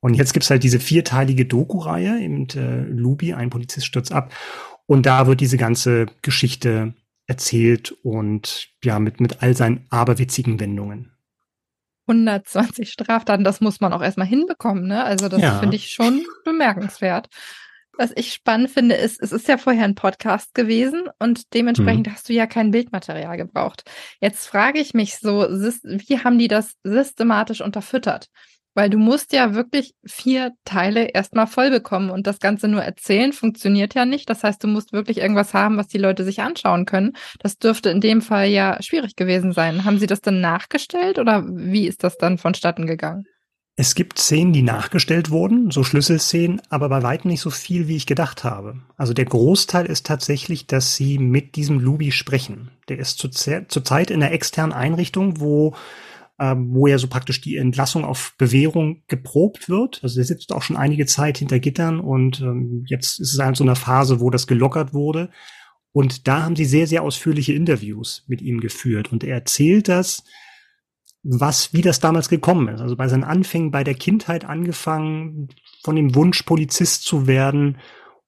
Und 0.00 0.14
jetzt 0.14 0.32
gibt's 0.32 0.50
halt 0.50 0.64
diese 0.64 0.80
vierteilige 0.80 1.46
Doku-Reihe, 1.46 2.20
eben 2.20 2.48
äh, 2.56 2.82
Lubi, 2.82 3.34
ein 3.34 3.50
Polizist 3.50 3.86
stürzt 3.86 4.12
ab. 4.12 4.32
Und 4.86 5.06
da 5.06 5.26
wird 5.26 5.40
diese 5.40 5.56
ganze 5.56 6.06
Geschichte 6.22 6.94
erzählt 7.26 7.92
und 8.02 8.68
ja, 8.82 8.98
mit, 8.98 9.20
mit 9.20 9.42
all 9.42 9.56
seinen 9.56 9.86
aberwitzigen 9.90 10.58
Wendungen. 10.58 11.12
120 12.08 12.90
Straftaten, 12.90 13.44
das 13.44 13.60
muss 13.60 13.80
man 13.80 13.92
auch 13.92 14.02
erstmal 14.02 14.26
hinbekommen, 14.26 14.88
ne? 14.88 15.04
Also 15.04 15.28
das 15.28 15.40
ja. 15.40 15.60
finde 15.60 15.76
ich 15.76 15.90
schon 15.90 16.24
bemerkenswert. 16.44 17.28
Was 17.98 18.12
ich 18.16 18.32
spannend 18.32 18.70
finde, 18.70 18.94
ist, 18.94 19.20
es 19.20 19.32
ist 19.32 19.48
ja 19.48 19.58
vorher 19.58 19.84
ein 19.84 19.94
Podcast 19.94 20.54
gewesen 20.54 21.08
und 21.18 21.52
dementsprechend 21.52 22.06
mhm. 22.06 22.12
hast 22.12 22.28
du 22.28 22.32
ja 22.32 22.46
kein 22.46 22.70
Bildmaterial 22.70 23.36
gebraucht. 23.36 23.84
Jetzt 24.20 24.46
frage 24.46 24.80
ich 24.80 24.94
mich 24.94 25.18
so, 25.18 25.40
wie 25.42 26.18
haben 26.18 26.38
die 26.38 26.48
das 26.48 26.74
systematisch 26.84 27.60
unterfüttert? 27.60 28.28
Weil 28.74 28.88
du 28.88 28.96
musst 28.96 29.34
ja 29.34 29.54
wirklich 29.54 29.94
vier 30.06 30.52
Teile 30.64 31.04
erstmal 31.04 31.46
voll 31.46 31.70
bekommen 31.70 32.08
und 32.10 32.26
das 32.26 32.38
Ganze 32.40 32.68
nur 32.68 32.82
erzählen 32.82 33.34
funktioniert 33.34 33.94
ja 33.94 34.06
nicht. 34.06 34.30
Das 34.30 34.42
heißt, 34.42 34.64
du 34.64 34.68
musst 34.68 34.94
wirklich 34.94 35.18
irgendwas 35.18 35.52
haben, 35.52 35.76
was 35.76 35.88
die 35.88 35.98
Leute 35.98 36.24
sich 36.24 36.40
anschauen 36.40 36.86
können. 36.86 37.12
Das 37.38 37.58
dürfte 37.58 37.90
in 37.90 38.00
dem 38.00 38.22
Fall 38.22 38.48
ja 38.48 38.78
schwierig 38.82 39.16
gewesen 39.16 39.52
sein. 39.52 39.84
Haben 39.84 39.98
sie 39.98 40.06
das 40.06 40.22
dann 40.22 40.40
nachgestellt 40.40 41.18
oder 41.18 41.44
wie 41.46 41.86
ist 41.86 42.02
das 42.02 42.16
dann 42.16 42.38
vonstatten 42.38 42.86
gegangen? 42.86 43.26
Es 43.74 43.94
gibt 43.94 44.18
Szenen, 44.18 44.52
die 44.52 44.62
nachgestellt 44.62 45.30
wurden, 45.30 45.70
so 45.70 45.82
Schlüsselszenen, 45.82 46.60
aber 46.68 46.90
bei 46.90 47.02
weitem 47.02 47.30
nicht 47.30 47.40
so 47.40 47.48
viel, 47.48 47.88
wie 47.88 47.96
ich 47.96 48.06
gedacht 48.06 48.44
habe. 48.44 48.82
Also 48.98 49.14
der 49.14 49.24
Großteil 49.24 49.86
ist 49.86 50.04
tatsächlich, 50.04 50.66
dass 50.66 50.94
sie 50.94 51.18
mit 51.18 51.56
diesem 51.56 51.80
Lubi 51.80 52.12
sprechen. 52.12 52.70
Der 52.88 52.98
ist 52.98 53.18
zurzeit 53.18 54.10
in 54.10 54.22
einer 54.22 54.32
externen 54.32 54.74
Einrichtung, 54.74 55.40
wo 55.40 55.74
äh, 56.38 56.54
wo 56.56 56.86
ja 56.86 56.98
so 56.98 57.08
praktisch 57.08 57.40
die 57.40 57.56
Entlassung 57.56 58.04
auf 58.04 58.34
Bewährung 58.36 59.02
geprobt 59.06 59.68
wird. 59.68 60.00
Also 60.02 60.16
der 60.16 60.24
sitzt 60.24 60.52
auch 60.52 60.62
schon 60.62 60.76
einige 60.76 61.06
Zeit 61.06 61.38
hinter 61.38 61.58
Gittern 61.58 62.00
und 62.00 62.40
ähm, 62.40 62.84
jetzt 62.88 63.20
ist 63.20 63.32
es 63.32 63.38
halt 63.38 63.56
so 63.56 63.64
eine 63.64 63.76
Phase, 63.76 64.20
wo 64.20 64.28
das 64.28 64.46
gelockert 64.46 64.92
wurde. 64.92 65.30
Und 65.92 66.26
da 66.26 66.42
haben 66.42 66.56
sie 66.56 66.64
sehr, 66.64 66.86
sehr 66.86 67.02
ausführliche 67.02 67.52
Interviews 67.52 68.24
mit 68.26 68.42
ihm 68.42 68.60
geführt. 68.60 69.12
Und 69.12 69.24
er 69.24 69.34
erzählt 69.34 69.88
das, 69.88 70.24
was, 71.22 71.72
wie 71.72 71.82
das 71.82 72.00
damals 72.00 72.28
gekommen 72.28 72.68
ist. 72.68 72.80
Also 72.80 72.96
bei 72.96 73.08
seinen 73.08 73.24
Anfängen, 73.24 73.70
bei 73.70 73.84
der 73.84 73.94
Kindheit 73.94 74.44
angefangen, 74.44 75.48
von 75.84 75.96
dem 75.96 76.14
Wunsch, 76.14 76.42
Polizist 76.42 77.04
zu 77.04 77.26
werden 77.26 77.78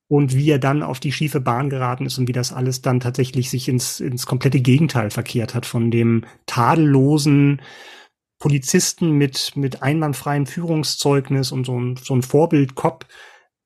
und 0.07 0.35
wie 0.35 0.51
er 0.51 0.59
dann 0.59 0.83
auf 0.83 1.01
die 1.01 1.13
schiefe 1.13 1.41
Bahn 1.41 1.71
geraten 1.71 2.07
ist 2.07 2.19
und 2.19 2.29
wie 2.29 2.33
das 2.33 2.53
alles 2.53 2.83
dann 2.83 3.01
tatsächlich 3.01 3.51
sich 3.51 3.69
ins, 3.69 4.01
ins 4.01 4.27
komplette 4.27 4.61
Gegenteil 4.61 5.11
verkehrt 5.11 5.55
hat 5.55 5.67
von 5.67 5.91
dem 5.91 6.25
tadellosen 6.47 7.61
Polizisten 8.39 9.13
mit, 9.13 9.53
mit 9.57 9.83
einwandfreiem 9.83 10.47
Führungszeugnis 10.47 11.51
und 11.51 11.65
so 11.65 11.81
ein, 11.81 11.97
so 11.97 12.15
ein 12.15 12.23
Vorbildkopf 12.23 13.07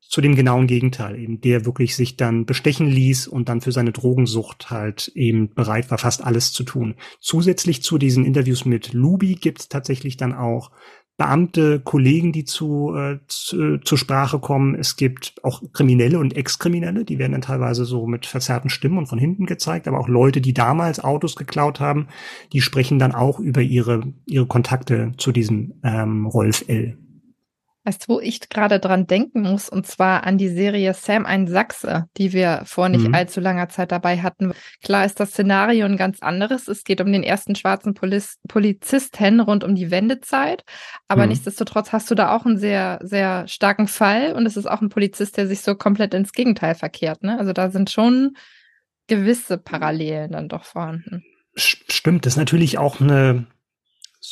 zu 0.09 0.23
dem 0.23 0.35
genauen 0.35 0.66
Gegenteil, 0.66 1.18
eben 1.18 1.40
der 1.42 1.66
wirklich 1.66 1.94
sich 1.94 2.16
dann 2.16 2.47
bestechen 2.47 2.87
ließ 2.87 3.29
und 3.29 3.49
dann 3.49 3.61
für 3.61 3.73
seine 3.73 3.92
Drogensucht 3.92 4.71
halt 4.71 5.12
eben 5.14 5.55
bereit 5.55 5.90
war, 5.90 5.99
fast 5.99 6.25
alles 6.25 6.53
zu 6.53 6.64
tun. 6.64 6.94
Zusätzlich 7.21 7.83
zu 7.83 7.99
diesen 7.99 8.25
Interviews 8.25 8.64
mit 8.64 8.94
Luby 8.94 9.35
gibt 9.35 9.61
es 9.61 9.68
tatsächlich 9.68 10.16
dann 10.16 10.33
auch 10.33 10.71
Beamte, 11.18 11.81
Kollegen, 11.81 12.33
die 12.33 12.44
zu, 12.44 12.94
äh, 12.94 13.18
zu, 13.27 13.79
zur 13.79 13.99
Sprache 13.99 14.38
kommen. 14.38 14.77
Es 14.77 14.97
gibt 14.97 15.35
auch 15.42 15.62
Kriminelle 15.73 16.21
und 16.21 16.37
Ex-Kriminelle, 16.37 17.05
die 17.05 17.18
werden 17.18 17.33
dann 17.33 17.42
teilweise 17.42 17.85
so 17.85 18.07
mit 18.07 18.25
verzerrten 18.25 18.71
Stimmen 18.71 18.99
und 18.99 19.09
von 19.09 19.18
hinten 19.18 19.44
gezeigt, 19.44 19.88
aber 19.88 19.99
auch 19.99 20.09
Leute, 20.09 20.40
die 20.40 20.55
damals 20.55 21.03
Autos 21.03 21.35
geklaut 21.35 21.81
haben, 21.81 22.07
die 22.53 22.61
sprechen 22.61 23.01
dann 23.01 23.12
auch 23.12 23.40
über 23.40 23.61
ihre, 23.61 24.12
ihre 24.27 24.47
Kontakte 24.47 25.12
zu 25.18 25.33
diesem 25.33 25.75
ähm, 25.83 26.25
Rolf 26.25 26.64
L. 26.68 26.97
Weißt 27.88 28.07
du, 28.07 28.16
wo 28.16 28.20
ich 28.20 28.51
gerade 28.51 28.81
dran 28.81 29.07
denken 29.07 29.40
muss, 29.40 29.70
und 29.70 29.87
zwar 29.87 30.24
an 30.24 30.37
die 30.37 30.51
Serie 30.51 30.92
Sam 30.92 31.24
ein 31.24 31.46
Sachse, 31.46 32.05
die 32.18 32.35
wir 32.35 32.61
vor 32.66 32.90
nicht 32.90 33.09
mhm. 33.09 33.14
allzu 33.14 33.40
langer 33.40 33.70
Zeit 33.70 33.92
dabei 33.92 34.20
hatten. 34.20 34.53
Klar 34.85 35.07
ist 35.07 35.20
das 35.20 35.31
Szenario 35.31 35.87
ein 35.87 35.96
ganz 35.96 36.20
anderes. 36.20 36.68
Es 36.68 36.85
geht 36.85 37.01
um 37.01 37.11
den 37.11 37.22
ersten 37.22 37.55
schwarzen 37.55 37.94
Poliz 37.94 38.37
Polizisten 38.46 39.40
rund 39.40 39.64
um 39.64 39.74
die 39.74 39.90
Wendezeit. 39.90 40.64
Aber 41.09 41.22
mhm. 41.22 41.31
nichtsdestotrotz 41.31 41.90
hast 41.92 42.11
du 42.11 42.14
da 42.14 42.37
auch 42.37 42.44
einen 42.44 42.59
sehr, 42.59 42.98
sehr 43.03 43.48
starken 43.48 43.88
Fall. 43.88 44.35
Und 44.35 44.44
es 44.44 44.59
ist 44.59 44.66
auch 44.66 44.83
ein 44.83 44.90
Polizist, 44.90 45.38
der 45.38 45.46
sich 45.46 45.62
so 45.62 45.74
komplett 45.74 46.12
ins 46.12 46.33
Gegenteil 46.33 46.74
verkehrt. 46.74 47.22
Ne? 47.22 47.38
Also 47.38 47.55
da 47.55 47.70
sind 47.70 47.88
schon 47.88 48.37
gewisse 49.07 49.57
Parallelen 49.57 50.33
dann 50.33 50.51
doch 50.51 50.64
vorhanden. 50.64 51.24
Stimmt, 51.57 52.27
das 52.27 52.35
ist 52.35 52.38
natürlich 52.38 52.77
auch 52.77 53.01
eine 53.01 53.46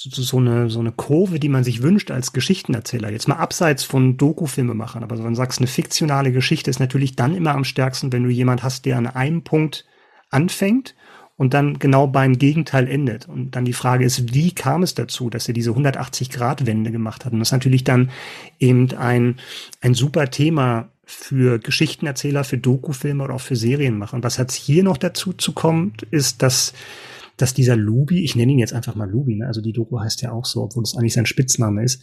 so, 0.03 0.39
eine, 0.39 0.71
so 0.71 0.81
eine 0.81 0.93
Kurve, 0.93 1.39
die 1.39 1.49
man 1.49 1.65
sich 1.65 1.83
wünscht 1.83 2.11
als 2.11 2.33
Geschichtenerzähler. 2.33 3.11
Jetzt 3.11 3.29
mal 3.29 3.37
abseits 3.37 3.85
von 3.85 4.17
Doku-Filme 4.17 4.75
machen, 4.75 5.03
aber 5.03 5.19
wenn 5.19 5.31
du 5.31 5.35
sagst, 5.35 5.59
eine 5.59 5.67
fiktionale 5.67 6.33
Geschichte 6.33 6.71
ist 6.71 6.81
natürlich 6.81 7.17
dann 7.17 7.35
immer 7.35 7.55
am 7.55 7.65
stärksten, 7.65 8.13
wenn 8.13 8.25
du 8.25 8.31
jemand 8.31 8.63
hast, 8.63 8.85
der 8.85 8.99
an 8.99 9.07
einem 9.07 9.43
Punkt 9.43 9.85
anfängt 10.31 10.95
und 11.37 11.55
dann 11.55 11.79
genau 11.79 12.07
beim 12.07 12.39
Gegenteil 12.39 12.89
endet. 12.89 13.29
Und 13.29 13.53
dann 13.53 13.65
die 13.65 13.73
Frage 13.73 14.05
ist, 14.05 14.35
wie 14.35 14.53
kam 14.53 14.83
es 14.83 14.95
dazu, 14.95 15.31
dass 15.31 15.49
er 15.49 15.55
diese 15.55 15.71
180-Grad-Wende 15.71 16.91
gemacht 16.91 17.25
hat? 17.25 17.33
Und 17.33 17.41
das 17.41 17.49
ist 17.49 17.53
natürlich 17.53 17.85
dann 17.85 18.11
eben 18.59 18.93
ein, 18.97 19.37
ein 19.81 19.95
super 19.95 20.31
Thema 20.31 20.89
für 21.05 21.59
Geschichtenerzähler, 21.59 22.43
für 22.43 22.59
Doku-Filme 22.59 23.23
oder 23.23 23.35
auch 23.35 23.41
für 23.41 23.57
Serienmacher. 23.57 24.15
Und 24.15 24.25
was 24.25 24.39
jetzt 24.39 24.55
hier 24.55 24.83
noch 24.83 24.97
dazu 24.97 25.33
zu 25.33 25.53
kommt, 25.53 26.03
ist, 26.03 26.43
dass 26.43 26.73
dass 27.37 27.55
dieser 27.55 27.77
Lubi, 27.77 28.25
ich 28.25 28.35
nenne 28.37 28.53
ihn 28.53 28.59
jetzt 28.59 28.73
einfach 28.73 28.95
mal 28.95 29.11
Lubi, 29.11 29.37
ne? 29.37 29.47
also 29.47 29.61
die 29.61 29.73
Doku 29.73 30.01
heißt 30.01 30.23
ja 30.23 30.33
auch 30.33 30.45
so, 30.45 30.63
obwohl 30.63 30.83
es 30.83 30.97
eigentlich 30.97 31.15
sein 31.15 31.27
Spitzname 31.27 31.85
ist, 31.85 32.03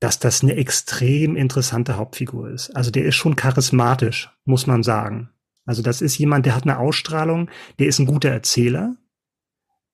dass 0.00 0.18
das 0.18 0.42
eine 0.42 0.56
extrem 0.56 1.36
interessante 1.36 1.96
Hauptfigur 1.96 2.50
ist. 2.50 2.70
Also 2.70 2.90
der 2.90 3.04
ist 3.04 3.16
schon 3.16 3.36
charismatisch, 3.36 4.30
muss 4.44 4.66
man 4.66 4.82
sagen. 4.82 5.30
Also 5.66 5.82
das 5.82 6.00
ist 6.00 6.18
jemand, 6.18 6.46
der 6.46 6.56
hat 6.56 6.64
eine 6.64 6.78
Ausstrahlung, 6.78 7.50
der 7.78 7.86
ist 7.86 7.98
ein 7.98 8.06
guter 8.06 8.30
Erzähler, 8.30 8.96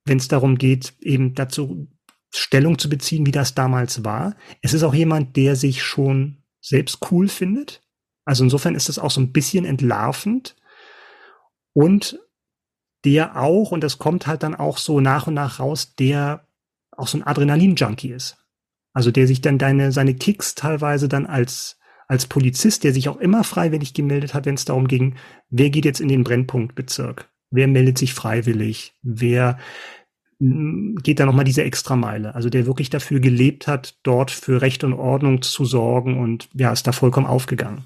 wenn 0.04 0.18
es 0.18 0.28
darum 0.28 0.56
geht, 0.56 0.94
eben 1.00 1.34
dazu 1.34 1.88
Stellung 2.32 2.78
zu 2.78 2.88
beziehen, 2.88 3.26
wie 3.26 3.32
das 3.32 3.54
damals 3.54 4.04
war. 4.04 4.36
Es 4.62 4.74
ist 4.74 4.82
auch 4.84 4.94
jemand, 4.94 5.36
der 5.36 5.56
sich 5.56 5.82
schon 5.82 6.42
selbst 6.60 7.10
cool 7.10 7.28
findet. 7.28 7.82
Also 8.24 8.44
insofern 8.44 8.74
ist 8.74 8.88
das 8.88 8.98
auch 8.98 9.10
so 9.10 9.20
ein 9.20 9.32
bisschen 9.32 9.64
entlarvend. 9.64 10.56
Und 11.72 12.18
der 13.06 13.40
auch, 13.40 13.70
und 13.70 13.84
das 13.84 13.98
kommt 13.98 14.26
halt 14.26 14.42
dann 14.42 14.56
auch 14.56 14.78
so 14.78 15.00
nach 15.00 15.28
und 15.28 15.34
nach 15.34 15.60
raus, 15.60 15.94
der 15.94 16.44
auch 16.90 17.06
so 17.06 17.16
ein 17.16 17.22
Adrenalin-Junkie 17.22 18.10
ist. 18.10 18.36
Also 18.92 19.12
der 19.12 19.28
sich 19.28 19.40
dann 19.40 19.58
deine, 19.58 19.92
seine 19.92 20.14
Kicks 20.14 20.56
teilweise 20.56 21.08
dann 21.08 21.24
als, 21.24 21.78
als 22.08 22.26
Polizist, 22.26 22.82
der 22.82 22.92
sich 22.92 23.08
auch 23.08 23.18
immer 23.18 23.44
freiwillig 23.44 23.94
gemeldet 23.94 24.34
hat, 24.34 24.44
wenn 24.44 24.56
es 24.56 24.64
darum 24.64 24.88
ging, 24.88 25.14
wer 25.50 25.70
geht 25.70 25.84
jetzt 25.84 26.00
in 26.00 26.08
den 26.08 26.24
Brennpunktbezirk? 26.24 27.30
Wer 27.50 27.68
meldet 27.68 27.96
sich 27.96 28.12
freiwillig? 28.12 28.94
Wer 29.02 29.58
hm, 30.40 30.98
geht 31.02 31.20
da 31.20 31.26
nochmal 31.26 31.44
diese 31.44 31.62
Extrameile? 31.62 32.34
Also 32.34 32.50
der 32.50 32.66
wirklich 32.66 32.90
dafür 32.90 33.20
gelebt 33.20 33.68
hat, 33.68 33.98
dort 34.02 34.32
für 34.32 34.62
Recht 34.62 34.82
und 34.82 34.94
Ordnung 34.94 35.42
zu 35.42 35.64
sorgen 35.64 36.18
und 36.18 36.48
ja, 36.54 36.72
ist 36.72 36.88
da 36.88 36.92
vollkommen 36.92 37.26
aufgegangen. 37.26 37.84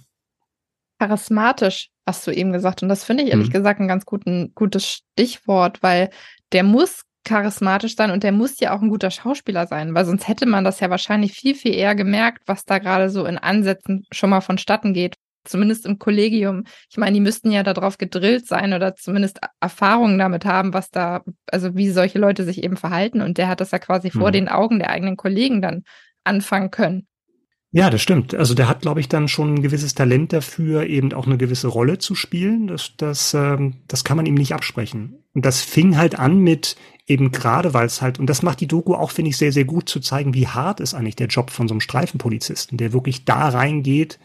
Charismatisch, 1.01 1.89
hast 2.07 2.27
du 2.27 2.31
eben 2.31 2.53
gesagt. 2.53 2.83
Und 2.83 2.91
das 2.91 3.05
finde 3.05 3.25
ich 3.25 3.31
ehrlich 3.31 3.49
mhm. 3.49 3.53
gesagt 3.53 3.81
ein 3.81 3.89
ganz 3.89 4.05
guten, 4.05 4.53
gutes 4.55 4.87
Stichwort, 4.87 5.83
weil 5.83 6.11
der 6.53 6.63
muss 6.63 7.05
charismatisch 7.25 7.97
sein 7.97 8.11
und 8.11 8.23
der 8.23 8.33
muss 8.33 8.61
ja 8.61 8.75
auch 8.75 8.83
ein 8.83 8.91
guter 8.91 9.11
Schauspieler 9.11 9.67
sein, 9.67 9.95
weil 9.95 10.05
sonst 10.05 10.29
hätte 10.29 10.47
man 10.47 10.65
das 10.65 10.81
ja 10.81 10.91
wahrscheinlich 10.91 11.33
viel, 11.33 11.55
viel 11.55 11.75
eher 11.75 11.95
gemerkt, 11.95 12.43
was 12.47 12.65
da 12.65 12.79
gerade 12.79 13.09
so 13.09 13.25
in 13.25 13.39
Ansätzen 13.39 14.07
schon 14.11 14.31
mal 14.31 14.41
vonstatten 14.43 14.93
geht. 14.93 15.17
Zumindest 15.45 15.87
im 15.87 15.99
Kollegium. 15.99 16.65
Ich 16.91 16.99
meine, 16.99 17.15
die 17.15 17.21
müssten 17.21 17.51
ja 17.51 17.63
darauf 17.63 17.97
gedrillt 17.97 18.47
sein 18.47 18.75
oder 18.75 18.95
zumindest 18.95 19.41
Erfahrungen 19.59 20.19
damit 20.19 20.45
haben, 20.45 20.75
was 20.75 20.91
da, 20.91 21.23
also 21.51 21.75
wie 21.77 21.89
solche 21.89 22.19
Leute 22.19 22.45
sich 22.45 22.63
eben 22.63 22.77
verhalten. 22.77 23.23
Und 23.23 23.39
der 23.39 23.49
hat 23.49 23.63
das 23.63 23.71
ja 23.71 23.79
quasi 23.79 24.11
mhm. 24.13 24.19
vor 24.19 24.33
den 24.33 24.49
Augen 24.51 24.79
der 24.79 24.91
eigenen 24.91 25.17
Kollegen 25.17 25.63
dann 25.63 25.85
anfangen 26.25 26.71
können. 26.71 27.07
Ja, 27.73 27.89
das 27.89 28.03
stimmt. 28.03 28.35
Also 28.35 28.55
der 28.55 28.69
hat, 28.69 28.81
glaube 28.81 28.99
ich, 28.99 29.09
dann 29.09 29.29
schon 29.29 29.55
ein 29.55 29.63
gewisses 29.63 29.95
Talent 29.95 30.33
dafür, 30.33 30.87
eben 30.87 31.13
auch 31.13 31.27
eine 31.27 31.39
gewisse 31.39 31.69
Rolle 31.69 31.99
zu 31.99 32.17
spielen. 32.17 32.67
Das, 32.67 32.95
das, 32.97 33.33
ähm, 33.33 33.77
das 33.87 34.03
kann 34.03 34.17
man 34.17 34.27
ihm 34.27 34.35
nicht 34.35 34.55
absprechen. 34.55 35.23
Und 35.35 35.47
das 35.47 35.63
fing 35.63 35.97
halt 35.97 36.19
an 36.19 36.41
mit 36.41 36.77
eben 37.07 37.31
gerade, 37.31 37.73
weil 37.73 37.87
es 37.87 38.03
halt, 38.03 38.19
und 38.19 38.27
das 38.27 38.43
macht 38.43 38.61
die 38.61 38.67
Doku 38.67 38.95
auch, 38.95 39.13
finde 39.13 39.31
ich, 39.31 39.37
sehr, 39.37 39.53
sehr 39.53 39.65
gut 39.65 39.89
zu 39.89 40.01
zeigen, 40.01 40.35
wie 40.35 40.49
hart 40.49 40.81
ist 40.81 40.95
eigentlich 40.95 41.15
der 41.15 41.29
Job 41.29 41.51
von 41.51 41.69
so 41.69 41.75
einem 41.75 41.81
Streifenpolizisten, 41.81 42.77
der 42.77 42.93
wirklich 42.93 43.25
da 43.25 43.49
reingeht 43.49 44.19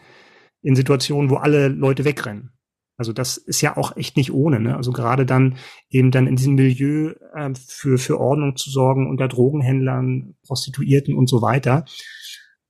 in 0.62 0.74
Situationen, 0.74 1.30
wo 1.30 1.36
alle 1.36 1.68
Leute 1.68 2.04
wegrennen. 2.04 2.50
Also 2.98 3.12
das 3.12 3.36
ist 3.36 3.60
ja 3.60 3.76
auch 3.76 3.96
echt 3.96 4.16
nicht 4.16 4.32
ohne, 4.32 4.58
ne? 4.58 4.76
Also 4.76 4.90
gerade 4.90 5.26
dann 5.26 5.56
eben 5.90 6.10
dann 6.10 6.26
in 6.26 6.36
diesem 6.36 6.54
Milieu 6.54 7.12
äh, 7.34 7.50
für, 7.68 7.98
für 7.98 8.18
Ordnung 8.18 8.56
zu 8.56 8.70
sorgen 8.70 9.08
unter 9.10 9.28
Drogenhändlern, 9.28 10.34
Prostituierten 10.46 11.14
und 11.14 11.28
so 11.28 11.42
weiter. 11.42 11.84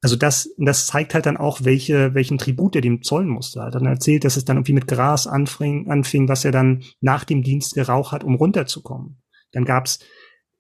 Also 0.07 0.14
das, 0.14 0.55
das 0.57 0.87
zeigt 0.87 1.14
halt 1.14 1.27
dann 1.27 1.37
auch, 1.37 1.64
welche, 1.64 2.14
welchen 2.14 2.38
Tribut 2.38 2.77
er 2.77 2.81
dem 2.81 3.03
zollen 3.03 3.27
musste. 3.27 3.59
Er 3.59 3.66
hat 3.66 3.75
dann 3.75 3.87
erzählt, 3.87 4.23
dass 4.23 4.37
es 4.37 4.45
dann 4.45 4.57
irgendwie 4.57 4.73
mit 4.73 4.87
Gras 4.87 5.27
anfing, 5.27 5.90
anfing, 5.90 6.29
was 6.29 6.45
er 6.45 6.53
dann 6.53 6.85
nach 7.01 7.25
dem 7.25 7.42
Dienst 7.42 7.75
geraucht 7.75 8.12
hat, 8.12 8.23
um 8.23 8.37
runterzukommen. 8.37 9.21
Dann 9.51 9.64
gab's 9.64 9.99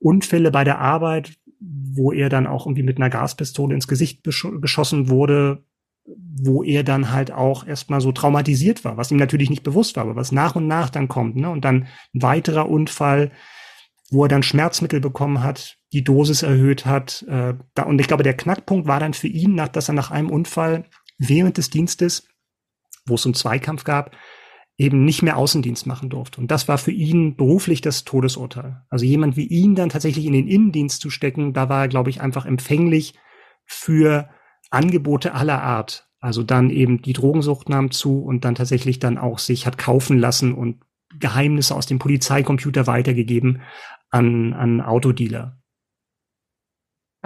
Unfälle 0.00 0.50
bei 0.50 0.64
der 0.64 0.80
Arbeit, 0.80 1.36
wo 1.60 2.10
er 2.10 2.28
dann 2.28 2.48
auch 2.48 2.66
irgendwie 2.66 2.82
mit 2.82 2.96
einer 2.96 3.08
Gaspistole 3.08 3.72
ins 3.72 3.86
Gesicht 3.86 4.24
geschossen 4.24 5.08
wurde, 5.08 5.62
wo 6.04 6.64
er 6.64 6.82
dann 6.82 7.12
halt 7.12 7.30
auch 7.30 7.64
erstmal 7.64 8.00
so 8.00 8.10
traumatisiert 8.10 8.84
war, 8.84 8.96
was 8.96 9.12
ihm 9.12 9.16
natürlich 9.16 9.48
nicht 9.48 9.62
bewusst 9.62 9.94
war, 9.94 10.02
aber 10.02 10.16
was 10.16 10.32
nach 10.32 10.56
und 10.56 10.66
nach 10.66 10.90
dann 10.90 11.06
kommt. 11.06 11.36
Ne? 11.36 11.48
Und 11.48 11.64
dann 11.64 11.86
ein 12.16 12.22
weiterer 12.22 12.68
Unfall, 12.68 13.30
wo 14.10 14.24
er 14.24 14.28
dann 14.28 14.42
Schmerzmittel 14.42 14.98
bekommen 14.98 15.44
hat, 15.44 15.75
die 15.92 16.04
Dosis 16.04 16.42
erhöht 16.42 16.86
hat. 16.86 17.24
Äh, 17.28 17.54
da, 17.74 17.82
und 17.84 18.00
ich 18.00 18.08
glaube, 18.08 18.22
der 18.22 18.36
Knackpunkt 18.36 18.86
war 18.86 19.00
dann 19.00 19.14
für 19.14 19.28
ihn, 19.28 19.54
nach, 19.54 19.68
dass 19.68 19.88
er 19.88 19.94
nach 19.94 20.10
einem 20.10 20.30
Unfall 20.30 20.84
während 21.18 21.56
des 21.56 21.70
Dienstes, 21.70 22.28
wo 23.06 23.14
es 23.14 23.24
einen 23.24 23.34
Zweikampf 23.34 23.84
gab, 23.84 24.16
eben 24.78 25.04
nicht 25.04 25.22
mehr 25.22 25.38
Außendienst 25.38 25.86
machen 25.86 26.10
durfte. 26.10 26.40
Und 26.40 26.50
das 26.50 26.68
war 26.68 26.76
für 26.76 26.90
ihn 26.90 27.36
beruflich 27.36 27.80
das 27.80 28.04
Todesurteil. 28.04 28.82
Also 28.90 29.06
jemand 29.06 29.36
wie 29.36 29.46
ihn 29.46 29.74
dann 29.74 29.88
tatsächlich 29.88 30.26
in 30.26 30.34
den 30.34 30.48
Innendienst 30.48 31.00
zu 31.00 31.08
stecken, 31.08 31.54
da 31.54 31.68
war 31.68 31.82
er, 31.82 31.88
glaube 31.88 32.10
ich, 32.10 32.20
einfach 32.20 32.44
empfänglich 32.44 33.14
für 33.64 34.28
Angebote 34.70 35.34
aller 35.34 35.62
Art. 35.62 36.08
Also 36.20 36.42
dann 36.42 36.70
eben 36.70 37.00
die 37.00 37.12
Drogensucht 37.12 37.68
nahm 37.68 37.90
zu 37.90 38.22
und 38.22 38.44
dann 38.44 38.54
tatsächlich 38.54 38.98
dann 38.98 39.16
auch 39.16 39.38
sich 39.38 39.66
hat 39.66 39.78
kaufen 39.78 40.18
lassen 40.18 40.52
und 40.52 40.82
Geheimnisse 41.18 41.74
aus 41.74 41.86
dem 41.86 41.98
Polizeicomputer 41.98 42.86
weitergegeben 42.86 43.62
an, 44.10 44.52
an 44.52 44.80
Autodealer 44.80 45.58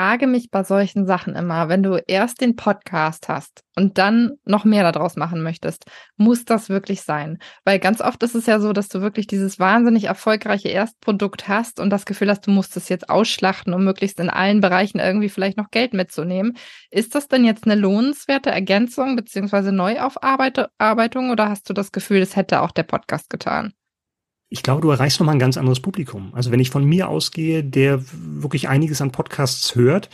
frage 0.00 0.26
mich 0.26 0.50
bei 0.50 0.64
solchen 0.64 1.04
Sachen 1.04 1.36
immer, 1.36 1.68
wenn 1.68 1.82
du 1.82 2.02
erst 2.06 2.40
den 2.40 2.56
Podcast 2.56 3.28
hast 3.28 3.64
und 3.76 3.98
dann 3.98 4.38
noch 4.46 4.64
mehr 4.64 4.90
daraus 4.90 5.14
machen 5.14 5.42
möchtest, 5.42 5.84
muss 6.16 6.46
das 6.46 6.70
wirklich 6.70 7.02
sein? 7.02 7.36
Weil 7.66 7.78
ganz 7.78 8.00
oft 8.00 8.22
ist 8.22 8.34
es 8.34 8.46
ja 8.46 8.60
so, 8.60 8.72
dass 8.72 8.88
du 8.88 9.02
wirklich 9.02 9.26
dieses 9.26 9.58
wahnsinnig 9.58 10.04
erfolgreiche 10.04 10.70
Erstprodukt 10.70 11.48
hast 11.48 11.80
und 11.80 11.90
das 11.90 12.06
Gefühl 12.06 12.30
hast, 12.30 12.46
du 12.46 12.50
musst 12.50 12.78
es 12.78 12.88
jetzt 12.88 13.10
ausschlachten, 13.10 13.74
um 13.74 13.84
möglichst 13.84 14.18
in 14.20 14.30
allen 14.30 14.62
Bereichen 14.62 15.00
irgendwie 15.00 15.28
vielleicht 15.28 15.58
noch 15.58 15.70
Geld 15.70 15.92
mitzunehmen. 15.92 16.56
Ist 16.90 17.14
das 17.14 17.28
denn 17.28 17.44
jetzt 17.44 17.64
eine 17.64 17.74
lohnenswerte 17.74 18.48
Ergänzung 18.48 19.16
beziehungsweise 19.16 19.70
Neuaufarbeitung 19.70 21.28
oder 21.30 21.50
hast 21.50 21.68
du 21.68 21.74
das 21.74 21.92
Gefühl, 21.92 22.22
es 22.22 22.36
hätte 22.36 22.62
auch 22.62 22.70
der 22.70 22.84
Podcast 22.84 23.28
getan? 23.28 23.74
Ich 24.50 24.64
glaube, 24.64 24.82
du 24.82 24.90
erreichst 24.90 25.20
nochmal 25.20 25.36
ein 25.36 25.40
ganz 25.40 25.56
anderes 25.56 25.80
Publikum. 25.80 26.34
Also 26.34 26.50
wenn 26.50 26.60
ich 26.60 26.70
von 26.70 26.84
mir 26.84 27.08
ausgehe, 27.08 27.62
der 27.62 28.02
wirklich 28.12 28.68
einiges 28.68 29.00
an 29.00 29.12
Podcasts 29.12 29.76
hört, 29.76 30.10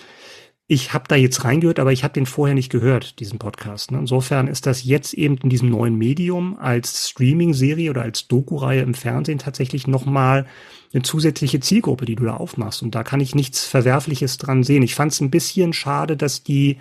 ich 0.68 0.92
habe 0.92 1.04
da 1.08 1.14
jetzt 1.14 1.44
reingehört, 1.44 1.78
aber 1.78 1.92
ich 1.92 2.02
habe 2.02 2.12
den 2.12 2.26
vorher 2.26 2.54
nicht 2.54 2.70
gehört, 2.70 3.20
diesen 3.20 3.38
Podcast. 3.38 3.92
Ne? 3.92 3.98
Insofern 3.98 4.48
ist 4.48 4.66
das 4.66 4.84
jetzt 4.84 5.14
eben 5.14 5.38
in 5.38 5.48
diesem 5.48 5.70
neuen 5.70 5.96
Medium 5.96 6.58
als 6.58 7.10
Streaming-Serie 7.10 7.88
oder 7.88 8.02
als 8.02 8.26
Doku-Reihe 8.26 8.82
im 8.82 8.92
Fernsehen 8.92 9.38
tatsächlich 9.38 9.86
nochmal 9.86 10.44
eine 10.92 11.02
zusätzliche 11.02 11.60
Zielgruppe, 11.60 12.04
die 12.04 12.16
du 12.16 12.24
da 12.24 12.36
aufmachst. 12.36 12.82
Und 12.82 12.94
da 12.94 13.04
kann 13.04 13.20
ich 13.20 13.34
nichts 13.34 13.64
Verwerfliches 13.64 14.38
dran 14.38 14.64
sehen. 14.64 14.82
Ich 14.82 14.96
fand 14.96 15.12
es 15.12 15.20
ein 15.20 15.30
bisschen 15.30 15.72
schade, 15.72 16.16
dass 16.16 16.42
die, 16.42 16.78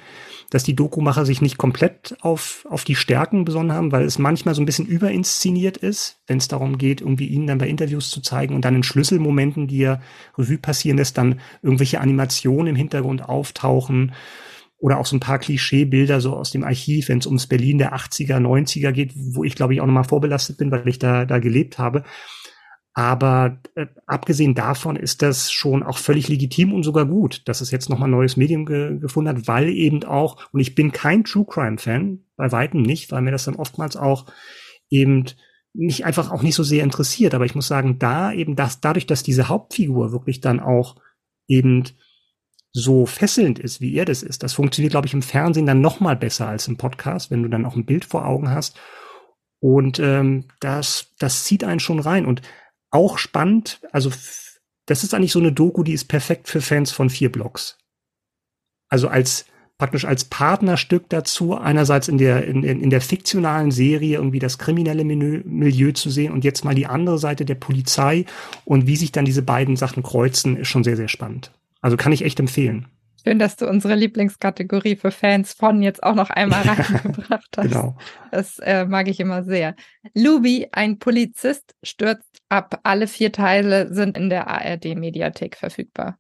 dass 0.55 0.63
die 0.63 0.73
Dokumacher 0.73 1.25
sich 1.25 1.41
nicht 1.41 1.57
komplett 1.57 2.15
auf, 2.21 2.65
auf 2.69 2.85
die 2.85 2.95
Stärken 2.95 3.43
besonnen 3.43 3.73
haben, 3.73 3.91
weil 3.91 4.05
es 4.05 4.17
manchmal 4.17 4.55
so 4.55 4.61
ein 4.61 4.65
bisschen 4.65 4.85
überinszeniert 4.85 5.75
ist, 5.75 6.21
wenn 6.27 6.37
es 6.37 6.47
darum 6.47 6.77
geht, 6.77 7.01
irgendwie 7.01 7.27
ihnen 7.27 7.45
dann 7.45 7.57
bei 7.57 7.67
Interviews 7.67 8.09
zu 8.09 8.21
zeigen 8.21 8.55
und 8.55 8.63
dann 8.63 8.73
in 8.73 8.83
Schlüsselmomenten, 8.83 9.67
die 9.67 9.79
ja 9.79 9.99
Revue 10.37 10.57
passieren 10.57 10.97
lässt, 10.97 11.17
dann 11.17 11.41
irgendwelche 11.61 11.99
Animationen 11.99 12.67
im 12.67 12.77
Hintergrund 12.77 13.27
auftauchen 13.27 14.13
oder 14.77 14.97
auch 14.97 15.05
so 15.05 15.17
ein 15.17 15.19
paar 15.19 15.39
Klischeebilder 15.39 16.21
so 16.21 16.37
aus 16.37 16.51
dem 16.51 16.63
Archiv, 16.63 17.09
wenn 17.09 17.17
es 17.17 17.27
ums 17.27 17.47
Berlin 17.47 17.77
der 17.77 17.93
80er, 17.93 18.37
90er 18.37 18.93
geht, 18.93 19.11
wo 19.13 19.43
ich 19.43 19.55
glaube 19.55 19.73
ich 19.73 19.81
auch 19.81 19.85
nochmal 19.85 20.05
vorbelastet 20.05 20.57
bin, 20.57 20.71
weil 20.71 20.87
ich 20.87 20.99
da, 20.99 21.25
da 21.25 21.39
gelebt 21.39 21.79
habe. 21.79 22.05
Aber 22.97 23.59
äh, 23.75 23.87
abgesehen 24.05 24.55
davon 24.55 24.95
ist 24.95 25.21
das 25.21 25.51
schon 25.51 25.83
auch 25.83 25.97
völlig 25.97 26.29
legitim 26.29 26.73
und 26.73 26.83
sogar 26.83 27.05
gut, 27.05 27.45
dass 27.45 27.59
es 27.59 27.69
jetzt 27.69 27.89
nochmal 27.89 28.07
ein 28.07 28.11
neues 28.11 28.37
Medium 28.37 28.65
ge 28.65 28.97
gefunden 28.99 29.29
hat, 29.29 29.49
weil 29.49 29.67
eben 29.67 30.05
auch, 30.05 30.37
und 30.53 30.61
ich 30.61 30.75
bin 30.75 30.93
kein 30.93 31.25
True 31.25 31.45
Crime 31.45 31.77
Fan, 31.77 32.23
bei 32.37 32.53
weitem 32.53 32.81
nicht, 32.81 33.11
weil 33.11 33.21
mir 33.21 33.31
das 33.31 33.43
dann 33.43 33.57
oftmals 33.57 33.97
auch 33.97 34.27
eben 34.89 35.25
mich 35.73 36.05
einfach 36.05 36.31
auch 36.31 36.41
nicht 36.41 36.55
so 36.55 36.63
sehr 36.63 36.85
interessiert. 36.85 37.33
Aber 37.33 37.43
ich 37.43 37.53
muss 37.53 37.67
sagen, 37.67 37.99
da 37.99 38.31
eben 38.31 38.55
das, 38.55 38.79
dadurch, 38.79 39.05
dass 39.05 39.23
diese 39.23 39.49
Hauptfigur 39.49 40.13
wirklich 40.13 40.39
dann 40.39 40.61
auch 40.61 40.95
eben 41.47 41.83
so 42.71 43.05
fesselnd 43.05 43.59
ist, 43.59 43.81
wie 43.81 43.93
er 43.93 44.05
das 44.05 44.23
ist, 44.23 44.41
das 44.41 44.53
funktioniert, 44.53 44.91
glaube 44.91 45.07
ich, 45.07 45.13
im 45.13 45.21
Fernsehen 45.21 45.65
dann 45.65 45.81
nochmal 45.81 46.15
besser 46.15 46.47
als 46.47 46.69
im 46.69 46.77
Podcast, 46.77 47.29
wenn 47.29 47.43
du 47.43 47.49
dann 47.49 47.65
auch 47.65 47.75
ein 47.75 47.85
Bild 47.85 48.05
vor 48.05 48.25
Augen 48.25 48.49
hast. 48.49 48.79
Und 49.59 49.99
ähm, 49.99 50.45
das, 50.61 51.13
das 51.19 51.43
zieht 51.43 51.65
einen 51.65 51.79
schon 51.81 51.99
rein. 51.99 52.25
Und 52.25 52.41
auch 52.91 53.17
spannend, 53.17 53.79
also 53.91 54.11
das 54.85 55.03
ist 55.03 55.13
eigentlich 55.13 55.31
so 55.31 55.39
eine 55.39 55.51
Doku, 55.51 55.83
die 55.83 55.93
ist 55.93 56.05
perfekt 56.05 56.47
für 56.47 56.61
Fans 56.61 56.91
von 56.91 57.09
vier 57.09 57.31
Blocks. 57.31 57.77
Also 58.89 59.07
als 59.07 59.45
praktisch 59.77 60.05
als 60.05 60.23
Partnerstück 60.25 61.09
dazu, 61.09 61.57
einerseits 61.57 62.07
in 62.07 62.17
der, 62.17 62.45
in, 62.45 62.63
in 62.63 62.89
der 62.89 63.01
fiktionalen 63.01 63.71
Serie 63.71 64.17
irgendwie 64.17 64.39
das 64.39 64.57
kriminelle 64.57 65.03
Milieu, 65.03 65.41
Milieu 65.43 65.91
zu 65.91 66.09
sehen 66.09 66.31
und 66.31 66.45
jetzt 66.45 66.63
mal 66.63 66.75
die 66.75 66.87
andere 66.87 67.17
Seite 67.17 67.43
der 67.43 67.55
Polizei 67.55 68.25
und 68.63 68.87
wie 68.87 68.95
sich 68.95 69.11
dann 69.11 69.25
diese 69.25 69.41
beiden 69.41 69.75
Sachen 69.75 70.01
kreuzen, 70.01 70.57
ist 70.57 70.69
schon 70.69 70.83
sehr, 70.83 70.95
sehr 70.95 71.09
spannend. 71.09 71.51
Also 71.81 71.97
kann 71.97 72.13
ich 72.13 72.23
echt 72.23 72.39
empfehlen. 72.39 72.87
Schön, 73.23 73.39
dass 73.39 73.55
du 73.55 73.67
unsere 73.67 73.95
Lieblingskategorie 73.95 74.95
für 74.95 75.09
Fans 75.09 75.53
von 75.53 75.81
jetzt 75.81 76.03
auch 76.03 76.13
noch 76.13 76.29
einmal 76.29 76.61
reingebracht 76.67 77.57
hast. 77.57 77.67
genau. 77.67 77.97
Das 78.31 78.59
äh, 78.59 78.85
mag 78.85 79.07
ich 79.07 79.19
immer 79.19 79.43
sehr. 79.43 79.75
Luby, 80.13 80.67
ein 80.71 80.99
Polizist, 80.99 81.75
stürzt 81.81 82.34
ab. 82.49 82.79
Alle 82.83 83.07
vier 83.07 83.31
Teile 83.31 83.93
sind 83.93 84.17
in 84.17 84.29
der 84.29 84.47
ARD-Mediathek 84.47 85.57
verfügbar. 85.57 86.17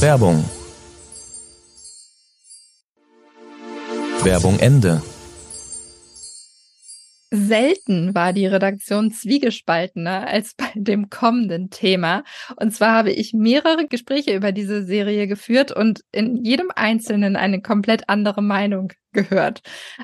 Werbung. 0.00 0.44
Werbung 4.22 4.58
Ende. 4.58 5.02
Selten 7.50 8.14
war 8.14 8.32
die 8.32 8.46
Redaktion 8.46 9.10
zwiegespaltener 9.10 10.28
als 10.28 10.54
bei 10.54 10.70
dem 10.76 11.10
kommenden 11.10 11.68
Thema. 11.68 12.22
Und 12.54 12.72
zwar 12.72 12.92
habe 12.92 13.10
ich 13.10 13.32
mehrere 13.32 13.88
Gespräche 13.88 14.36
über 14.36 14.52
diese 14.52 14.84
Serie 14.84 15.26
geführt 15.26 15.72
und 15.72 16.02
in 16.12 16.44
jedem 16.44 16.70
Einzelnen 16.76 17.34
eine 17.34 17.60
komplett 17.60 18.08
andere 18.08 18.40
Meinung 18.40 18.92
gehört. 19.12 19.62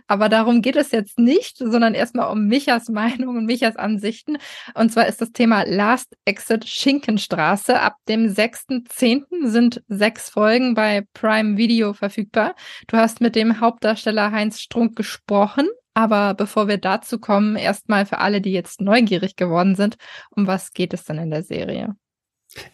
Aber 0.08 0.28
darum 0.28 0.60
geht 0.60 0.74
es 0.74 0.90
jetzt 0.90 1.20
nicht, 1.20 1.58
sondern 1.58 1.94
erstmal 1.94 2.32
um 2.32 2.48
Michas 2.48 2.88
Meinung 2.88 3.36
und 3.36 3.46
Michas 3.46 3.76
Ansichten. 3.76 4.38
Und 4.74 4.90
zwar 4.90 5.06
ist 5.06 5.20
das 5.20 5.30
Thema 5.30 5.62
Last 5.62 6.16
Exit 6.24 6.68
Schinkenstraße. 6.68 7.78
Ab 7.78 7.94
dem 8.08 8.26
6.10. 8.26 9.46
sind 9.46 9.84
sechs 9.86 10.30
Folgen 10.30 10.74
bei 10.74 11.06
Prime 11.14 11.56
Video 11.56 11.92
verfügbar. 11.92 12.56
Du 12.88 12.96
hast 12.96 13.20
mit 13.20 13.36
dem 13.36 13.60
Hauptdarsteller 13.60 14.32
Heinz 14.32 14.58
Strunk 14.58 14.96
gesprochen. 14.96 15.68
Aber 15.96 16.34
bevor 16.34 16.68
wir 16.68 16.76
dazu 16.76 17.18
kommen, 17.18 17.56
erstmal 17.56 18.04
für 18.04 18.18
alle, 18.18 18.42
die 18.42 18.52
jetzt 18.52 18.82
neugierig 18.82 19.34
geworden 19.34 19.74
sind, 19.74 19.96
um 20.30 20.46
was 20.46 20.74
geht 20.74 20.92
es 20.92 21.04
denn 21.04 21.16
in 21.16 21.30
der 21.30 21.42
Serie? 21.42 21.96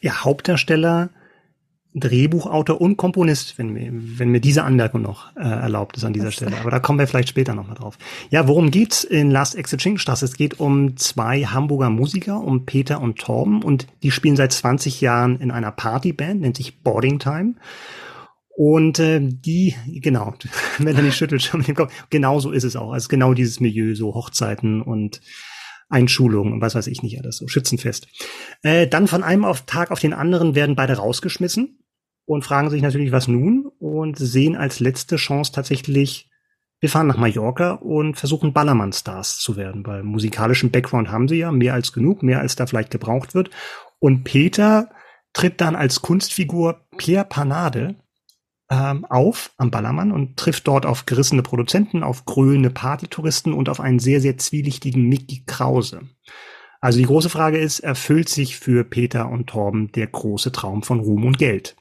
Ja, 0.00 0.24
Hauptdarsteller, 0.24 1.10
Drehbuchautor 1.94 2.80
und 2.80 2.96
Komponist, 2.96 3.58
wenn 3.58 3.72
mir, 3.72 3.92
wenn 3.92 4.30
mir 4.30 4.40
diese 4.40 4.64
Anmerkung 4.64 5.02
noch 5.02 5.36
äh, 5.36 5.42
erlaubt 5.42 5.96
ist 5.96 6.04
an 6.04 6.12
dieser 6.12 6.32
Stelle. 6.32 6.56
Aber 6.58 6.72
da 6.72 6.80
kommen 6.80 6.98
wir 6.98 7.06
vielleicht 7.06 7.28
später 7.28 7.54
nochmal 7.54 7.76
drauf. 7.76 7.96
Ja, 8.30 8.48
worum 8.48 8.72
geht's 8.72 9.04
in 9.04 9.30
Last 9.30 9.54
Exit 9.54 9.80
Schinkenstraße? 9.80 10.24
Es 10.24 10.34
geht 10.34 10.58
um 10.58 10.96
zwei 10.96 11.44
Hamburger 11.44 11.90
Musiker, 11.90 12.40
um 12.40 12.66
Peter 12.66 13.00
und 13.00 13.20
Torben 13.20 13.62
und 13.62 13.86
die 14.02 14.10
spielen 14.10 14.34
seit 14.34 14.50
20 14.50 15.00
Jahren 15.00 15.38
in 15.38 15.52
einer 15.52 15.70
Partyband, 15.70 16.40
nennt 16.40 16.56
sich 16.56 16.80
Boarding 16.80 17.20
Time. 17.20 17.54
Und 18.54 18.98
äh, 18.98 19.20
die, 19.22 19.74
genau, 19.86 20.34
nicht 20.78 21.16
schüttelt 21.16 21.42
schon 21.42 21.60
mit 21.60 21.68
dem 21.68 21.76
Kopf, 21.76 21.92
genau 22.10 22.38
so 22.38 22.50
ist 22.50 22.64
es 22.64 22.76
auch. 22.76 22.92
Also 22.92 23.08
genau 23.08 23.34
dieses 23.34 23.60
Milieu, 23.60 23.94
so 23.94 24.14
Hochzeiten 24.14 24.82
und 24.82 25.20
Einschulungen 25.88 26.54
und 26.54 26.60
was 26.60 26.74
weiß 26.74 26.86
ich 26.86 27.02
nicht 27.02 27.18
alles, 27.18 27.36
so 27.36 27.48
Schützenfest. 27.48 28.08
Äh, 28.62 28.86
dann 28.86 29.06
von 29.06 29.22
einem 29.22 29.44
auf 29.44 29.62
Tag 29.62 29.90
auf 29.90 30.00
den 30.00 30.14
anderen 30.14 30.54
werden 30.54 30.74
beide 30.74 30.96
rausgeschmissen 30.96 31.78
und 32.24 32.44
fragen 32.44 32.70
sich 32.70 32.82
natürlich, 32.82 33.12
was 33.12 33.28
nun 33.28 33.70
und 33.78 34.18
sehen 34.18 34.56
als 34.56 34.80
letzte 34.80 35.16
Chance 35.16 35.52
tatsächlich, 35.52 36.30
wir 36.80 36.88
fahren 36.88 37.06
nach 37.06 37.18
Mallorca 37.18 37.72
und 37.72 38.16
versuchen 38.16 38.52
Ballermann-Stars 38.52 39.38
zu 39.38 39.56
werden, 39.56 39.86
weil 39.86 40.02
musikalischen 40.02 40.70
Background 40.70 41.10
haben 41.10 41.28
sie 41.28 41.36
ja, 41.36 41.52
mehr 41.52 41.74
als 41.74 41.92
genug, 41.92 42.22
mehr 42.22 42.40
als 42.40 42.56
da 42.56 42.66
vielleicht 42.66 42.90
gebraucht 42.90 43.34
wird. 43.34 43.50
Und 43.98 44.24
Peter 44.24 44.90
tritt 45.32 45.60
dann 45.60 45.76
als 45.76 46.02
Kunstfigur 46.02 46.80
Pierre 46.96 47.24
Panade 47.24 47.96
ähm, 48.72 49.04
auf 49.04 49.52
am 49.58 49.70
Ballermann 49.70 50.12
und 50.12 50.38
trifft 50.38 50.66
dort 50.66 50.86
auf 50.86 51.04
gerissene 51.04 51.42
Produzenten, 51.42 52.02
auf 52.02 52.24
grölende 52.24 52.70
Partytouristen 52.70 53.52
und 53.52 53.68
auf 53.68 53.80
einen 53.80 53.98
sehr, 53.98 54.22
sehr 54.22 54.38
zwielichtigen 54.38 55.08
Mickey 55.08 55.44
Krause. 55.46 56.08
Also 56.80 56.98
die 56.98 57.04
große 57.04 57.28
Frage 57.28 57.58
ist, 57.58 57.80
erfüllt 57.80 58.30
sich 58.30 58.56
für 58.56 58.82
Peter 58.82 59.28
und 59.28 59.48
Torben 59.48 59.92
der 59.92 60.06
große 60.06 60.52
Traum 60.52 60.82
von 60.82 61.00
Ruhm 61.00 61.26
und 61.26 61.36
Geld? 61.36 61.76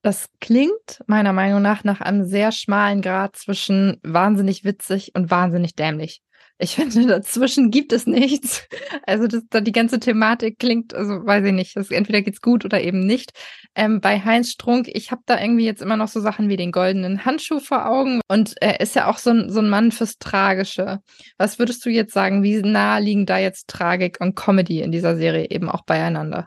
Das 0.00 0.30
klingt 0.40 1.04
meiner 1.06 1.34
Meinung 1.34 1.60
nach 1.60 1.84
nach 1.84 2.00
einem 2.00 2.24
sehr 2.24 2.52
schmalen 2.52 3.02
Grad 3.02 3.36
zwischen 3.36 4.00
wahnsinnig 4.02 4.64
witzig 4.64 5.12
und 5.14 5.30
wahnsinnig 5.30 5.76
dämlich. 5.76 6.22
Ich 6.62 6.76
finde, 6.76 7.06
dazwischen 7.06 7.72
gibt 7.72 7.92
es 7.92 8.06
nichts. 8.06 8.68
Also 9.04 9.26
das, 9.26 9.42
die 9.62 9.72
ganze 9.72 9.98
Thematik 9.98 10.60
klingt, 10.60 10.94
also 10.94 11.26
weiß 11.26 11.44
ich 11.46 11.52
nicht, 11.52 11.76
das, 11.76 11.90
entweder 11.90 12.22
geht's 12.22 12.40
gut 12.40 12.64
oder 12.64 12.80
eben 12.80 13.04
nicht. 13.04 13.32
Ähm, 13.74 14.00
bei 14.00 14.20
Heinz 14.20 14.50
Strunk, 14.52 14.88
ich 14.92 15.10
habe 15.10 15.22
da 15.26 15.40
irgendwie 15.40 15.64
jetzt 15.64 15.82
immer 15.82 15.96
noch 15.96 16.06
so 16.06 16.20
Sachen 16.20 16.48
wie 16.48 16.56
den 16.56 16.70
goldenen 16.70 17.24
Handschuh 17.24 17.58
vor 17.58 17.86
Augen 17.86 18.20
und 18.28 18.54
er 18.60 18.78
ist 18.80 18.94
ja 18.94 19.10
auch 19.10 19.18
so 19.18 19.30
ein, 19.30 19.50
so 19.50 19.58
ein 19.58 19.68
Mann 19.68 19.90
fürs 19.90 20.18
Tragische. 20.18 21.00
Was 21.36 21.58
würdest 21.58 21.84
du 21.84 21.90
jetzt 21.90 22.14
sagen, 22.14 22.44
wie 22.44 22.62
nah 22.62 22.98
liegen 22.98 23.26
da 23.26 23.38
jetzt 23.38 23.66
Tragik 23.68 24.18
und 24.20 24.36
Comedy 24.36 24.82
in 24.82 24.92
dieser 24.92 25.16
Serie 25.16 25.50
eben 25.50 25.68
auch 25.68 25.82
beieinander? 25.84 26.46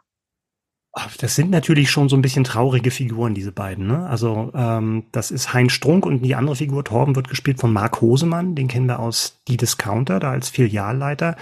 Das 1.18 1.36
sind 1.36 1.52
natürlich 1.52 1.92
schon 1.92 2.08
so 2.08 2.16
ein 2.16 2.22
bisschen 2.22 2.46
traurige 2.46 2.90
Figuren, 2.90 3.34
diese 3.34 3.52
beiden. 3.52 3.88
Ne? 3.88 4.08
Also 4.08 4.52
ähm, 4.56 5.08
das 5.12 5.30
ist 5.30 5.54
Heinz 5.54 5.74
Strunk 5.74 6.06
und 6.06 6.22
die 6.22 6.36
andere 6.36 6.56
Figur, 6.56 6.86
Torben, 6.86 7.18
wird 7.18 7.28
gespielt 7.28 7.60
von 7.60 7.74
Marc 7.74 8.00
Hosemann. 8.00 8.56
Den 8.56 8.70
kennen 8.70 8.88
wir 8.88 9.00
aus 9.00 9.42
Die 9.50 9.58
Discounter, 9.58 10.20
da 10.20 10.32
als 10.32 10.50
Filialleiter. 10.50 11.36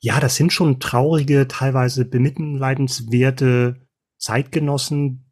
Ja, 0.00 0.18
das 0.18 0.34
sind 0.34 0.52
schon 0.52 0.80
traurige, 0.80 1.46
teilweise 1.46 2.04
bemitleidenswerte 2.04 3.86
Zeitgenossen, 4.18 5.30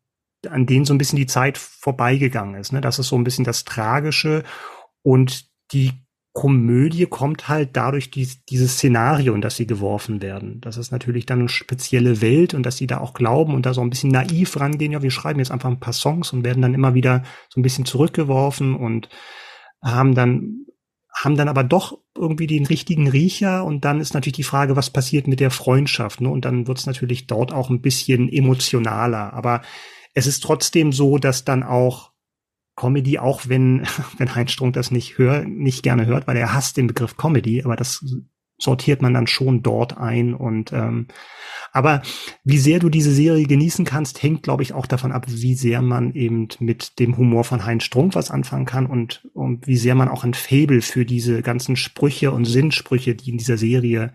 an 0.48 0.66
denen 0.66 0.84
so 0.84 0.94
ein 0.94 0.98
bisschen 0.98 1.18
die 1.18 1.26
Zeit 1.26 1.58
vorbeigegangen 1.58 2.54
ist. 2.54 2.72
Ne? 2.72 2.80
Das 2.80 3.00
ist 3.00 3.08
so 3.08 3.16
ein 3.16 3.24
bisschen 3.24 3.44
das 3.44 3.64
Tragische 3.64 4.44
und 5.02 5.46
die 5.72 6.06
Komödie 6.38 7.06
kommt 7.06 7.48
halt 7.48 7.70
dadurch 7.72 8.12
die, 8.12 8.28
dieses 8.48 8.74
Szenario, 8.74 9.34
in 9.34 9.40
das 9.40 9.56
sie 9.56 9.66
geworfen 9.66 10.22
werden. 10.22 10.60
Das 10.60 10.76
ist 10.76 10.92
natürlich 10.92 11.26
dann 11.26 11.40
eine 11.40 11.48
spezielle 11.48 12.20
Welt 12.20 12.54
und 12.54 12.62
dass 12.62 12.76
sie 12.76 12.86
da 12.86 12.98
auch 12.98 13.12
glauben 13.12 13.56
und 13.56 13.66
da 13.66 13.74
so 13.74 13.80
ein 13.80 13.90
bisschen 13.90 14.12
naiv 14.12 14.56
rangehen. 14.60 14.92
Ja, 14.92 15.02
wir 15.02 15.10
schreiben 15.10 15.40
jetzt 15.40 15.50
einfach 15.50 15.68
ein 15.68 15.80
paar 15.80 15.92
Songs 15.92 16.32
und 16.32 16.44
werden 16.44 16.62
dann 16.62 16.74
immer 16.74 16.94
wieder 16.94 17.24
so 17.48 17.58
ein 17.58 17.64
bisschen 17.64 17.86
zurückgeworfen 17.86 18.76
und 18.76 19.08
haben 19.82 20.14
dann 20.14 20.64
haben 21.12 21.36
dann 21.36 21.48
aber 21.48 21.64
doch 21.64 21.98
irgendwie 22.16 22.46
den 22.46 22.66
richtigen 22.66 23.08
Riecher 23.08 23.64
und 23.64 23.84
dann 23.84 24.00
ist 24.00 24.14
natürlich 24.14 24.36
die 24.36 24.44
Frage, 24.44 24.76
was 24.76 24.90
passiert 24.90 25.26
mit 25.26 25.40
der 25.40 25.50
Freundschaft, 25.50 26.20
ne? 26.20 26.28
Und 26.28 26.44
dann 26.44 26.68
wird 26.68 26.78
es 26.78 26.86
natürlich 26.86 27.26
dort 27.26 27.52
auch 27.52 27.68
ein 27.68 27.82
bisschen 27.82 28.28
emotionaler. 28.28 29.32
Aber 29.32 29.62
es 30.14 30.28
ist 30.28 30.44
trotzdem 30.44 30.92
so, 30.92 31.18
dass 31.18 31.44
dann 31.44 31.64
auch 31.64 32.12
Comedy, 32.78 33.18
auch 33.18 33.42
wenn, 33.48 33.82
wenn 34.18 34.34
Heinz 34.34 34.52
Strunk 34.52 34.74
das 34.74 34.90
nicht 34.90 35.18
hör, 35.18 35.44
nicht 35.44 35.82
gerne 35.82 36.06
hört, 36.06 36.26
weil 36.26 36.36
er 36.36 36.54
hasst 36.54 36.76
den 36.76 36.86
Begriff 36.86 37.16
Comedy, 37.16 37.62
aber 37.64 37.76
das 37.76 38.04
sortiert 38.60 39.02
man 39.02 39.14
dann 39.14 39.28
schon 39.28 39.62
dort 39.62 39.98
ein 39.98 40.34
und 40.34 40.72
ähm, 40.72 41.06
aber 41.72 42.02
wie 42.44 42.58
sehr 42.58 42.80
du 42.80 42.88
diese 42.88 43.12
Serie 43.12 43.46
genießen 43.46 43.84
kannst, 43.84 44.22
hängt, 44.22 44.42
glaube 44.42 44.62
ich, 44.62 44.72
auch 44.72 44.86
davon 44.86 45.12
ab, 45.12 45.26
wie 45.28 45.54
sehr 45.54 45.80
man 45.80 46.12
eben 46.14 46.48
mit 46.58 46.98
dem 46.98 47.16
Humor 47.16 47.44
von 47.44 47.64
Heinz 47.64 47.84
Strunk 47.84 48.14
was 48.14 48.30
anfangen 48.30 48.64
kann 48.64 48.86
und, 48.86 49.28
und 49.32 49.66
wie 49.66 49.76
sehr 49.76 49.94
man 49.94 50.08
auch 50.08 50.24
ein 50.24 50.34
Fable 50.34 50.80
für 50.80 51.04
diese 51.04 51.42
ganzen 51.42 51.76
Sprüche 51.76 52.32
und 52.32 52.46
Sinnsprüche, 52.46 53.14
die 53.14 53.30
in 53.30 53.38
dieser 53.38 53.58
Serie 53.58 54.14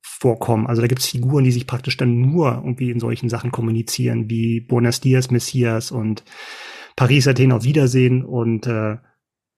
vorkommen. 0.00 0.66
Also 0.66 0.82
da 0.82 0.86
gibt 0.86 1.00
es 1.00 1.08
Figuren, 1.08 1.44
die 1.44 1.52
sich 1.52 1.66
praktisch 1.66 1.96
dann 1.96 2.20
nur 2.20 2.62
irgendwie 2.64 2.90
in 2.90 3.00
solchen 3.00 3.28
Sachen 3.28 3.50
kommunizieren, 3.50 4.30
wie 4.30 4.60
Buenos 4.60 5.00
Dias, 5.00 5.30
Messias 5.30 5.90
und 5.90 6.22
Paris, 6.96 7.26
Athen 7.26 7.52
auf 7.52 7.64
Wiedersehen 7.64 8.24
und 8.24 8.66
äh, 8.66 8.98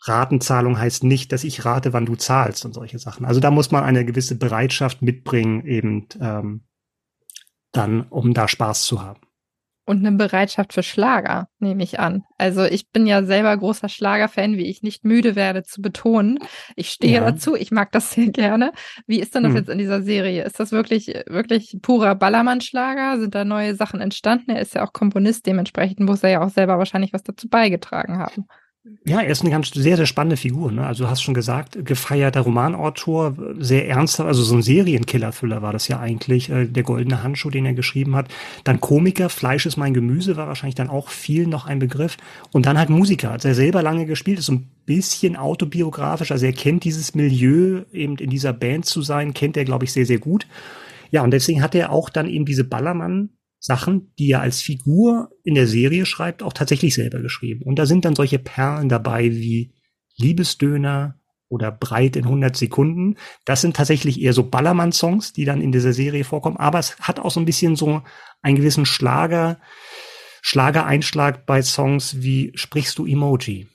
Ratenzahlung 0.07 0.79
heißt 0.79 1.05
nicht, 1.05 1.33
dass 1.33 1.44
ich 1.44 1.64
rate, 1.64 1.92
wann 1.92 2.07
du 2.07 2.14
zahlst 2.16 2.64
und 2.64 2.75
solche 2.75 2.99
Sachen. 2.99 3.25
Also 3.25 3.40
da 3.40 3.51
muss 3.51 3.70
man 3.70 3.85
eine 3.85 4.05
gewisse 4.05 4.37
Bereitschaft 4.37 5.03
mitbringen, 5.03 5.64
eben 5.64 6.07
ähm, 6.20 6.64
dann, 7.73 8.03
um 8.09 8.35
da 8.35 8.47
Spaß 8.47 8.85
zu 8.85 9.03
haben 9.03 9.20
und 9.87 10.05
eine 10.05 10.16
Bereitschaft 10.16 10.73
für 10.73 10.83
Schlager, 10.83 11.49
nehme 11.59 11.83
ich 11.83 12.01
an. 12.01 12.25
Also 12.38 12.64
ich 12.64 12.90
bin 12.90 13.07
ja 13.07 13.23
selber 13.25 13.57
großer 13.57 13.88
Schlagerfan, 13.88 14.57
wie 14.57 14.66
ich 14.66 14.83
nicht 14.83 15.05
müde 15.05 15.37
werde 15.37 15.62
zu 15.62 15.83
betonen. 15.83 16.38
Ich 16.77 16.90
stehe 16.90 17.14
ja. 17.14 17.31
dazu, 17.31 17.55
ich 17.55 17.70
mag 17.70 17.92
das 17.92 18.11
sehr 18.14 18.29
gerne. 18.31 18.73
Wie 19.07 19.20
ist 19.20 19.35
denn 19.35 19.42
das 19.42 19.51
hm. 19.51 19.59
jetzt 19.59 19.68
in 19.68 19.79
dieser 19.79 20.03
Serie? 20.03 20.44
Ist 20.44 20.59
das 20.59 20.73
wirklich, 20.73 21.09
wirklich 21.27 21.77
purer 21.83 22.14
Ballermann-Schlager? 22.14 23.20
Sind 23.20 23.35
da 23.35 23.44
neue 23.44 23.75
Sachen 23.75 24.01
entstanden? 24.01 24.51
Er 24.51 24.61
ist 24.61 24.75
ja 24.75 24.85
auch 24.85 24.92
Komponist, 24.92 25.47
dementsprechend 25.47 26.01
muss 26.01 26.23
er 26.23 26.31
ja 26.31 26.42
auch 26.42 26.51
selber 26.51 26.79
wahrscheinlich 26.79 27.12
was 27.12 27.23
dazu 27.23 27.49
beigetragen 27.49 28.18
haben. 28.18 28.47
Ja, 29.07 29.23
er 29.23 29.31
ist 29.31 29.40
eine 29.40 29.51
ganz 29.51 29.70
sehr, 29.70 29.97
sehr 29.97 30.05
spannende 30.05 30.37
Figur. 30.37 30.70
Ne? 30.70 30.87
Also 30.87 31.05
du 31.05 31.11
hast 31.11 31.23
schon 31.23 31.33
gesagt, 31.33 31.87
gefeierter 31.87 32.42
Romanautor, 32.42 33.35
sehr 33.59 33.88
ernster, 33.88 34.27
also 34.27 34.42
so 34.42 34.57
ein 34.57 34.62
Serienkiller-Thriller 34.62 35.62
war 35.62 35.73
das 35.73 35.88
ja 35.88 36.01
eigentlich, 36.01 36.51
äh, 36.51 36.66
der 36.66 36.83
goldene 36.83 37.23
Handschuh, 37.23 37.49
den 37.49 37.64
er 37.64 37.73
geschrieben 37.73 38.14
hat. 38.14 38.29
Dann 38.62 38.81
Komiker, 38.81 39.31
Fleisch 39.31 39.64
ist 39.64 39.79
mein 39.79 39.94
Gemüse, 39.94 40.37
war 40.37 40.49
wahrscheinlich 40.49 40.75
dann 40.75 40.90
auch 40.90 41.09
viel 41.09 41.47
noch 41.47 41.66
ein 41.66 41.79
Begriff. 41.79 42.18
Und 42.53 42.66
dann 42.66 42.77
halt 42.77 42.90
Musiker, 42.90 43.33
hat 43.33 43.44
er 43.47 43.55
selber 43.55 43.83
lange 43.83 44.05
gespielt, 44.05 44.38
ist 44.38 44.47
so 44.47 44.53
ein 44.53 44.68
bisschen 44.85 45.37
autobiografisch, 45.37 46.31
also 46.31 46.44
er 46.44 46.53
kennt 46.53 46.85
dieses 46.85 47.14
Milieu, 47.14 47.85
eben 47.90 48.16
in 48.16 48.29
dieser 48.29 48.53
Band 48.53 48.85
zu 48.85 49.01
sein, 49.01 49.33
kennt 49.33 49.57
er, 49.57 49.64
glaube 49.64 49.85
ich, 49.87 49.92
sehr, 49.92 50.05
sehr 50.05 50.18
gut. 50.18 50.47
Ja, 51.11 51.23
und 51.23 51.31
deswegen 51.31 51.62
hat 51.62 51.75
er 51.75 51.90
auch 51.90 52.11
dann 52.11 52.29
eben 52.29 52.44
diese 52.44 52.64
Ballermann 52.64 53.31
Sachen, 53.64 54.12
die 54.18 54.31
er 54.31 54.42
als 54.42 54.61
Figur 54.61 55.31
in 55.42 55.55
der 55.55 55.66
Serie 55.66 56.05
schreibt, 56.05 56.42
auch 56.42 56.53
tatsächlich 56.53 56.92
selber 56.92 57.20
geschrieben. 57.20 57.62
Und 57.64 57.79
da 57.79 57.87
sind 57.87 58.05
dann 58.05 58.14
solche 58.14 58.38
Perlen 58.38 58.90
dabei 58.90 59.31
wie 59.31 59.72
Liebesdöner 60.18 61.18
oder 61.48 61.72
Breit 61.72 62.16
in 62.16 62.24
100 62.24 62.55
Sekunden. 62.55 63.16
Das 63.46 63.62
sind 63.62 63.74
tatsächlich 63.74 64.20
eher 64.20 64.35
so 64.35 64.42
Ballermann-Songs, 64.42 65.33
die 65.33 65.46
dann 65.46 65.62
in 65.62 65.72
dieser 65.72 65.94
Serie 65.94 66.24
vorkommen. 66.24 66.59
Aber 66.59 66.79
es 66.79 66.98
hat 67.00 67.18
auch 67.18 67.31
so 67.31 67.40
ein 67.40 67.46
bisschen 67.46 67.74
so 67.74 68.03
einen 68.42 68.57
gewissen 68.57 68.85
Schlager, 68.85 69.59
Schlagereinschlag 70.42 71.46
bei 71.46 71.62
Songs 71.62 72.20
wie 72.20 72.53
Sprichst 72.57 72.98
du 72.98 73.07
Emoji? 73.07 73.68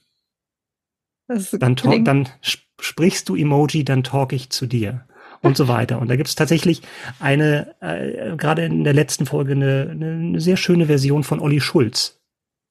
dann, 1.28 1.76
dann 2.06 2.30
sprichst 2.78 3.28
du 3.28 3.36
Emoji, 3.36 3.86
dann 3.86 4.04
talk 4.04 4.34
ich 4.34 4.52
zu 4.52 4.68
dir 4.68 5.09
und 5.42 5.58
so 5.58 5.68
weiter. 5.68 6.00
Und 6.00 6.10
da 6.10 6.16
gibt 6.16 6.30
es 6.30 6.36
tatsächlich 6.36 6.82
eine, 7.20 7.76
äh, 7.82 8.36
gerade 8.36 8.66
in 8.66 8.84
der 8.84 8.94
letzten 8.94 9.26
Folge, 9.26 9.54
eine, 9.54 9.90
eine 9.92 10.42
sehr 10.42 10.58
schöne 10.58 10.88
Version 10.88 11.24
von 11.24 11.40
Olli 11.40 11.62
Schulz, 11.62 12.20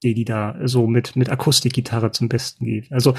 die 0.03 0.13
die 0.13 0.25
da 0.25 0.55
so 0.63 0.87
mit, 0.87 1.15
mit 1.15 1.29
Akustikgitarre 1.29 2.11
zum 2.11 2.29
Besten 2.29 2.65
geht. 2.65 2.91
Also 2.91 3.15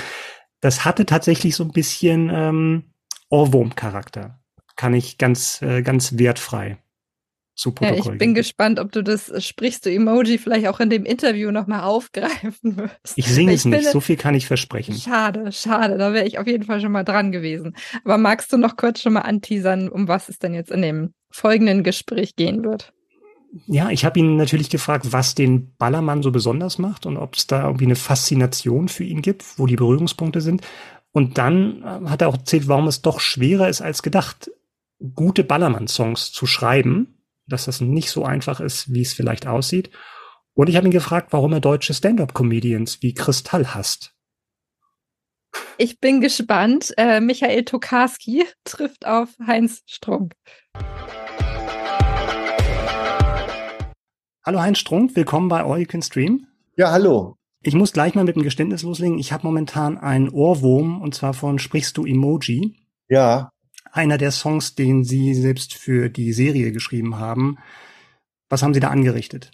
das 0.60 0.84
hatte 0.84 1.06
tatsächlich 1.06 1.56
so 1.56 1.64
ein 1.64 1.72
bisschen 1.72 2.30
ähm, 2.32 2.92
Ohrwurm-Charakter. 3.30 4.40
Kann 4.76 4.94
ich 4.94 5.18
ganz, 5.18 5.62
äh, 5.62 5.82
ganz 5.82 6.18
wertfrei 6.18 6.78
zu 7.54 7.72
Protokoll 7.72 8.06
ja, 8.06 8.12
ich 8.12 8.18
bin 8.18 8.34
gespannt, 8.34 8.78
ob 8.78 8.92
du 8.92 9.02
das 9.02 9.28
äh, 9.28 9.40
sprichst 9.40 9.84
du 9.84 9.90
Emoji 9.90 10.38
vielleicht 10.38 10.66
auch 10.66 10.80
in 10.80 10.90
dem 10.90 11.04
Interview 11.04 11.50
nochmal 11.50 11.82
aufgreifen 11.82 12.76
wirst. 12.76 13.12
Ich 13.16 13.26
singe 13.26 13.52
es 13.52 13.64
nicht, 13.64 13.90
so 13.90 14.00
viel 14.00 14.16
kann 14.16 14.34
ich 14.34 14.46
versprechen. 14.46 14.94
Schade, 14.94 15.52
schade, 15.52 15.98
da 15.98 16.12
wäre 16.12 16.26
ich 16.26 16.38
auf 16.38 16.46
jeden 16.46 16.64
Fall 16.64 16.80
schon 16.80 16.92
mal 16.92 17.04
dran 17.04 17.32
gewesen. 17.32 17.76
Aber 18.04 18.18
magst 18.18 18.52
du 18.52 18.56
noch 18.56 18.76
kurz 18.76 19.02
schon 19.02 19.12
mal 19.12 19.20
anteasern, 19.20 19.88
um 19.88 20.08
was 20.08 20.28
es 20.28 20.38
denn 20.38 20.54
jetzt 20.54 20.70
in 20.70 20.82
dem 20.82 21.12
folgenden 21.30 21.84
Gespräch 21.84 22.34
gehen 22.36 22.64
wird? 22.64 22.92
Ja, 23.66 23.90
ich 23.90 24.04
habe 24.04 24.18
ihn 24.18 24.36
natürlich 24.36 24.70
gefragt, 24.70 25.12
was 25.12 25.34
den 25.34 25.74
Ballermann 25.76 26.22
so 26.22 26.30
besonders 26.30 26.78
macht 26.78 27.04
und 27.04 27.16
ob 27.16 27.34
es 27.34 27.46
da 27.46 27.66
irgendwie 27.66 27.86
eine 27.86 27.96
Faszination 27.96 28.88
für 28.88 29.04
ihn 29.04 29.22
gibt, 29.22 29.58
wo 29.58 29.66
die 29.66 29.76
Berührungspunkte 29.76 30.40
sind. 30.40 30.62
Und 31.12 31.38
dann 31.38 31.82
äh, 31.82 32.08
hat 32.08 32.22
er 32.22 32.28
auch 32.28 32.38
erzählt, 32.38 32.68
warum 32.68 32.86
es 32.86 33.02
doch 33.02 33.20
schwerer 33.20 33.68
ist 33.68 33.80
als 33.80 34.02
gedacht, 34.02 34.50
gute 35.14 35.44
Ballermann-Songs 35.44 36.30
zu 36.32 36.46
schreiben 36.46 37.19
dass 37.50 37.66
das 37.66 37.80
nicht 37.80 38.10
so 38.10 38.24
einfach 38.24 38.60
ist, 38.60 38.92
wie 38.92 39.02
es 39.02 39.12
vielleicht 39.12 39.46
aussieht. 39.46 39.90
Und 40.54 40.68
ich 40.68 40.76
habe 40.76 40.86
ihn 40.86 40.92
gefragt, 40.92 41.32
warum 41.32 41.52
er 41.52 41.60
deutsche 41.60 41.94
Stand-up-Comedians 41.94 43.02
wie 43.02 43.14
Kristall 43.14 43.74
hasst. 43.74 44.14
Ich 45.78 46.00
bin 46.00 46.20
gespannt. 46.20 46.94
Äh, 46.96 47.20
Michael 47.20 47.64
Tokarski 47.64 48.44
trifft 48.64 49.06
auf 49.06 49.30
Heinz 49.46 49.82
Strunk. 49.86 50.34
Hallo 54.46 54.60
Heinz 54.60 54.78
Strunk, 54.78 55.14
willkommen 55.16 55.48
bei 55.48 55.62
All 55.62 55.80
You 55.80 55.86
Can 55.86 56.02
Stream. 56.02 56.46
Ja, 56.76 56.92
hallo. 56.92 57.36
Ich 57.62 57.74
muss 57.74 57.92
gleich 57.92 58.14
mal 58.14 58.24
mit 58.24 58.36
einem 58.36 58.44
Geständnis 58.44 58.82
loslegen. 58.82 59.18
Ich 59.18 59.32
habe 59.32 59.46
momentan 59.46 59.98
einen 59.98 60.30
Ohrwurm 60.30 61.02
und 61.02 61.14
zwar 61.14 61.34
von 61.34 61.58
Sprichst 61.58 61.96
du 61.96 62.06
Emoji. 62.06 62.76
Ja 63.08 63.50
einer 63.92 64.18
der 64.18 64.30
Songs, 64.30 64.74
den 64.74 65.04
Sie 65.04 65.34
selbst 65.34 65.74
für 65.74 66.08
die 66.08 66.32
Serie 66.32 66.72
geschrieben 66.72 67.18
haben. 67.18 67.58
Was 68.48 68.62
haben 68.62 68.74
Sie 68.74 68.80
da 68.80 68.88
angerichtet? 68.88 69.50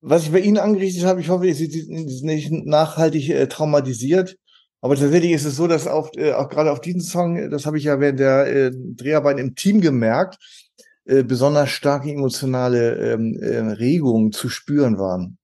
Was 0.00 0.24
ich 0.24 0.32
bei 0.32 0.40
Ihnen 0.40 0.58
angerichtet 0.58 1.04
habe, 1.04 1.20
ich 1.20 1.28
hoffe, 1.28 1.52
Sie 1.52 1.66
sind 1.66 2.22
nicht 2.22 2.50
nachhaltig 2.50 3.30
äh, 3.30 3.46
traumatisiert. 3.48 4.36
Aber 4.80 4.94
tatsächlich 4.94 5.32
ist 5.32 5.44
es 5.44 5.56
so, 5.56 5.66
dass 5.66 5.86
auf, 5.86 6.10
äh, 6.16 6.32
auch 6.32 6.48
gerade 6.48 6.70
auf 6.70 6.80
diesen 6.80 7.00
Song, 7.00 7.50
das 7.50 7.66
habe 7.66 7.78
ich 7.78 7.84
ja 7.84 7.98
während 7.98 8.20
der 8.20 8.46
äh, 8.46 8.70
Dreharbeiten 8.72 9.40
im 9.40 9.54
Team 9.54 9.80
gemerkt, 9.80 10.38
äh, 11.06 11.22
besonders 11.22 11.70
starke 11.70 12.10
emotionale 12.10 13.12
ähm, 13.12 13.38
äh, 13.40 13.58
Regungen 13.58 14.32
zu 14.32 14.48
spüren 14.48 14.98
waren. 14.98 15.38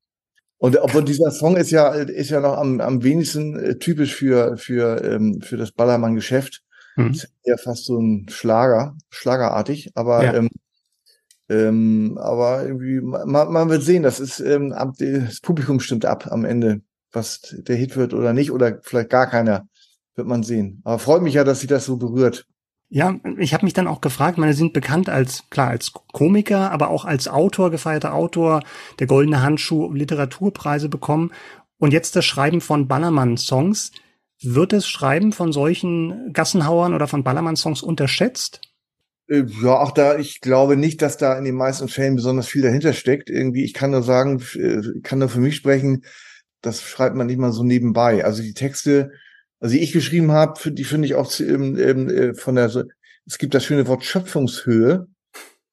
Und 0.59 0.77
obwohl 0.77 1.05
dieser 1.05 1.33
Song 1.33 1.57
ist 1.57 1.73
ja 1.73 1.93
ist 1.93 2.31
ja 2.31 2.41
noch 2.41 2.57
am, 2.57 2.81
am 2.81 3.03
wenigsten 3.03 3.59
äh, 3.59 3.79
typisch 3.79 4.15
für 4.15 4.57
für 4.57 5.03
ähm, 5.03 5.41
für 5.41 5.57
das 5.57 5.73
Ballermann-Geschäft. 5.73 6.63
Mhm. 6.97 7.11
Ist 7.13 7.33
ja 7.45 7.57
fast 7.57 7.87
so 7.87 7.99
ein 7.99 8.27
Schlager, 8.29 8.97
schlagerartig, 9.11 9.93
aber 9.95 10.25
ja. 10.25 10.35
ähm, 10.35 10.51
ähm, 11.49 12.19
aber 12.21 12.65
irgendwie, 12.65 13.01
man, 13.01 13.53
man 13.53 13.69
wird 13.69 13.83
sehen, 13.83 14.03
das 14.03 14.21
ist 14.21 14.41
ähm, 14.41 14.75
das 14.99 15.41
Publikum 15.41 15.81
stimmt 15.81 16.05
ab 16.05 16.29
am 16.31 16.45
Ende, 16.45 16.81
was 17.13 17.41
der 17.59 17.77
Hit 17.77 17.97
wird 17.97 18.15
oder 18.15 18.33
nicht, 18.33 18.53
oder 18.53 18.79
vielleicht 18.83 19.11
gar 19.11 19.27
keiner, 19.27 19.67
wird 20.15 20.27
man 20.27 20.43
sehen. 20.43 20.81
Aber 20.85 20.99
freut 20.99 21.23
mich 21.23 21.35
ja, 21.35 21.45
dass 21.45 21.61
sie 21.61 21.67
das 21.67 21.85
so 21.85 21.97
berührt. 21.97 22.47
Ja, 22.89 23.15
ich 23.39 23.55
habe 23.55 23.65
mich 23.65 23.73
dann 23.73 23.87
auch 23.87 24.03
gefragt, 24.03 24.37
meine 24.37 24.53
sind 24.53 24.75
bekannt 24.75 25.09
als 25.09 25.45
klar 25.49 25.69
als 25.69 25.93
Komiker, 26.13 26.71
aber 26.71 26.91
auch 26.91 27.07
als 27.07 27.27
Autor, 27.27 27.71
gefeierter 27.71 28.13
Autor, 28.13 28.63
der 28.99 29.07
Goldene 29.07 29.43
Handschuh 29.43 29.91
Literaturpreise 29.93 30.91
bekommen 30.91 31.33
und 31.79 31.93
jetzt 31.93 32.17
das 32.17 32.27
Schreiben 32.27 32.61
von 32.61 32.89
Ballermann 32.89 33.39
Songs. 33.39 33.93
Wird 34.45 34.73
das 34.73 34.89
Schreiben 34.89 35.33
von 35.33 35.53
solchen 35.53 36.33
Gassenhauern 36.33 36.95
oder 36.95 37.07
von 37.07 37.25
Ballermann-Songs 37.25 37.83
unterschätzt? 37.83 38.61
Äh, 39.29 39.45
ja, 39.63 39.79
auch 39.79 39.93
da, 39.93 40.19
ich 40.19 40.41
glaube 40.41 40.77
nicht, 40.77 41.03
dass 41.03 41.17
da 41.17 41.39
in 41.39 41.45
den 41.45 41.55
meisten 41.55 41.89
Fällen 41.89 42.17
besonders 42.17 42.49
viel 42.49 42.63
dahinter 42.63 42.93
steckt. 42.93 43.31
Irgendwie, 43.31 43.65
ich 43.65 43.75
kann 43.75 43.93
nur 43.93 44.03
sagen, 44.03 44.43
äh, 44.55 45.01
kann 45.03 45.19
nur 45.21 45.29
für 45.29 45.41
mich 45.41 45.57
sprechen, 45.57 46.05
das 46.61 46.83
schreibt 46.83 47.17
man 47.17 47.27
nicht 47.27 47.39
mal 47.39 47.53
so 47.53 47.65
nebenbei. 47.65 48.25
Also 48.25 48.43
die 48.43 48.55
Texte, 48.55 49.13
also 49.61 49.75
die 49.75 49.81
ich 49.81 49.93
geschrieben 49.93 50.33
habe, 50.33 50.73
die 50.73 50.85
finde 50.85 51.07
ich 51.07 51.15
auch 51.15 51.33
ähm, 51.41 51.77
ähm, 51.79 52.35
von 52.35 52.55
der, 52.55 52.71
es 53.27 53.39
gibt 53.39 53.55
das 53.55 53.65
schöne 53.65 53.87
Wort 53.87 54.05
Schöpfungshöhe. 54.05 55.07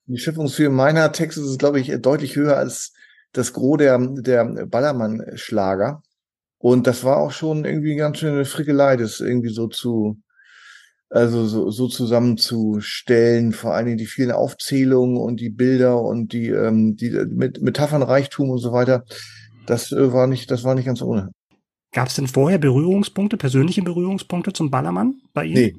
Die 0.08 0.18
Schöpfungshöhe 0.18 0.70
meiner 0.70 1.12
Texte 1.12 1.42
ist, 1.42 1.60
glaube 1.60 1.80
ich, 1.80 1.94
deutlich 2.02 2.36
höher 2.36 2.58
als 2.58 2.94
das 3.32 3.54
Gros 3.54 3.78
der, 3.78 4.00
der 4.00 4.66
Ballermann-Schlager. 4.66 6.02
Und 6.60 6.88
das 6.88 7.04
war 7.04 7.18
auch 7.18 7.32
schon 7.32 7.66
irgendwie 7.66 7.96
ganz 7.96 8.20
schöne 8.20 8.46
Frickelei, 8.46 8.98
das 8.98 9.22
irgendwie 9.22 9.50
so 9.50 9.68
zu, 9.68 10.22
also 11.10 11.48
so, 11.48 11.72
so 11.72 11.88
zusammenzustellen, 11.88 13.54
vor 13.54 13.74
allen 13.74 13.86
Dingen 13.86 13.98
die 13.98 14.06
vielen 14.06 14.32
Aufzählungen 14.32 15.18
und 15.18 15.40
die 15.40 15.50
Bilder 15.50 16.02
und 16.02 16.34
die, 16.34 16.50
ähm, 16.50 16.98
die 16.98 17.12
mit 17.12 17.62
Metaphernreichtum 17.62 18.50
und 18.50 18.60
so 18.60 18.74
weiter. 18.74 19.06
Das 19.66 19.92
äh, 19.94 20.14
war 20.14 20.28
nicht, 20.28 20.52
das 20.52 20.66
war 20.66 20.76
nicht 20.76 20.86
ganz 20.86 21.02
ohne. 21.02 21.32
Gab 21.94 22.10
es 22.10 22.16
denn 22.16 22.28
vorher 22.28 22.60
Berührungspunkte, 22.60 23.38
persönliche 23.38 23.82
Berührungspunkte 23.82 24.54
zum 24.54 24.70
Ballermann 24.70 25.22
bei 25.34 25.46
Ihnen? 25.46 25.56
Nee. 25.56 25.76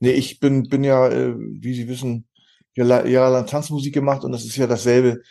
Nee, 0.00 0.10
ich 0.10 0.40
bin, 0.40 0.64
bin 0.64 0.84
ja, 0.84 1.08
äh, 1.08 1.34
wie 1.36 1.72
Sie 1.72 1.88
wissen, 1.88 2.26
ja 2.74 3.06
jahrelang 3.06 3.46
Tanzmusik 3.46 3.94
gemacht 3.94 4.24
und 4.24 4.32
das 4.32 4.44
ist 4.44 4.56
ja 4.56 4.66
dasselbe, 4.66 5.22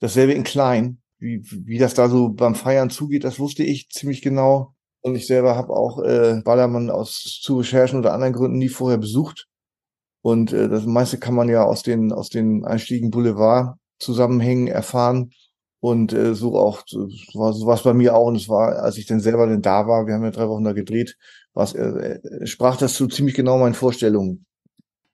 dasselbe 0.00 0.32
in 0.32 0.44
klein 0.44 1.02
wie, 1.24 1.42
wie 1.66 1.78
das 1.78 1.94
da 1.94 2.08
so 2.08 2.28
beim 2.28 2.54
Feiern 2.54 2.90
zugeht, 2.90 3.24
das 3.24 3.38
wusste 3.38 3.64
ich 3.64 3.88
ziemlich 3.88 4.22
genau. 4.22 4.74
Und 5.00 5.16
ich 5.16 5.26
selber 5.26 5.56
habe 5.56 5.74
auch 5.74 6.02
äh, 6.02 6.40
Ballermann 6.44 6.90
aus 6.90 7.40
zu 7.42 7.58
Recherchen 7.58 7.98
oder 7.98 8.12
anderen 8.12 8.32
Gründen 8.34 8.58
nie 8.58 8.68
vorher 8.68 8.98
besucht. 8.98 9.46
Und 10.22 10.52
äh, 10.52 10.68
das 10.68 10.86
meiste 10.86 11.18
kann 11.18 11.34
man 11.34 11.48
ja 11.48 11.64
aus 11.64 11.82
den 11.82 12.12
aus 12.12 12.28
den 12.28 12.64
Einstiegen 12.64 13.10
Boulevard 13.10 13.76
Zusammenhängen 13.98 14.68
erfahren. 14.68 15.30
Und 15.80 16.14
äh, 16.14 16.34
so 16.34 16.58
auch, 16.58 16.82
so 16.86 17.08
war 17.34 17.52
so 17.52 17.66
was 17.66 17.82
bei 17.82 17.92
mir 17.92 18.14
auch. 18.14 18.28
Und 18.28 18.36
es 18.36 18.48
war, 18.48 18.76
als 18.82 18.96
ich 18.96 19.06
dann 19.06 19.20
selber 19.20 19.46
denn 19.46 19.62
da 19.62 19.86
war, 19.86 20.06
wir 20.06 20.14
haben 20.14 20.24
ja 20.24 20.30
drei 20.30 20.48
Wochen 20.48 20.64
da 20.64 20.72
gedreht, 20.72 21.16
was, 21.52 21.74
äh, 21.74 21.82
äh, 21.82 22.46
sprach 22.46 22.76
das 22.78 22.94
zu 22.94 23.06
ziemlich 23.06 23.34
genau 23.34 23.58
meinen 23.58 23.74
Vorstellungen. 23.74 24.46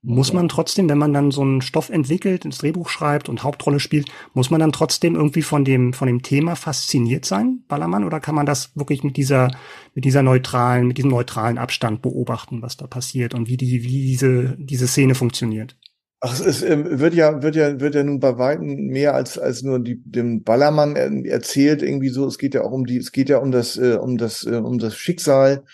Muss 0.02 0.32
man 0.32 0.48
trotzdem, 0.48 0.88
wenn 0.88 0.96
man 0.96 1.12
dann 1.12 1.30
so 1.30 1.42
einen 1.42 1.60
Stoff 1.60 1.90
entwickelt, 1.90 2.46
ins 2.46 2.58
Drehbuch 2.58 2.88
schreibt 2.88 3.28
und 3.28 3.42
Hauptrolle 3.42 3.80
spielt, 3.80 4.08
muss 4.32 4.50
man 4.50 4.58
dann 4.58 4.72
trotzdem 4.72 5.14
irgendwie 5.14 5.42
von 5.42 5.62
dem, 5.62 5.92
von 5.92 6.06
dem 6.06 6.22
Thema 6.22 6.56
fasziniert 6.56 7.26
sein, 7.26 7.64
Ballermann, 7.68 8.04
oder 8.04 8.18
kann 8.18 8.34
man 8.34 8.46
das 8.46 8.74
wirklich 8.74 9.04
mit 9.04 9.18
dieser, 9.18 9.50
mit 9.94 10.06
dieser 10.06 10.22
neutralen, 10.22 10.86
mit 10.86 10.96
diesem 10.96 11.10
neutralen 11.10 11.58
Abstand 11.58 12.00
beobachten, 12.00 12.62
was 12.62 12.78
da 12.78 12.86
passiert 12.86 13.34
und 13.34 13.48
wie 13.48 13.58
die, 13.58 13.82
wie 13.82 14.06
diese, 14.06 14.56
diese 14.58 14.86
Szene 14.86 15.14
funktioniert? 15.14 15.76
Ach, 16.22 16.38
es 16.38 16.62
ähm, 16.62 16.98
wird 16.98 17.14
ja, 17.14 17.42
wird 17.42 17.56
ja, 17.56 17.80
wird 17.80 17.94
ja 17.94 18.02
nun 18.02 18.20
bei 18.20 18.36
Weitem 18.38 18.88
mehr 18.88 19.14
als, 19.14 19.38
als 19.38 19.62
nur 19.62 19.80
die, 19.80 20.02
dem 20.04 20.42
Ballermann 20.42 20.96
erzählt 21.24 21.82
irgendwie 21.82 22.10
so. 22.10 22.26
Es 22.26 22.36
geht 22.36 22.54
ja 22.54 22.62
auch 22.62 22.72
um 22.72 22.84
die, 22.84 22.98
es 22.98 23.12
geht 23.12 23.30
ja 23.30 23.38
um 23.38 23.50
das, 23.50 23.78
äh, 23.78 23.98
um 24.00 24.18
das, 24.18 24.44
äh, 24.44 24.56
um 24.56 24.78
das 24.78 24.94
Schicksal 24.96 25.64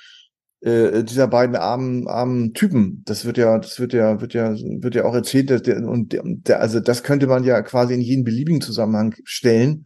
äh, 0.60 1.04
dieser 1.04 1.28
beiden 1.28 1.56
armen, 1.56 2.08
armen 2.08 2.54
Typen. 2.54 3.02
Das 3.04 3.24
wird 3.24 3.38
ja, 3.38 3.58
das 3.58 3.78
wird 3.78 3.92
ja, 3.92 4.20
wird 4.20 4.34
ja, 4.34 4.54
wird 4.54 4.94
ja 4.94 5.04
auch 5.04 5.14
erzählt, 5.14 5.50
dass 5.50 5.62
der, 5.62 5.86
und 5.86 6.12
der, 6.48 6.60
also 6.60 6.80
das 6.80 7.02
könnte 7.02 7.26
man 7.26 7.44
ja 7.44 7.62
quasi 7.62 7.94
in 7.94 8.00
jeden 8.00 8.24
beliebigen 8.24 8.60
Zusammenhang 8.60 9.14
stellen. 9.24 9.84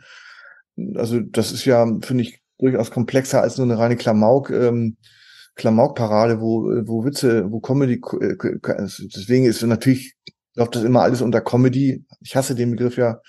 Also 0.95 1.21
das 1.21 1.53
ist 1.53 1.65
ja, 1.65 1.87
finde 2.03 2.25
ich, 2.25 2.41
durchaus 2.59 2.91
komplexer 2.91 3.43
als 3.43 3.57
nur 3.57 3.67
eine 3.67 3.79
reine 3.79 3.97
Klamauk, 3.97 4.51
ähm, 4.51 4.97
Klamauk-Parade, 5.57 6.41
wo, 6.41 6.65
wo 6.87 7.05
Witze, 7.05 7.51
wo 7.51 7.61
Comedy, 7.61 8.01
äh, 8.21 8.37
deswegen 9.15 9.47
ist 9.47 9.63
natürlich, 9.63 10.15
läuft 10.55 10.77
das 10.77 10.85
immer 10.85 11.03
alles 11.03 11.23
unter 11.23 11.41
Comedy. 11.41 12.05
Ich 12.21 12.37
hasse 12.37 12.55
den 12.55 12.71
Begriff 12.71 12.97
ja, 12.97 13.21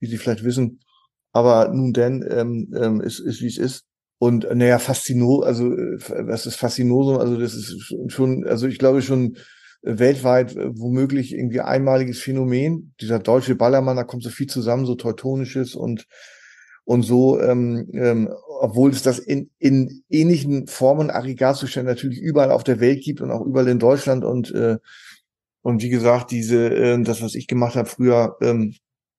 wie 0.00 0.06
Sie 0.06 0.18
vielleicht 0.18 0.44
wissen. 0.44 0.80
Aber 1.32 1.68
nun 1.74 1.92
denn, 1.92 2.24
ähm, 2.30 2.72
ähm, 2.80 3.00
ist, 3.00 3.18
ist 3.18 3.40
wie 3.40 3.48
es 3.48 3.58
ist. 3.58 3.84
Und 4.18 4.46
naja, 4.54 4.78
Faszino, 4.78 5.40
also 5.40 5.64
was 5.70 6.46
ist 6.46 6.56
Faszinosum? 6.56 7.18
Also 7.18 7.38
das 7.38 7.54
ist 7.54 7.94
schon, 8.08 8.46
also 8.46 8.66
ich 8.66 8.78
glaube 8.78 9.02
schon 9.02 9.36
weltweit 9.82 10.56
womöglich 10.56 11.34
irgendwie 11.34 11.60
einmaliges 11.60 12.20
Phänomen. 12.20 12.94
Dieser 13.00 13.18
deutsche 13.18 13.54
Ballermann, 13.54 13.96
da 13.96 14.04
kommt 14.04 14.22
so 14.22 14.30
viel 14.30 14.46
zusammen, 14.46 14.86
so 14.86 14.94
teutonisches 14.94 15.74
und 15.74 16.06
und 16.86 17.02
so, 17.02 17.40
ähm, 17.40 17.88
ähm, 17.94 18.28
obwohl 18.60 18.90
es 18.90 19.02
das 19.02 19.18
in, 19.18 19.50
in 19.58 20.02
ähnlichen 20.10 20.66
Formen 20.66 21.10
Aggregatzuständen 21.10 21.92
natürlich 21.92 22.18
überall 22.18 22.50
auf 22.50 22.62
der 22.62 22.78
Welt 22.78 23.02
gibt 23.02 23.20
und 23.22 23.30
auch 23.30 23.44
überall 23.44 23.68
in 23.68 23.78
Deutschland 23.78 24.24
und 24.24 24.52
äh, 24.54 24.76
und 25.62 25.82
wie 25.82 25.88
gesagt, 25.88 26.30
diese 26.30 26.68
äh, 26.68 27.02
das 27.02 27.22
was 27.22 27.34
ich 27.34 27.46
gemacht 27.46 27.74
habe 27.76 27.88
früher 27.88 28.36
ähm, 28.42 28.74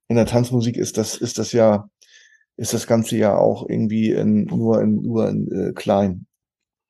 in 0.08 0.16
der 0.16 0.28
Tanzmusik 0.28 0.78
ist 0.78 0.98
das 0.98 1.16
ist 1.18 1.40
das 1.40 1.52
ja 1.54 1.90
ist 2.58 2.74
das 2.74 2.88
Ganze 2.88 3.18
ja 3.18 3.38
auch 3.38 3.68
irgendwie 3.68 4.12
in, 4.12 4.46
nur 4.46 4.82
in, 4.82 5.02
nur 5.02 5.30
in 5.30 5.52
äh, 5.52 5.74
klein. 5.74 6.26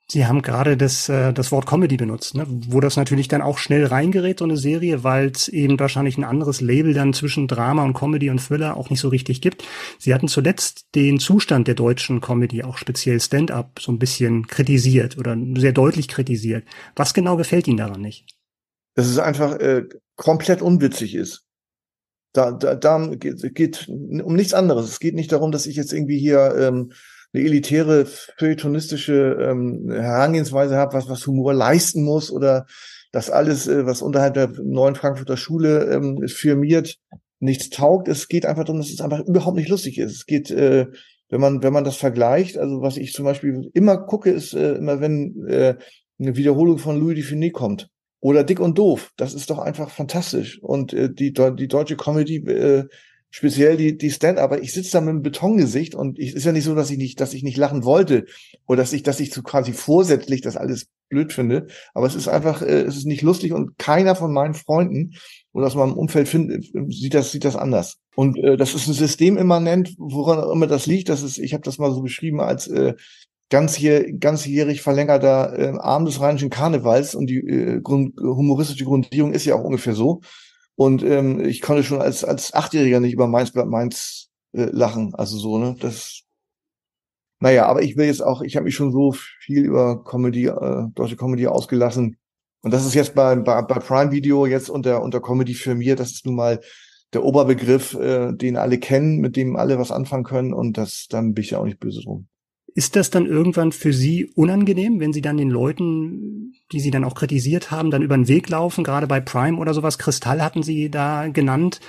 Sie 0.07 0.27
haben 0.27 0.43
gerade 0.43 0.77
das, 0.77 1.09
äh, 1.09 1.33
das 1.33 1.51
Wort 1.51 1.65
Comedy 1.65 1.97
benutzt, 1.97 2.35
ne? 2.35 2.45
wo 2.47 2.79
das 2.79 2.95
natürlich 2.95 3.27
dann 3.27 3.41
auch 3.41 3.57
schnell 3.57 3.85
reingerät, 3.85 4.37
so 4.37 4.45
eine 4.45 4.57
Serie, 4.57 5.03
weil 5.03 5.31
es 5.31 5.47
eben 5.47 5.79
wahrscheinlich 5.79 6.17
ein 6.19 6.23
anderes 6.23 6.61
Label 6.61 6.93
dann 6.93 7.13
zwischen 7.13 7.47
Drama 7.47 7.83
und 7.83 7.95
Comedy 7.95 8.29
und 8.29 8.37
Thriller 8.39 8.77
auch 8.77 8.91
nicht 8.91 8.99
so 8.99 9.09
richtig 9.09 9.41
gibt. 9.41 9.63
Sie 9.97 10.13
hatten 10.13 10.27
zuletzt 10.27 10.85
den 10.93 11.19
Zustand 11.19 11.67
der 11.67 11.73
deutschen 11.73 12.21
Comedy, 12.21 12.63
auch 12.63 12.77
speziell 12.77 13.19
Stand-up, 13.19 13.79
so 13.79 13.91
ein 13.91 13.97
bisschen 13.97 14.45
kritisiert 14.45 15.17
oder 15.17 15.35
sehr 15.55 15.73
deutlich 15.73 16.07
kritisiert. 16.07 16.65
Was 16.95 17.15
genau 17.15 17.35
gefällt 17.35 17.67
Ihnen 17.67 17.77
daran 17.77 18.01
nicht? 18.01 18.27
Dass 18.93 19.07
es 19.07 19.17
einfach 19.17 19.59
äh, 19.59 19.85
komplett 20.15 20.61
unwitzig 20.61 21.15
ist. 21.15 21.44
Da, 22.35 22.51
da, 22.51 22.75
da 22.75 23.07
geht, 23.15 23.55
geht 23.55 23.87
um 23.87 24.35
nichts 24.35 24.53
anderes. 24.53 24.89
Es 24.89 24.99
geht 24.99 25.15
nicht 25.15 25.31
darum, 25.31 25.51
dass 25.51 25.67
ich 25.67 25.77
jetzt 25.77 25.93
irgendwie 25.93 26.19
hier 26.19 26.53
ähm, 26.57 26.91
eine 27.33 27.43
elitäre 27.43 28.05
feuilletonistische 28.05 29.37
ähm, 29.39 29.89
Herangehensweise 29.89 30.75
habe, 30.75 30.93
was, 30.93 31.07
was 31.07 31.25
Humor 31.27 31.53
leisten 31.53 32.03
muss 32.03 32.31
oder 32.31 32.65
das 33.13 33.29
alles, 33.29 33.67
äh, 33.67 33.85
was 33.85 34.01
unterhalb 34.01 34.33
der 34.33 34.51
neuen 34.61 34.95
Frankfurter 34.95 35.37
Schule 35.37 35.85
ähm, 35.85 36.27
firmiert, 36.27 36.97
nichts 37.39 37.69
taugt. 37.69 38.09
Es 38.09 38.27
geht 38.27 38.45
einfach 38.45 38.65
darum, 38.65 38.81
dass 38.81 38.89
es 38.89 38.99
einfach 38.99 39.21
überhaupt 39.21 39.55
nicht 39.55 39.69
lustig 39.69 39.97
ist. 39.97 40.11
Es 40.11 40.25
geht, 40.25 40.51
äh, 40.51 40.87
wenn 41.29 41.39
man, 41.39 41.63
wenn 41.63 41.71
man 41.73 41.85
das 41.85 41.95
vergleicht, 41.95 42.57
also 42.57 42.81
was 42.81 42.97
ich 42.97 43.13
zum 43.13 43.23
Beispiel 43.23 43.69
immer 43.73 43.97
gucke, 43.97 44.29
ist 44.29 44.53
äh, 44.53 44.73
immer, 44.73 44.99
wenn 44.99 45.45
äh, 45.47 45.75
eine 46.19 46.35
Wiederholung 46.35 46.79
von 46.79 46.99
Louis 46.99 47.17
Dufiné 47.17 47.51
kommt. 47.51 47.89
Oder 48.25 48.43
Dick 48.43 48.59
und 48.59 48.79
Doof. 48.79 49.11
Das 49.17 49.35
ist 49.35 49.51
doch 49.51 49.59
einfach 49.59 49.91
fantastisch. 49.91 50.59
Und 50.63 50.93
äh, 50.93 51.13
die, 51.13 51.31
die 51.31 51.67
deutsche 51.67 51.95
Comedy 51.95 52.37
äh, 52.37 52.85
speziell 53.29 53.77
die, 53.77 53.99
die 53.99 54.09
Stand-Upper, 54.09 54.63
ich 54.63 54.73
sitze 54.73 54.93
da 54.93 55.01
mit 55.01 55.09
einem 55.09 55.21
Betongesicht 55.21 55.93
und 55.93 56.17
ich, 56.17 56.33
ist 56.33 56.43
ja 56.43 56.51
nicht 56.51 56.63
so, 56.63 56.73
dass 56.73 56.89
ich 56.89 56.97
nicht, 56.97 57.21
dass 57.21 57.35
ich 57.35 57.43
nicht 57.43 57.57
lachen 57.57 57.83
wollte 57.83 58.25
oder 58.65 58.77
dass 58.77 58.93
ich, 58.93 59.03
dass 59.03 59.19
ich 59.19 59.31
so 59.31 59.43
quasi 59.43 59.73
vorsätzlich 59.73 60.41
das 60.41 60.57
alles 60.57 60.87
blöd 61.07 61.33
finde, 61.33 61.67
aber 61.93 62.07
es 62.07 62.15
ist 62.15 62.27
einfach, 62.27 62.63
äh, 62.63 62.81
es 62.81 62.97
ist 62.97 63.05
nicht 63.05 63.21
lustig 63.21 63.53
und 63.53 63.77
keiner 63.77 64.15
von 64.15 64.33
meinen 64.33 64.55
Freunden 64.55 65.11
oder 65.53 65.67
aus 65.67 65.75
meinem 65.75 65.93
Umfeld 65.93 66.27
findet, 66.27 66.65
sieht 66.91 67.13
das, 67.13 67.31
sieht 67.31 67.45
das 67.45 67.55
anders. 67.55 67.99
Und 68.15 68.39
äh, 68.39 68.57
das 68.57 68.73
ist 68.73 68.87
ein 68.87 68.93
System 68.93 69.37
immanent, 69.37 69.93
woran 69.99 70.39
auch 70.39 70.51
immer 70.51 70.65
das 70.65 70.87
liegt. 70.87 71.09
Das 71.09 71.21
ist, 71.21 71.37
ich 71.37 71.53
habe 71.53 71.63
das 71.63 71.77
mal 71.77 71.93
so 71.93 72.01
beschrieben 72.01 72.41
als 72.41 72.67
äh, 72.67 72.95
ganzjähr, 73.49 74.11
ganzjährig 74.13 74.81
verlängerter 74.81 75.57
äh, 75.57 75.77
Arm 75.79 76.05
des 76.05 76.19
Rheinischen 76.19 76.49
Karnevals 76.49 77.15
und 77.15 77.27
die 77.27 77.39
äh, 77.39 77.81
Grund, 77.81 78.17
humoristische 78.17 78.85
Grundierung 78.85 79.33
ist 79.33 79.45
ja 79.45 79.55
auch 79.55 79.63
ungefähr 79.63 79.93
so. 79.93 80.21
Und 80.75 81.03
ähm, 81.03 81.39
ich 81.39 81.61
konnte 81.61 81.83
schon 81.83 82.01
als, 82.01 82.23
als 82.23 82.53
Achtjähriger 82.53 82.99
nicht 82.99 83.13
über 83.13 83.27
Mainz 83.27 83.51
bleibt 83.51 83.69
Mainz 83.69 84.29
äh, 84.53 84.65
lachen. 84.65 85.15
Also 85.15 85.37
so, 85.37 85.57
ne? 85.57 85.75
Das. 85.79 86.21
Naja, 87.39 87.65
aber 87.67 87.83
ich 87.83 87.97
will 87.97 88.07
jetzt 88.07 88.23
auch, 88.23 88.41
ich 88.41 88.55
habe 88.55 88.65
mich 88.65 88.75
schon 88.75 88.91
so 88.91 89.11
viel 89.11 89.65
über 89.65 90.03
Comedy, 90.03 90.47
äh, 90.47 90.87
deutsche 90.93 91.17
Comedy 91.17 91.47
ausgelassen. 91.47 92.17
Und 92.61 92.73
das 92.73 92.85
ist 92.85 92.95
jetzt 92.95 93.13
bei, 93.13 93.35
bei, 93.35 93.61
bei 93.61 93.75
Prime 93.75 94.11
Video 94.11 94.45
jetzt 94.45 94.69
unter, 94.69 95.01
unter 95.03 95.21
Comedy 95.21 95.53
für 95.53 95.75
mir, 95.75 95.95
das 95.95 96.11
ist 96.11 96.25
nun 96.25 96.35
mal 96.35 96.61
der 97.13 97.23
Oberbegriff, 97.23 97.93
äh, 97.93 98.33
den 98.33 98.57
alle 98.57 98.79
kennen, 98.79 99.19
mit 99.19 99.35
dem 99.35 99.55
alle 99.55 99.77
was 99.77 99.91
anfangen 99.91 100.23
können. 100.23 100.53
Und 100.53 100.77
das, 100.77 101.07
dann 101.09 101.33
bin 101.33 101.43
ich 101.43 101.51
ja 101.51 101.59
auch 101.59 101.65
nicht 101.65 101.79
böse 101.79 102.01
drum. 102.01 102.27
Ist 102.77 102.97
das 102.97 103.09
dann 103.09 103.25
irgendwann 103.25 103.71
für 103.71 103.93
Sie 103.93 104.25
unangenehm, 104.35 104.99
wenn 104.99 105.13
Sie 105.13 105.21
dann 105.21 105.37
den 105.37 105.49
Leuten, 105.49 106.51
die 106.73 106.81
Sie 106.81 106.91
dann 106.91 107.05
auch 107.05 107.15
kritisiert 107.15 107.71
haben, 107.71 107.89
dann 107.89 108.01
über 108.01 108.17
den 108.17 108.27
Weg 108.27 108.49
laufen? 108.49 108.83
Gerade 108.83 109.07
bei 109.07 109.21
Prime 109.21 109.57
oder 109.57 109.73
sowas, 109.73 109.97
Kristall 109.97 110.41
hatten 110.41 110.61
Sie 110.61 110.91
da 110.91 111.29
genannt. 111.29 111.79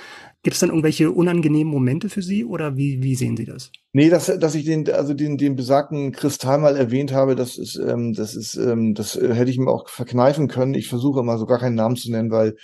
Gibt 0.43 0.53
es 0.53 0.61
dann 0.61 0.69
irgendwelche 0.69 1.11
unangenehmen 1.11 1.73
Momente 1.73 2.07
für 2.07 2.21
Sie 2.21 2.45
oder 2.45 2.77
wie, 2.77 3.03
wie 3.03 3.15
sehen 3.15 3.35
Sie 3.35 3.43
das? 3.43 3.69
Nee, 3.91 4.09
dass, 4.09 4.27
dass 4.27 4.55
ich 4.55 4.63
den, 4.63 4.89
also 4.89 5.13
den, 5.13 5.37
den 5.37 5.57
besagten 5.57 6.13
Kristall 6.13 6.57
mal 6.57 6.77
erwähnt 6.77 7.11
habe, 7.11 7.35
das 7.35 7.57
ist, 7.57 7.75
ähm, 7.75 8.13
das 8.13 8.33
ist, 8.33 8.55
ähm, 8.55 8.93
das 8.93 9.17
äh, 9.17 9.33
hätte 9.33 9.51
ich 9.51 9.57
mir 9.57 9.69
auch 9.69 9.89
verkneifen 9.89 10.47
können. 10.47 10.73
Ich 10.73 10.87
versuche 10.87 11.19
immer 11.19 11.37
so 11.37 11.45
gar 11.45 11.59
keinen 11.59 11.75
Namen 11.75 11.97
zu 11.97 12.09
nennen, 12.09 12.31
weil 12.31 12.55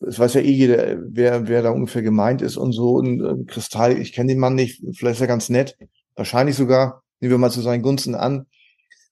es 0.00 0.18
weiß 0.18 0.34
ja 0.34 0.40
eh 0.40 0.50
jeder, 0.50 0.96
wer, 1.06 1.46
wer 1.46 1.62
da 1.62 1.70
ungefähr 1.70 2.02
gemeint 2.02 2.42
ist 2.42 2.56
und 2.56 2.72
so. 2.72 2.94
Und 2.94 3.20
äh, 3.20 3.44
Kristall, 3.46 4.00
ich 4.00 4.12
kenne 4.12 4.32
den 4.32 4.40
Mann 4.40 4.56
nicht, 4.56 4.82
vielleicht 4.96 5.18
ist 5.18 5.20
er 5.20 5.28
ganz 5.28 5.48
nett, 5.48 5.76
wahrscheinlich 6.16 6.56
sogar 6.56 7.04
nehmen 7.20 7.32
wir 7.32 7.38
mal 7.38 7.50
zu 7.50 7.60
seinen 7.60 7.82
Gunsten 7.82 8.14
an. 8.14 8.46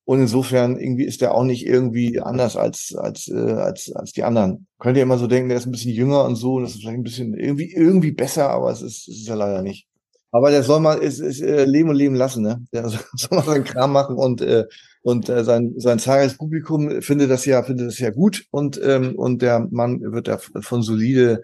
Und 0.05 0.21
insofern 0.21 0.79
irgendwie 0.79 1.05
ist 1.05 1.21
er 1.21 1.35
auch 1.35 1.43
nicht 1.43 1.67
irgendwie 1.67 2.21
anders 2.21 2.57
als 2.57 2.95
als 2.97 3.27
äh, 3.29 3.35
als 3.35 3.91
als 3.93 4.13
die 4.13 4.23
anderen. 4.23 4.69
Könnt 4.79 4.97
ihr 4.97 5.03
immer 5.03 5.19
so 5.19 5.27
denken, 5.27 5.49
der 5.49 5.59
ist 5.59 5.67
ein 5.67 5.73
bisschen 5.73 5.93
jünger 5.93 6.25
und 6.25 6.37
so, 6.37 6.55
und 6.55 6.63
das 6.63 6.73
ist 6.73 6.83
vielleicht 6.83 6.99
ein 6.99 7.03
bisschen 7.03 7.35
irgendwie 7.35 7.73
irgendwie 7.73 8.13
besser, 8.13 8.51
aber 8.51 8.71
es 8.71 8.83
ist 8.83 9.09
es 9.09 9.19
ist 9.19 9.29
ja 9.29 9.35
leider 9.35 9.63
nicht. 9.63 9.89
Aber 10.31 10.51
der 10.51 10.63
soll 10.63 10.81
mal 10.81 10.99
ist, 10.99 11.19
ist, 11.19 11.41
äh, 11.41 11.65
leben 11.65 11.89
und 11.89 11.97
leben 11.97 12.15
lassen, 12.15 12.43
ne? 12.43 12.63
Der 12.73 12.89
soll, 12.89 13.01
soll 13.17 13.39
mal 13.39 13.45
seinen 13.45 13.65
Kram 13.65 13.93
machen 13.93 14.17
und 14.17 14.41
äh, 14.43 14.67
und 15.03 15.29
äh, 15.29 15.43
sein 15.43 15.75
sein 15.77 15.99
zahlreiches 15.99 16.37
Publikum 16.37 17.03
findet 17.03 17.31
das 17.31 17.45
ja 17.45 17.63
findet 17.65 17.89
das 17.89 17.99
ja 17.99 18.11
gut 18.11 18.45
und 18.51 18.81
ähm, 18.85 19.17
und 19.17 19.43
der 19.43 19.67
Mann 19.71 20.01
wird 20.01 20.29
da 20.29 20.39
von 20.39 20.83
solide 20.83 21.43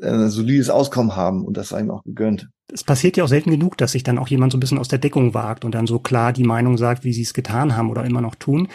äh, 0.00 0.28
solides 0.28 0.70
Auskommen 0.70 1.16
haben 1.16 1.44
und 1.44 1.56
das 1.56 1.70
sei 1.70 1.80
ihm 1.80 1.90
auch 1.90 2.04
gegönnt 2.04 2.48
es 2.72 2.84
passiert 2.84 3.16
ja 3.16 3.24
auch 3.24 3.28
selten 3.28 3.50
genug, 3.50 3.76
dass 3.76 3.92
sich 3.92 4.02
dann 4.02 4.18
auch 4.18 4.28
jemand 4.28 4.52
so 4.52 4.56
ein 4.56 4.60
bisschen 4.60 4.78
aus 4.78 4.88
der 4.88 4.98
Deckung 4.98 5.34
wagt 5.34 5.64
und 5.64 5.74
dann 5.74 5.86
so 5.86 5.98
klar 5.98 6.32
die 6.32 6.44
Meinung 6.44 6.78
sagt, 6.78 7.04
wie 7.04 7.12
sie 7.12 7.22
es 7.22 7.34
getan 7.34 7.76
haben 7.76 7.90
oder 7.90 8.04
immer 8.04 8.20
noch 8.20 8.34
tun. 8.34 8.68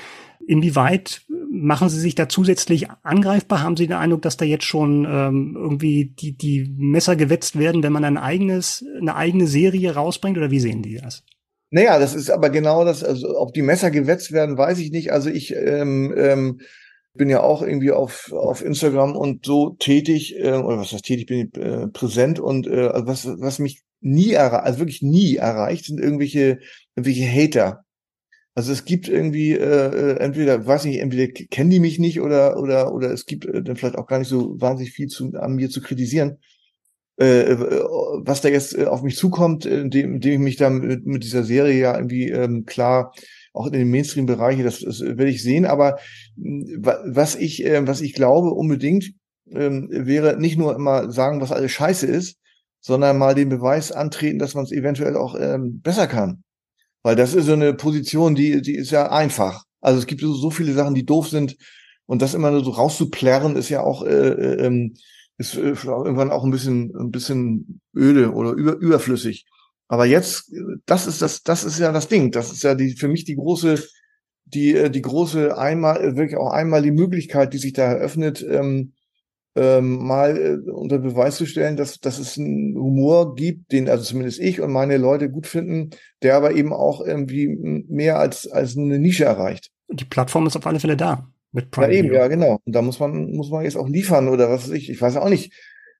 Inwieweit 0.47 1.21
machen 1.49 1.89
Sie 1.89 1.99
sich 1.99 2.15
da 2.15 2.29
zusätzlich 2.29 2.87
angreifbar? 3.03 3.63
Haben 3.63 3.77
Sie 3.77 3.87
den 3.87 3.97
Eindruck, 3.97 4.21
dass 4.21 4.37
da 4.37 4.45
jetzt 4.45 4.65
schon 4.65 5.07
ähm, 5.09 5.55
irgendwie 5.57 6.13
die, 6.19 6.37
die 6.37 6.71
Messer 6.77 7.15
gewetzt 7.15 7.57
werden, 7.57 7.81
wenn 7.81 7.93
man 7.93 8.03
ein 8.03 8.17
eigenes, 8.17 8.85
eine 8.99 9.15
eigene 9.15 9.47
Serie 9.47 9.95
rausbringt 9.95 10.37
oder 10.37 10.51
wie 10.51 10.59
sehen 10.59 10.83
die 10.83 10.97
das? 10.97 11.23
Naja, 11.71 11.97
das 11.97 12.13
ist 12.13 12.29
aber 12.29 12.49
genau 12.51 12.85
das, 12.85 13.03
also 13.03 13.39
ob 13.39 13.53
die 13.53 13.63
Messer 13.63 13.89
gewetzt 13.89 14.31
werden, 14.31 14.57
weiß 14.57 14.79
ich 14.79 14.91
nicht. 14.91 15.11
Also 15.11 15.29
ich 15.29 15.55
ähm, 15.55 16.13
ähm, 16.15 16.59
bin 17.15 17.29
ja 17.29 17.41
auch 17.41 17.61
irgendwie 17.61 17.91
auf, 17.91 18.31
auf 18.31 18.63
Instagram 18.63 19.15
und 19.15 19.45
so 19.45 19.71
tätig, 19.71 20.37
äh, 20.37 20.53
oder 20.53 20.77
was 20.77 20.91
heißt 20.91 21.05
tätig, 21.05 21.25
bin 21.25 21.51
äh, 21.61 21.87
präsent 21.87 22.39
und 22.39 22.67
äh, 22.67 22.87
also 22.87 23.07
was, 23.07 23.27
was 23.39 23.59
mich 23.59 23.81
nie 24.01 24.31
erreicht, 24.31 24.65
also 24.65 24.79
wirklich 24.79 25.01
nie 25.01 25.35
erreicht, 25.35 25.85
sind 25.85 25.99
irgendwelche, 25.99 26.59
irgendwelche 26.95 27.27
Hater. 27.27 27.85
Also 28.53 28.71
es 28.71 28.85
gibt 28.85 29.09
irgendwie, 29.09 29.51
äh, 29.51 29.57
äh, 30.13 30.17
entweder, 30.19 30.65
weiß 30.65 30.85
nicht, 30.85 30.99
entweder 30.99 31.27
kennen 31.27 31.69
die 31.69 31.81
mich 31.81 31.99
nicht 31.99 32.21
oder, 32.21 32.57
oder, 32.57 32.93
oder 32.93 33.11
es 33.11 33.25
gibt 33.25 33.45
äh, 33.45 33.61
dann 33.61 33.75
vielleicht 33.75 33.97
auch 33.97 34.07
gar 34.07 34.19
nicht 34.19 34.29
so 34.29 34.59
wahnsinnig 34.61 34.93
viel 34.93 35.07
zu, 35.07 35.33
an 35.33 35.55
mir 35.55 35.69
zu 35.69 35.81
kritisieren. 35.81 36.37
Äh, 37.19 37.41
äh 37.51 37.57
was 37.57 38.41
da 38.41 38.49
jetzt 38.49 38.77
äh, 38.77 38.85
auf 38.85 39.01
mich 39.01 39.17
zukommt, 39.17 39.65
indem, 39.65 40.15
indem 40.15 40.33
ich 40.33 40.39
mich 40.39 40.55
da 40.55 40.69
mit, 40.69 41.05
mit 41.05 41.23
dieser 41.23 41.43
Serie 41.43 41.77
ja 41.77 41.95
irgendwie 41.95 42.29
ähm, 42.29 42.65
klar 42.65 43.13
auch 43.55 43.67
in 43.67 43.73
den 43.73 43.89
Mainstream-Bereichen, 43.89 44.63
das, 44.63 44.79
das 44.79 44.99
werde 45.01 45.29
ich 45.29 45.41
sehen. 45.41 45.65
Aber 45.65 45.97
was 46.35 47.35
ich, 47.35 47.65
äh, 47.65 47.85
was 47.87 48.01
ich 48.01 48.13
glaube 48.13 48.51
unbedingt, 48.51 49.11
ähm, 49.49 49.87
wäre 49.91 50.39
nicht 50.39 50.57
nur 50.57 50.75
immer 50.75 51.11
sagen, 51.11 51.41
was 51.41 51.51
alles 51.51 51.71
scheiße 51.71 52.07
ist, 52.07 52.37
sondern 52.81 53.17
mal 53.17 53.35
den 53.35 53.49
Beweis 53.49 53.91
antreten, 53.91 54.39
dass 54.39 54.53
man 54.53 54.63
es 54.63 54.71
eventuell 54.71 55.15
auch 55.17 55.35
ähm, 55.39 55.81
besser 55.81 56.07
kann. 56.07 56.43
Weil 57.03 57.15
das 57.15 57.33
ist 57.33 57.45
so 57.45 57.53
eine 57.53 57.73
Position, 57.73 58.35
die, 58.35 58.61
die 58.61 58.75
ist 58.75 58.91
ja 58.91 59.11
einfach. 59.11 59.63
Also 59.81 59.99
es 59.99 60.07
gibt 60.07 60.21
so, 60.21 60.33
so 60.33 60.49
viele 60.49 60.73
Sachen, 60.73 60.95
die 60.95 61.05
doof 61.05 61.29
sind. 61.29 61.55
Und 62.07 62.21
das 62.21 62.33
immer 62.33 62.51
nur 62.51 62.63
so 62.63 62.71
rauszuplärren, 62.71 63.55
ist 63.55 63.69
ja 63.69 63.81
auch, 63.81 64.03
äh, 64.03 64.09
äh, 64.09 64.65
ähm, 64.65 64.95
ist 65.37 65.55
irgendwann 65.55 66.31
auch 66.31 66.43
ein 66.43 66.51
bisschen, 66.51 66.95
ein 66.95 67.11
bisschen 67.11 67.81
öde 67.95 68.31
oder 68.31 68.51
über, 68.51 68.75
überflüssig. 68.75 69.45
Aber 69.87 70.05
jetzt, 70.05 70.51
das 70.85 71.07
ist 71.07 71.21
das, 71.21 71.43
das 71.43 71.63
ist 71.63 71.79
ja 71.79 71.91
das 71.91 72.07
Ding. 72.07 72.31
Das 72.31 72.51
ist 72.51 72.63
ja 72.63 72.75
die, 72.75 72.95
für 72.95 73.07
mich 73.07 73.23
die 73.23 73.35
große, 73.35 73.83
die, 74.45 74.75
äh, 74.75 74.89
die 74.89 75.01
große 75.01 75.57
einmal, 75.57 76.15
wirklich 76.15 76.37
auch 76.37 76.51
einmal 76.51 76.81
die 76.81 76.91
Möglichkeit, 76.91 77.53
die 77.53 77.57
sich 77.57 77.73
da 77.73 77.83
eröffnet, 77.83 78.45
ähm, 78.47 78.93
ähm, 79.55 80.05
mal 80.05 80.37
äh, 80.37 80.69
unter 80.69 80.99
Beweis 80.99 81.37
zu 81.37 81.45
stellen, 81.45 81.77
dass, 81.77 81.99
dass 81.99 82.19
es 82.19 82.37
einen 82.37 82.75
Humor 82.75 83.35
gibt, 83.35 83.71
den 83.71 83.87
also 83.87 84.03
zumindest 84.03 84.39
ich 84.39 84.59
und 84.59 84.71
meine 84.71 84.97
Leute 84.97 85.29
gut 85.29 85.47
finden, 85.47 85.91
der 86.21 86.35
aber 86.35 86.53
eben 86.53 86.73
auch 86.73 86.99
irgendwie 87.01 87.47
mehr 87.47 88.19
als, 88.19 88.47
als 88.47 88.75
eine 88.75 88.99
Nische 88.99 89.25
erreicht. 89.25 89.71
Die 89.89 90.05
Plattform 90.05 90.47
ist 90.47 90.57
auf 90.57 90.67
alle 90.67 90.79
Fälle 90.79 90.97
da. 90.97 91.29
Mit 91.51 91.71
Prime 91.71 91.93
ja, 91.93 91.99
eben, 91.99 92.09
Video. 92.09 92.19
ja, 92.19 92.27
genau. 92.27 92.59
Und 92.65 92.75
da 92.75 92.81
muss 92.81 92.99
man, 92.99 93.31
muss 93.31 93.49
man 93.49 93.63
jetzt 93.63 93.77
auch 93.77 93.87
liefern 93.87 94.27
oder 94.27 94.49
was 94.49 94.67
weiß 94.67 94.75
ich. 94.75 94.89
Ich 94.89 95.01
weiß 95.01 95.15
auch 95.15 95.29
nicht. 95.29 95.53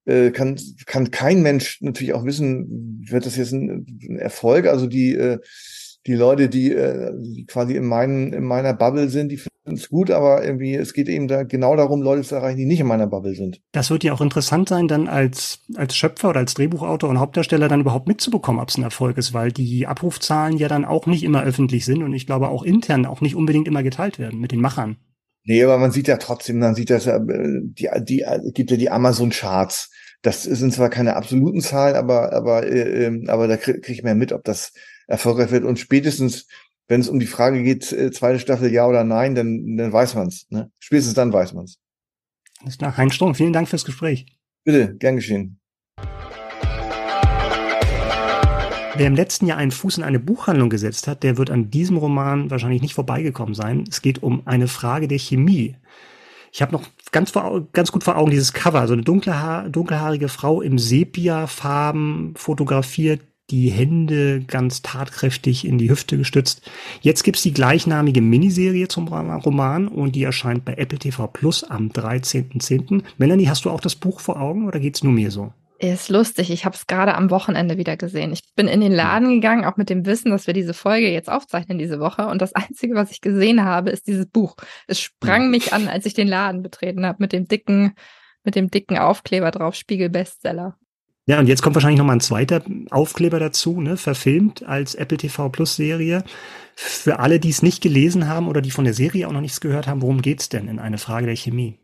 Äh, 0.06 0.32
kann, 0.32 0.60
kann 0.86 1.12
kein 1.12 1.42
Mensch 1.42 1.82
natürlich 1.82 2.14
auch 2.14 2.26
wissen, 2.26 3.04
wird 3.10 3.26
das 3.26 3.38
jetzt 3.38 3.54
ein, 3.54 3.86
ein 4.10 4.20
Erfolg? 4.20 4.68
Also 4.68 4.88
die, 4.88 5.16
äh, 5.16 5.40
die 6.06 6.14
Leute, 6.14 6.50
die, 6.50 6.72
äh, 6.72 7.12
die 7.18 7.46
quasi 7.46 7.76
in, 7.76 7.86
meinen, 7.86 8.32
in 8.32 8.44
meiner 8.44 8.74
Bubble 8.74 9.10
sind, 9.10 9.30
die 9.30 9.38
finden 9.38 9.74
es 9.74 9.90
gut, 9.90 10.12
aber 10.12 10.46
irgendwie, 10.46 10.76
es 10.76 10.94
geht 10.94 11.10
eben 11.10 11.28
da 11.28 11.44
genau 11.44 11.76
darum, 11.76 12.04
Leute 12.04 12.22
zu 12.22 12.36
erreichen, 12.36 12.58
die 12.58 12.66
nicht 12.66 12.80
in 12.80 12.88
meiner 12.88 13.08
Bubble 13.08 13.34
sind. 13.34 13.62
Das 13.72 13.90
wird 13.90 14.04
ja 14.04 14.14
auch 14.14 14.22
interessant 14.22 14.70
sein, 14.70 14.88
dann 14.88 15.08
als, 15.08 15.62
als 15.76 15.96
Schöpfer 15.96 16.30
oder 16.30 16.42
als 16.42 16.54
Drehbuchautor 16.54 17.10
und 17.10 17.20
Hauptdarsteller 17.20 17.68
dann 17.68 17.82
überhaupt 17.82 18.08
mitzubekommen, 18.08 18.62
ob 18.62 18.70
es 18.70 18.78
ein 18.78 18.84
Erfolg 18.84 19.18
ist, 19.18 19.34
weil 19.34 19.52
die 19.52 19.88
Abrufzahlen 19.88 20.58
ja 20.58 20.68
dann 20.68 20.86
auch 20.86 21.08
nicht 21.08 21.24
immer 21.24 21.44
öffentlich 21.44 21.86
sind 21.86 22.04
und 22.04 22.14
ich 22.14 22.28
glaube 22.28 22.50
auch 22.50 22.62
intern 22.62 23.08
auch 23.08 23.22
nicht 23.22 23.36
unbedingt 23.36 23.68
immer 23.68 23.82
geteilt 23.82 24.20
werden 24.20 24.40
mit 24.40 24.52
den 24.52 24.62
Machern. 24.62 24.98
Nee, 25.48 25.64
aber 25.64 25.78
man 25.78 25.92
sieht 25.92 26.08
ja 26.08 26.18
trotzdem, 26.18 26.58
man 26.58 26.74
sieht 26.74 26.90
das 26.90 27.06
ja, 27.06 27.18
äh, 27.18 27.62
die, 27.64 27.88
die, 28.02 28.26
gibt 28.54 28.72
ja 28.72 28.78
die 28.78 28.90
Amazon-Charts. 28.90 29.92
Das 30.26 30.42
sind 30.42 30.74
zwar 30.74 30.90
keine 30.90 31.18
absoluten 31.18 31.62
Zahlen, 31.62 31.96
aber, 31.96 32.34
aber, 32.34 32.66
äh, 32.66 33.06
ähm, 33.06 33.26
aber 33.28 33.48
da 33.48 33.58
kriege 33.58 33.80
krieg 33.80 33.98
ich 33.98 34.04
mehr 34.04 34.16
mit, 34.16 34.34
ob 34.34 34.44
das 34.44 34.74
erfolgreich 35.06 35.52
wird. 35.52 35.64
Und 35.64 35.78
spätestens, 35.78 36.48
wenn 36.88 37.00
es 37.00 37.10
um 37.10 37.20
die 37.20 37.28
Frage 37.28 37.62
geht, 37.62 37.92
äh, 37.92 38.10
zweite 38.10 38.40
Staffel 38.40 38.72
ja 38.72 38.88
oder 38.88 39.04
nein, 39.04 39.36
dann, 39.36 39.78
dann 39.78 39.94
weiß 39.94 40.16
man's. 40.16 40.48
Ne? 40.50 40.72
Spätestens 40.80 41.14
dann 41.14 41.32
weiß 41.32 41.54
man's. 41.54 41.78
Alles 42.62 42.80
klar. 42.80 42.98
Heinz 42.98 43.14
Strong, 43.14 43.36
vielen 43.36 43.54
Dank 43.54 43.70
fürs 43.70 43.86
Gespräch. 43.86 44.26
Bitte, 44.64 44.96
gern 44.96 45.18
geschehen. 45.18 45.60
Wer 48.98 49.06
im 49.06 49.16
letzten 49.16 49.46
Jahr 49.46 49.60
einen 49.60 49.70
Fuß 49.70 50.00
in 50.00 50.04
eine 50.04 50.20
Buchhandlung 50.20 50.72
gesetzt 50.72 51.08
hat, 51.08 51.22
der 51.22 51.38
wird 51.38 51.52
an 51.52 51.70
diesem 51.70 51.98
Roman 51.98 52.50
wahrscheinlich 52.50 52.82
nicht 52.82 52.96
vorbeigekommen 52.96 53.54
sein. 53.54 53.84
Es 53.88 54.02
geht 54.02 54.24
um 54.24 54.42
eine 54.48 54.68
Frage 54.68 55.08
der 55.08 55.20
Chemie. 55.20 55.76
Ich 56.52 56.64
habe 56.64 56.72
noch 56.72 56.88
ganz, 57.16 57.32
vor, 57.32 57.66
ganz 57.72 57.94
gut 57.94 58.04
vor 58.04 58.18
Augen 58.18 58.30
dieses 58.30 58.52
Cover, 58.52 58.86
so 58.88 58.94
eine 58.94 59.02
dunkle, 59.02 59.70
dunkelhaarige 59.72 60.28
Frau 60.28 60.62
im 60.62 60.78
Sepia-Farben 60.78 62.34
fotografiert, 62.36 63.22
die 63.50 63.70
Hände 63.70 64.42
ganz 64.42 64.82
tatkräftig 64.82 65.66
in 65.66 65.78
die 65.78 65.90
Hüfte 65.90 66.18
gestützt. 66.18 66.70
Jetzt 67.00 67.24
gibt's 67.24 67.42
die 67.42 67.54
gleichnamige 67.54 68.22
Miniserie 68.22 68.90
zum 68.90 69.08
Roman 69.08 69.88
und 69.88 70.16
die 70.16 70.24
erscheint 70.24 70.66
bei 70.66 70.74
Apple 70.74 71.00
TV 71.00 71.28
Plus 71.28 71.64
am 71.64 71.88
13.10. 71.88 73.04
Melanie, 73.18 73.48
hast 73.48 73.64
du 73.64 73.70
auch 73.70 73.80
das 73.80 73.96
Buch 73.96 74.20
vor 74.20 74.42
Augen 74.42 74.68
oder 74.68 74.82
geht's 74.82 75.02
nur 75.02 75.14
mir 75.14 75.32
so? 75.32 75.54
Ist 75.78 76.10
lustig. 76.10 76.52
Ich 76.52 76.64
habe 76.64 76.76
es 76.76 76.88
gerade 76.88 77.16
am 77.16 77.30
Wochenende 77.30 77.78
wieder 77.78 77.98
gesehen. 77.98 78.32
Ich 78.32 78.56
bin 78.56 78.68
in 78.68 78.80
den 78.80 78.94
Laden 78.94 79.30
gegangen, 79.30 79.66
auch 79.66 79.76
mit 79.76 79.90
dem 79.90 80.06
Wissen, 80.06 80.32
dass 80.32 80.48
wir 80.48 80.54
diese 80.54 80.74
Folge 80.74 81.10
jetzt 81.10 81.30
aufzeichnen 81.30 81.78
diese 81.78 82.00
Woche. 82.00 82.28
Und 82.28 82.42
das 82.42 82.54
Einzige, 82.56 82.96
was 82.96 83.12
ich 83.12 83.22
gesehen 83.22 83.66
habe, 83.66 83.90
ist 83.90 84.08
dieses 84.08 84.26
Buch. 84.26 84.56
Es 84.88 85.00
sprang 85.00 85.50
mich 85.50 85.74
an, 85.74 85.88
als 85.88 86.06
ich 86.06 86.14
den 86.14 86.28
Laden 86.28 86.62
betreten 86.62 87.06
habe, 87.06 87.18
mit 87.20 87.34
dem 87.34 87.48
dicken, 87.48 87.94
mit 88.44 88.56
dem 88.56 88.72
dicken 88.72 88.98
Aufkleber 88.98 89.52
drauf, 89.52 89.76
Spiegel 89.76 90.10
Bestseller. 90.10 90.78
Ja, 91.28 91.40
und 91.40 91.48
jetzt 91.48 91.64
kommt 91.64 91.76
wahrscheinlich 91.76 91.98
noch 91.98 92.06
mal 92.06 92.14
ein 92.14 92.22
zweiter 92.22 92.62
Aufkleber 92.92 93.40
dazu, 93.40 93.82
ne, 93.82 93.98
verfilmt 93.98 94.64
als 94.64 94.94
Apple 94.94 95.18
TV 95.18 95.50
Plus 95.50 95.76
Serie. 95.76 96.24
Für 96.76 97.20
alle, 97.20 97.40
die 97.40 97.50
es 97.50 97.64
nicht 97.64 97.82
gelesen 97.82 98.28
haben 98.28 98.48
oder 98.48 98.62
die 98.62 98.70
von 98.70 98.86
der 98.86 98.94
Serie 98.94 99.28
auch 99.28 99.32
noch 99.32 99.42
nichts 99.42 99.60
gehört 99.60 99.88
haben, 99.88 100.04
worum 100.04 100.22
geht's 100.22 100.50
denn 100.50 100.68
in 100.68 100.78
eine 100.78 101.00
Frage 101.00 101.26
der 101.26 101.36
Chemie? 101.36 101.80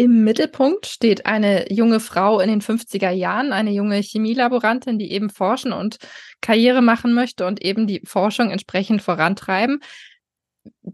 Im 0.00 0.24
Mittelpunkt 0.24 0.86
steht 0.86 1.26
eine 1.26 1.70
junge 1.70 2.00
Frau 2.00 2.40
in 2.40 2.48
den 2.48 2.62
50er 2.62 3.10
Jahren, 3.10 3.52
eine 3.52 3.70
junge 3.70 4.00
Chemielaborantin, 4.00 4.98
die 4.98 5.12
eben 5.12 5.28
forschen 5.28 5.74
und 5.74 5.98
Karriere 6.40 6.80
machen 6.80 7.12
möchte 7.12 7.44
und 7.46 7.62
eben 7.62 7.86
die 7.86 8.00
Forschung 8.06 8.50
entsprechend 8.50 9.02
vorantreiben. 9.02 9.80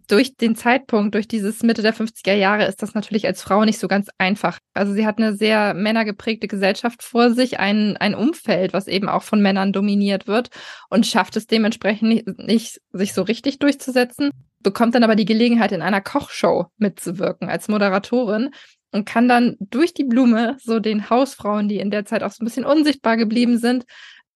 Durch 0.08 0.34
den 0.36 0.56
Zeitpunkt, 0.56 1.14
durch 1.14 1.28
dieses 1.28 1.62
Mitte 1.62 1.82
der 1.82 1.94
50er 1.94 2.34
Jahre 2.34 2.64
ist 2.64 2.82
das 2.82 2.94
natürlich 2.94 3.28
als 3.28 3.42
Frau 3.42 3.64
nicht 3.64 3.78
so 3.78 3.86
ganz 3.86 4.08
einfach. 4.18 4.58
Also 4.74 4.92
sie 4.92 5.06
hat 5.06 5.18
eine 5.18 5.36
sehr 5.36 5.72
männergeprägte 5.74 6.48
Gesellschaft 6.48 7.04
vor 7.04 7.30
sich, 7.30 7.60
ein, 7.60 7.96
ein 7.98 8.16
Umfeld, 8.16 8.72
was 8.72 8.88
eben 8.88 9.08
auch 9.08 9.22
von 9.22 9.40
Männern 9.40 9.72
dominiert 9.72 10.26
wird 10.26 10.50
und 10.90 11.06
schafft 11.06 11.36
es 11.36 11.46
dementsprechend 11.46 12.08
nicht, 12.08 12.26
nicht 12.38 12.80
sich 12.90 13.12
so 13.12 13.22
richtig 13.22 13.60
durchzusetzen 13.60 14.32
bekommt 14.66 14.96
dann 14.96 15.04
aber 15.04 15.14
die 15.14 15.26
Gelegenheit, 15.26 15.70
in 15.70 15.80
einer 15.80 16.00
Kochshow 16.00 16.66
mitzuwirken 16.76 17.48
als 17.48 17.68
Moderatorin 17.68 18.50
und 18.96 19.04
kann 19.04 19.28
dann 19.28 19.56
durch 19.60 19.94
die 19.94 20.04
Blume 20.04 20.56
so 20.58 20.80
den 20.80 21.10
Hausfrauen, 21.10 21.68
die 21.68 21.78
in 21.78 21.90
der 21.90 22.06
Zeit 22.06 22.22
auch 22.22 22.32
so 22.32 22.42
ein 22.42 22.46
bisschen 22.46 22.64
unsichtbar 22.64 23.16
geblieben 23.16 23.58
sind, 23.58 23.84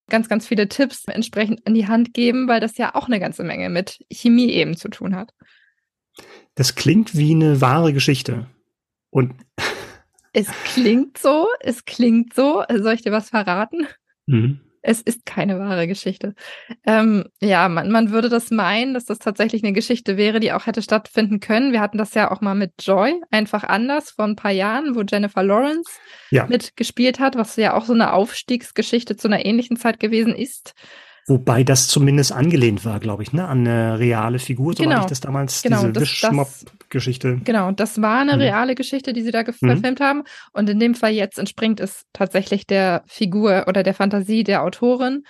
ganz, 0.08 0.28
ganz 0.28 0.46
viele 0.46 0.68
Tipps 0.68 1.04
entsprechend 1.06 1.60
in 1.64 1.74
die 1.74 1.88
Hand 1.88 2.12
geben, 2.12 2.46
weil 2.46 2.60
das 2.60 2.76
ja 2.76 2.94
auch 2.94 3.06
eine 3.06 3.20
ganze 3.20 3.42
Menge 3.42 3.70
mit 3.70 4.04
Chemie 4.12 4.50
eben 4.50 4.76
zu 4.76 4.88
tun 4.88 5.16
hat. 5.16 5.32
Das 6.54 6.74
klingt 6.74 7.16
wie 7.16 7.34
eine 7.34 7.60
wahre 7.60 7.92
Geschichte. 7.94 8.46
Und 9.08 9.34
es 10.32 10.48
klingt 10.64 11.16
so, 11.16 11.48
es 11.60 11.84
klingt 11.84 12.34
so. 12.34 12.62
Soll 12.68 12.94
ich 12.94 13.02
dir 13.02 13.12
was 13.12 13.30
verraten? 13.30 13.86
Mhm. 14.26 14.60
Es 14.82 15.00
ist 15.00 15.26
keine 15.26 15.58
wahre 15.58 15.86
Geschichte. 15.86 16.34
Ähm, 16.86 17.26
ja, 17.40 17.68
man, 17.68 17.90
man 17.90 18.10
würde 18.10 18.28
das 18.28 18.50
meinen, 18.50 18.94
dass 18.94 19.04
das 19.04 19.18
tatsächlich 19.18 19.62
eine 19.62 19.72
Geschichte 19.72 20.16
wäre, 20.16 20.40
die 20.40 20.52
auch 20.52 20.66
hätte 20.66 20.80
stattfinden 20.80 21.40
können. 21.40 21.72
Wir 21.72 21.80
hatten 21.80 21.98
das 21.98 22.14
ja 22.14 22.30
auch 22.30 22.40
mal 22.40 22.54
mit 22.54 22.72
Joy, 22.80 23.20
einfach 23.30 23.64
anders, 23.64 24.10
vor 24.10 24.24
ein 24.24 24.36
paar 24.36 24.52
Jahren, 24.52 24.94
wo 24.94 25.02
Jennifer 25.02 25.42
Lawrence 25.42 25.90
ja. 26.30 26.46
mitgespielt 26.46 27.20
hat, 27.20 27.36
was 27.36 27.56
ja 27.56 27.74
auch 27.74 27.84
so 27.84 27.92
eine 27.92 28.12
Aufstiegsgeschichte 28.12 29.16
zu 29.16 29.28
einer 29.28 29.44
ähnlichen 29.44 29.76
Zeit 29.76 30.00
gewesen 30.00 30.34
ist. 30.34 30.74
Wobei 31.30 31.62
das 31.62 31.86
zumindest 31.86 32.32
angelehnt 32.32 32.84
war, 32.84 32.98
glaube 32.98 33.22
ich, 33.22 33.32
ne, 33.32 33.46
an 33.46 33.60
eine 33.60 34.00
reale 34.00 34.40
Figur, 34.40 34.74
so 34.74 34.82
genau. 34.82 35.02
ich 35.02 35.06
das 35.06 35.20
damals, 35.20 35.62
genau, 35.62 35.86
diese 35.86 36.00
Wischmob-Geschichte. 36.00 37.40
Genau, 37.44 37.70
das 37.70 38.02
war 38.02 38.18
eine 38.18 38.34
mhm. 38.34 38.40
reale 38.40 38.74
Geschichte, 38.74 39.12
die 39.12 39.22
sie 39.22 39.30
da 39.30 39.42
mhm. 39.42 39.52
verfilmt 39.52 40.00
haben. 40.00 40.24
Und 40.52 40.68
in 40.68 40.80
dem 40.80 40.96
Fall 40.96 41.12
jetzt 41.12 41.38
entspringt 41.38 41.78
es 41.78 42.04
tatsächlich 42.12 42.66
der 42.66 43.04
Figur 43.06 43.66
oder 43.68 43.84
der 43.84 43.94
Fantasie 43.94 44.42
der 44.42 44.64
Autorin. 44.64 45.22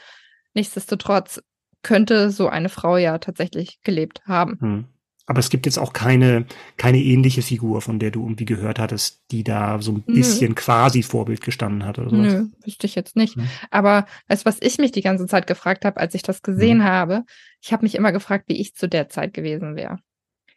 Nichtsdestotrotz 0.54 1.42
könnte 1.82 2.30
so 2.30 2.48
eine 2.48 2.70
Frau 2.70 2.96
ja 2.96 3.18
tatsächlich 3.18 3.80
gelebt 3.84 4.22
haben. 4.26 4.56
Mhm. 4.58 4.84
Aber 5.30 5.38
es 5.38 5.48
gibt 5.48 5.64
jetzt 5.64 5.78
auch 5.78 5.92
keine, 5.92 6.44
keine 6.76 6.98
ähnliche 6.98 7.42
Figur, 7.42 7.82
von 7.82 8.00
der 8.00 8.10
du 8.10 8.20
irgendwie 8.24 8.46
gehört 8.46 8.80
hattest, 8.80 9.22
die 9.30 9.44
da 9.44 9.80
so 9.80 9.92
ein 9.92 10.02
bisschen 10.02 10.48
Nö. 10.48 10.54
quasi 10.56 11.04
Vorbild 11.04 11.40
gestanden 11.40 11.86
hat 11.86 12.00
oder 12.00 12.10
sowas. 12.10 12.32
Nö, 12.32 12.46
wüsste 12.64 12.88
ich 12.88 12.96
jetzt 12.96 13.14
nicht. 13.14 13.36
Mhm. 13.36 13.48
Aber 13.70 14.06
weißt, 14.26 14.44
was 14.44 14.58
ich 14.60 14.78
mich 14.78 14.90
die 14.90 15.02
ganze 15.02 15.28
Zeit 15.28 15.46
gefragt 15.46 15.84
habe, 15.84 16.00
als 16.00 16.16
ich 16.16 16.24
das 16.24 16.42
gesehen 16.42 16.78
mhm. 16.78 16.84
habe, 16.84 17.24
ich 17.62 17.72
habe 17.72 17.84
mich 17.84 17.94
immer 17.94 18.10
gefragt, 18.10 18.46
wie 18.48 18.60
ich 18.60 18.74
zu 18.74 18.88
der 18.88 19.08
Zeit 19.08 19.32
gewesen 19.32 19.76
wäre. 19.76 19.98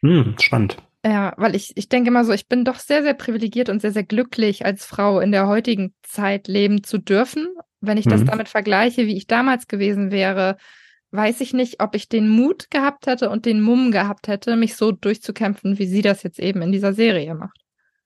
Mhm, 0.02 0.34
spannend. 0.40 0.78
Ja, 1.06 1.34
weil 1.36 1.54
ich, 1.54 1.76
ich 1.76 1.88
denke 1.88 2.10
mal 2.10 2.24
so, 2.24 2.32
ich 2.32 2.48
bin 2.48 2.64
doch 2.64 2.80
sehr, 2.80 3.04
sehr 3.04 3.14
privilegiert 3.14 3.68
und 3.68 3.80
sehr, 3.80 3.92
sehr 3.92 4.02
glücklich, 4.02 4.66
als 4.66 4.84
Frau 4.84 5.20
in 5.20 5.30
der 5.30 5.46
heutigen 5.46 5.94
Zeit 6.02 6.48
leben 6.48 6.82
zu 6.82 6.98
dürfen. 6.98 7.46
Wenn 7.80 7.96
ich 7.96 8.06
das 8.06 8.22
mhm. 8.22 8.26
damit 8.26 8.48
vergleiche, 8.48 9.06
wie 9.06 9.16
ich 9.16 9.28
damals 9.28 9.68
gewesen 9.68 10.10
wäre, 10.10 10.56
weiß 11.14 11.40
ich 11.40 11.52
nicht, 11.52 11.80
ob 11.80 11.94
ich 11.94 12.08
den 12.08 12.28
Mut 12.28 12.70
gehabt 12.70 13.06
hätte 13.06 13.30
und 13.30 13.46
den 13.46 13.60
Mumm 13.60 13.92
gehabt 13.92 14.28
hätte, 14.28 14.56
mich 14.56 14.76
so 14.76 14.92
durchzukämpfen, 14.92 15.78
wie 15.78 15.86
sie 15.86 16.02
das 16.02 16.22
jetzt 16.22 16.38
eben 16.38 16.62
in 16.62 16.72
dieser 16.72 16.92
Serie 16.92 17.34
macht. 17.34 17.58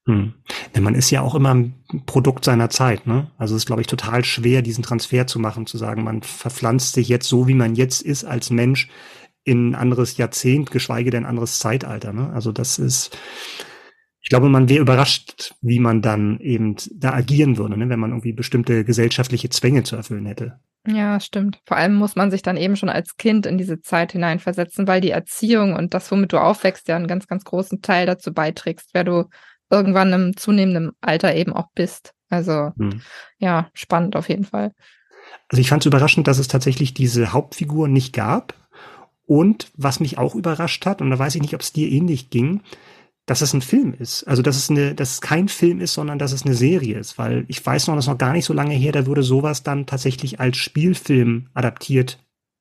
Hm. 0.06 0.34
Denn 0.74 0.82
man 0.82 0.94
ist 0.94 1.10
ja 1.10 1.20
auch 1.20 1.34
immer 1.34 1.54
ein 1.54 1.74
Produkt 2.06 2.44
seiner 2.44 2.70
Zeit, 2.70 3.06
ne? 3.06 3.30
Also 3.36 3.54
es 3.54 3.62
ist, 3.62 3.66
glaube 3.66 3.82
ich, 3.82 3.86
total 3.86 4.24
schwer, 4.24 4.62
diesen 4.62 4.82
Transfer 4.82 5.26
zu 5.26 5.38
machen, 5.38 5.66
zu 5.66 5.76
sagen, 5.76 6.04
man 6.04 6.22
verpflanzt 6.22 6.94
sich 6.94 7.08
jetzt 7.08 7.28
so, 7.28 7.46
wie 7.46 7.54
man 7.54 7.74
jetzt 7.74 8.02
ist 8.02 8.24
als 8.24 8.50
Mensch 8.50 8.88
in 9.44 9.70
ein 9.70 9.74
anderes 9.74 10.16
Jahrzehnt, 10.16 10.70
geschweige 10.70 11.10
denn 11.10 11.24
ein 11.24 11.30
anderes 11.30 11.58
Zeitalter, 11.58 12.12
ne? 12.12 12.30
Also 12.32 12.52
das 12.52 12.78
ist, 12.78 13.16
ich 14.20 14.30
glaube, 14.30 14.48
man 14.48 14.68
wäre 14.68 14.80
überrascht, 14.80 15.54
wie 15.60 15.78
man 15.78 16.02
dann 16.02 16.40
eben 16.40 16.76
da 16.92 17.12
agieren 17.12 17.56
würde, 17.56 17.76
ne? 17.76 17.88
wenn 17.88 18.00
man 18.00 18.10
irgendwie 18.10 18.32
bestimmte 18.32 18.84
gesellschaftliche 18.84 19.48
Zwänge 19.48 19.84
zu 19.84 19.96
erfüllen 19.96 20.26
hätte. 20.26 20.58
Ja, 20.86 21.20
stimmt. 21.20 21.60
Vor 21.66 21.76
allem 21.76 21.94
muss 21.94 22.16
man 22.16 22.30
sich 22.30 22.42
dann 22.42 22.56
eben 22.56 22.76
schon 22.76 22.88
als 22.88 23.16
Kind 23.16 23.46
in 23.46 23.58
diese 23.58 23.80
Zeit 23.80 24.12
hineinversetzen, 24.12 24.86
weil 24.86 25.00
die 25.00 25.10
Erziehung 25.10 25.74
und 25.74 25.94
das, 25.94 26.10
womit 26.10 26.32
du 26.32 26.38
aufwächst, 26.38 26.88
ja 26.88 26.96
einen 26.96 27.06
ganz, 27.06 27.26
ganz 27.26 27.44
großen 27.44 27.82
Teil 27.82 28.06
dazu 28.06 28.32
beiträgst, 28.32 28.90
wer 28.92 29.04
du 29.04 29.28
irgendwann 29.70 30.12
im 30.12 30.36
zunehmenden 30.36 30.92
Alter 31.00 31.34
eben 31.34 31.52
auch 31.52 31.68
bist. 31.74 32.12
Also 32.30 32.72
hm. 32.78 33.02
ja, 33.38 33.68
spannend 33.74 34.16
auf 34.16 34.28
jeden 34.28 34.44
Fall. 34.44 34.72
Also 35.48 35.60
ich 35.60 35.68
fand 35.68 35.82
es 35.82 35.86
überraschend, 35.86 36.26
dass 36.26 36.38
es 36.38 36.48
tatsächlich 36.48 36.94
diese 36.94 37.32
Hauptfigur 37.32 37.88
nicht 37.88 38.14
gab. 38.14 38.54
Und 39.26 39.70
was 39.76 40.00
mich 40.00 40.16
auch 40.16 40.34
überrascht 40.34 40.86
hat, 40.86 41.02
und 41.02 41.10
da 41.10 41.18
weiß 41.18 41.34
ich 41.34 41.42
nicht, 41.42 41.54
ob 41.54 41.60
es 41.60 41.72
dir 41.72 41.90
ähnlich 41.90 42.30
ging, 42.30 42.62
dass 43.28 43.42
es 43.42 43.52
ein 43.52 43.60
Film 43.60 43.92
ist. 43.92 44.24
Also 44.24 44.40
dass 44.40 44.56
es 44.56 44.70
eine, 44.70 44.94
dass 44.94 45.12
es 45.12 45.20
kein 45.20 45.48
Film 45.48 45.80
ist, 45.80 45.92
sondern 45.92 46.18
dass 46.18 46.32
es 46.32 46.44
eine 46.44 46.54
Serie 46.54 46.98
ist. 46.98 47.18
Weil 47.18 47.44
ich 47.48 47.64
weiß 47.64 47.86
noch, 47.86 47.94
das 47.94 48.06
ist 48.06 48.08
noch 48.08 48.18
gar 48.18 48.32
nicht 48.32 48.46
so 48.46 48.54
lange 48.54 48.74
her, 48.74 48.90
da 48.90 49.06
würde 49.06 49.22
sowas 49.22 49.62
dann 49.62 49.84
tatsächlich 49.84 50.40
als 50.40 50.56
Spielfilm 50.56 51.48
adaptiert 51.52 52.18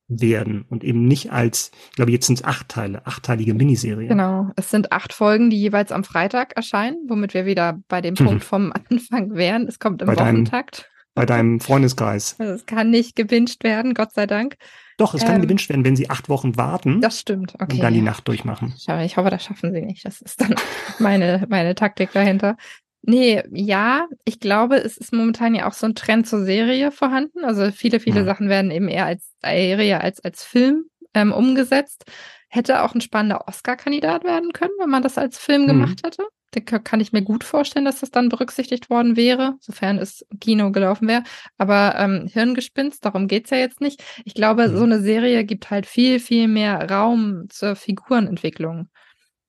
werden 0.10 0.66
und 0.70 0.84
eben 0.84 1.08
nicht 1.08 1.32
als, 1.32 1.72
ich 1.90 1.96
glaube, 1.96 2.12
jetzt 2.12 2.28
sind 2.28 2.40
es 2.40 2.44
acht 2.44 2.68
Teile, 2.68 3.06
achtteilige 3.08 3.54
Miniserie. 3.54 4.10
Genau, 4.10 4.52
es 4.58 4.70
sind 4.70 4.92
acht 4.92 5.14
Folgen, 5.14 5.50
die 5.50 5.60
jeweils 5.60 5.92
am 5.92 6.04
Freitag 6.04 6.54
erscheinen, 6.56 6.98
womit 7.08 7.34
wir 7.34 7.46
wieder 7.46 7.80
bei 7.88 8.02
dem 8.02 8.16
Punkt 8.16 8.44
vom 8.44 8.74
Anfang 8.90 9.36
wären. 9.36 9.68
Es 9.68 9.80
kommt 9.80 10.02
im 10.02 10.08
bei 10.08 10.18
Wochentakt. 10.18 10.80
Deinem, 10.80 11.14
bei 11.14 11.26
deinem 11.26 11.60
Freundeskreis. 11.62 12.36
Also 12.40 12.54
es 12.54 12.66
kann 12.66 12.90
nicht 12.90 13.16
gewünscht 13.16 13.64
werden, 13.64 13.94
Gott 13.94 14.14
sei 14.14 14.28
Dank. 14.28 14.58
Doch, 14.98 15.14
es 15.14 15.24
kann 15.24 15.36
ähm, 15.36 15.42
gewünscht 15.44 15.70
werden, 15.70 15.86
wenn 15.86 15.96
sie 15.96 16.10
acht 16.10 16.28
Wochen 16.28 16.58
warten. 16.58 17.02
Das 17.02 17.20
stimmt, 17.20 17.54
okay. 17.56 17.76
Und 17.76 17.84
dann 17.84 17.94
die 17.94 18.02
Nacht 18.02 18.28
durchmachen. 18.28 18.74
Ich 18.76 19.18
hoffe, 19.18 19.30
das 19.30 19.44
schaffen 19.44 19.72
sie 19.72 19.82
nicht. 19.82 20.04
Das 20.06 20.22
ist 20.22 20.42
dann 20.42 20.56
meine, 21.00 21.46
meine 21.50 21.76
Taktik 21.76 22.12
dahinter. 22.14 22.58
Nee, 23.04 23.44
ja, 23.52 24.08
ich 24.26 24.40
glaube, 24.40 24.78
es 24.78 24.98
ist 24.98 25.14
momentan 25.14 25.54
ja 25.54 25.68
auch 25.68 25.74
so 25.74 25.86
ein 25.86 25.96
Trend 25.96 26.28
zur 26.28 26.44
Serie 26.44 26.92
vorhanden. 26.92 27.46
Also 27.46 27.72
viele, 27.72 28.00
viele 28.00 28.22
ja. 28.22 28.26
Sachen 28.26 28.50
werden 28.50 28.72
eben 28.72 28.88
eher 28.88 29.06
als 29.06 29.34
Serie 29.44 30.02
als 30.02 30.20
als 30.20 30.44
Film 30.44 30.86
ähm, 31.14 31.32
umgesetzt. 31.32 32.06
Hätte 32.50 32.82
auch 32.82 32.96
ein 32.96 33.02
spannender 33.02 33.48
Oscar-Kandidat 33.48 34.24
werden 34.24 34.52
können, 34.52 34.72
wenn 34.80 34.90
man 34.90 35.04
das 35.04 35.18
als 35.18 35.38
Film 35.38 35.64
mhm. 35.64 35.68
gemacht 35.68 36.00
hätte 36.04 36.24
kann 36.62 37.00
ich 37.00 37.14
mir 37.14 37.22
gut 37.22 37.44
vorstellen, 37.44 37.86
dass 37.86 38.00
das 38.00 38.12
dann 38.12 38.30
berücksichtigt 38.30 38.90
worden 38.90 39.16
wäre, 39.16 39.56
sofern 39.60 39.98
es 39.98 40.26
Kino 40.40 40.72
gelaufen 40.72 41.08
wäre. 41.08 41.24
Aber 41.58 41.96
ähm, 41.98 42.28
Hirngespinst, 42.32 43.04
darum 43.06 43.28
geht's 43.28 43.50
ja 43.50 43.58
jetzt 43.58 43.82
nicht. 43.82 44.04
Ich 44.26 44.34
glaube, 44.34 44.68
mhm. 44.68 44.78
so 44.78 44.84
eine 44.84 45.02
Serie 45.02 45.44
gibt 45.46 45.70
halt 45.70 45.86
viel, 45.86 46.20
viel 46.20 46.48
mehr 46.48 46.90
Raum 46.90 47.46
zur 47.50 47.76
Figurenentwicklung. 47.76 48.90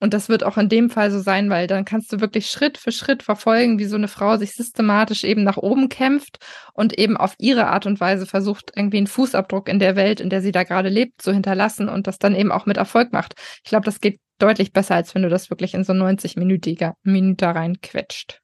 Und 0.00 0.14
das 0.14 0.28
wird 0.28 0.44
auch 0.44 0.56
in 0.56 0.68
dem 0.68 0.90
Fall 0.90 1.10
so 1.10 1.18
sein, 1.20 1.50
weil 1.50 1.66
dann 1.66 1.84
kannst 1.84 2.12
du 2.12 2.20
wirklich 2.20 2.46
Schritt 2.50 2.78
für 2.78 2.92
Schritt 2.92 3.22
verfolgen, 3.22 3.78
wie 3.78 3.86
so 3.86 3.96
eine 3.96 4.08
Frau 4.08 4.36
sich 4.36 4.54
systematisch 4.54 5.24
eben 5.24 5.42
nach 5.42 5.56
oben 5.56 5.88
kämpft 5.88 6.38
und 6.72 6.98
eben 6.98 7.16
auf 7.16 7.34
ihre 7.38 7.66
Art 7.66 7.86
und 7.86 8.00
Weise 8.00 8.26
versucht, 8.26 8.72
irgendwie 8.76 8.98
einen 8.98 9.06
Fußabdruck 9.06 9.68
in 9.68 9.78
der 9.78 9.96
Welt, 9.96 10.20
in 10.20 10.30
der 10.30 10.42
sie 10.42 10.52
da 10.52 10.62
gerade 10.62 10.88
lebt, 10.88 11.20
zu 11.20 11.32
hinterlassen 11.32 11.88
und 11.88 12.06
das 12.06 12.18
dann 12.18 12.34
eben 12.34 12.52
auch 12.52 12.66
mit 12.66 12.76
Erfolg 12.76 13.12
macht. 13.12 13.34
Ich 13.64 13.70
glaube, 13.70 13.84
das 13.84 14.00
geht 14.00 14.20
deutlich 14.38 14.72
besser, 14.72 14.94
als 14.94 15.14
wenn 15.14 15.22
du 15.22 15.28
das 15.28 15.50
wirklich 15.50 15.74
in 15.74 15.84
so 15.84 15.92
90-minütiger 15.92 16.92
Minute 17.02 17.46
reinquetscht. 17.46 18.40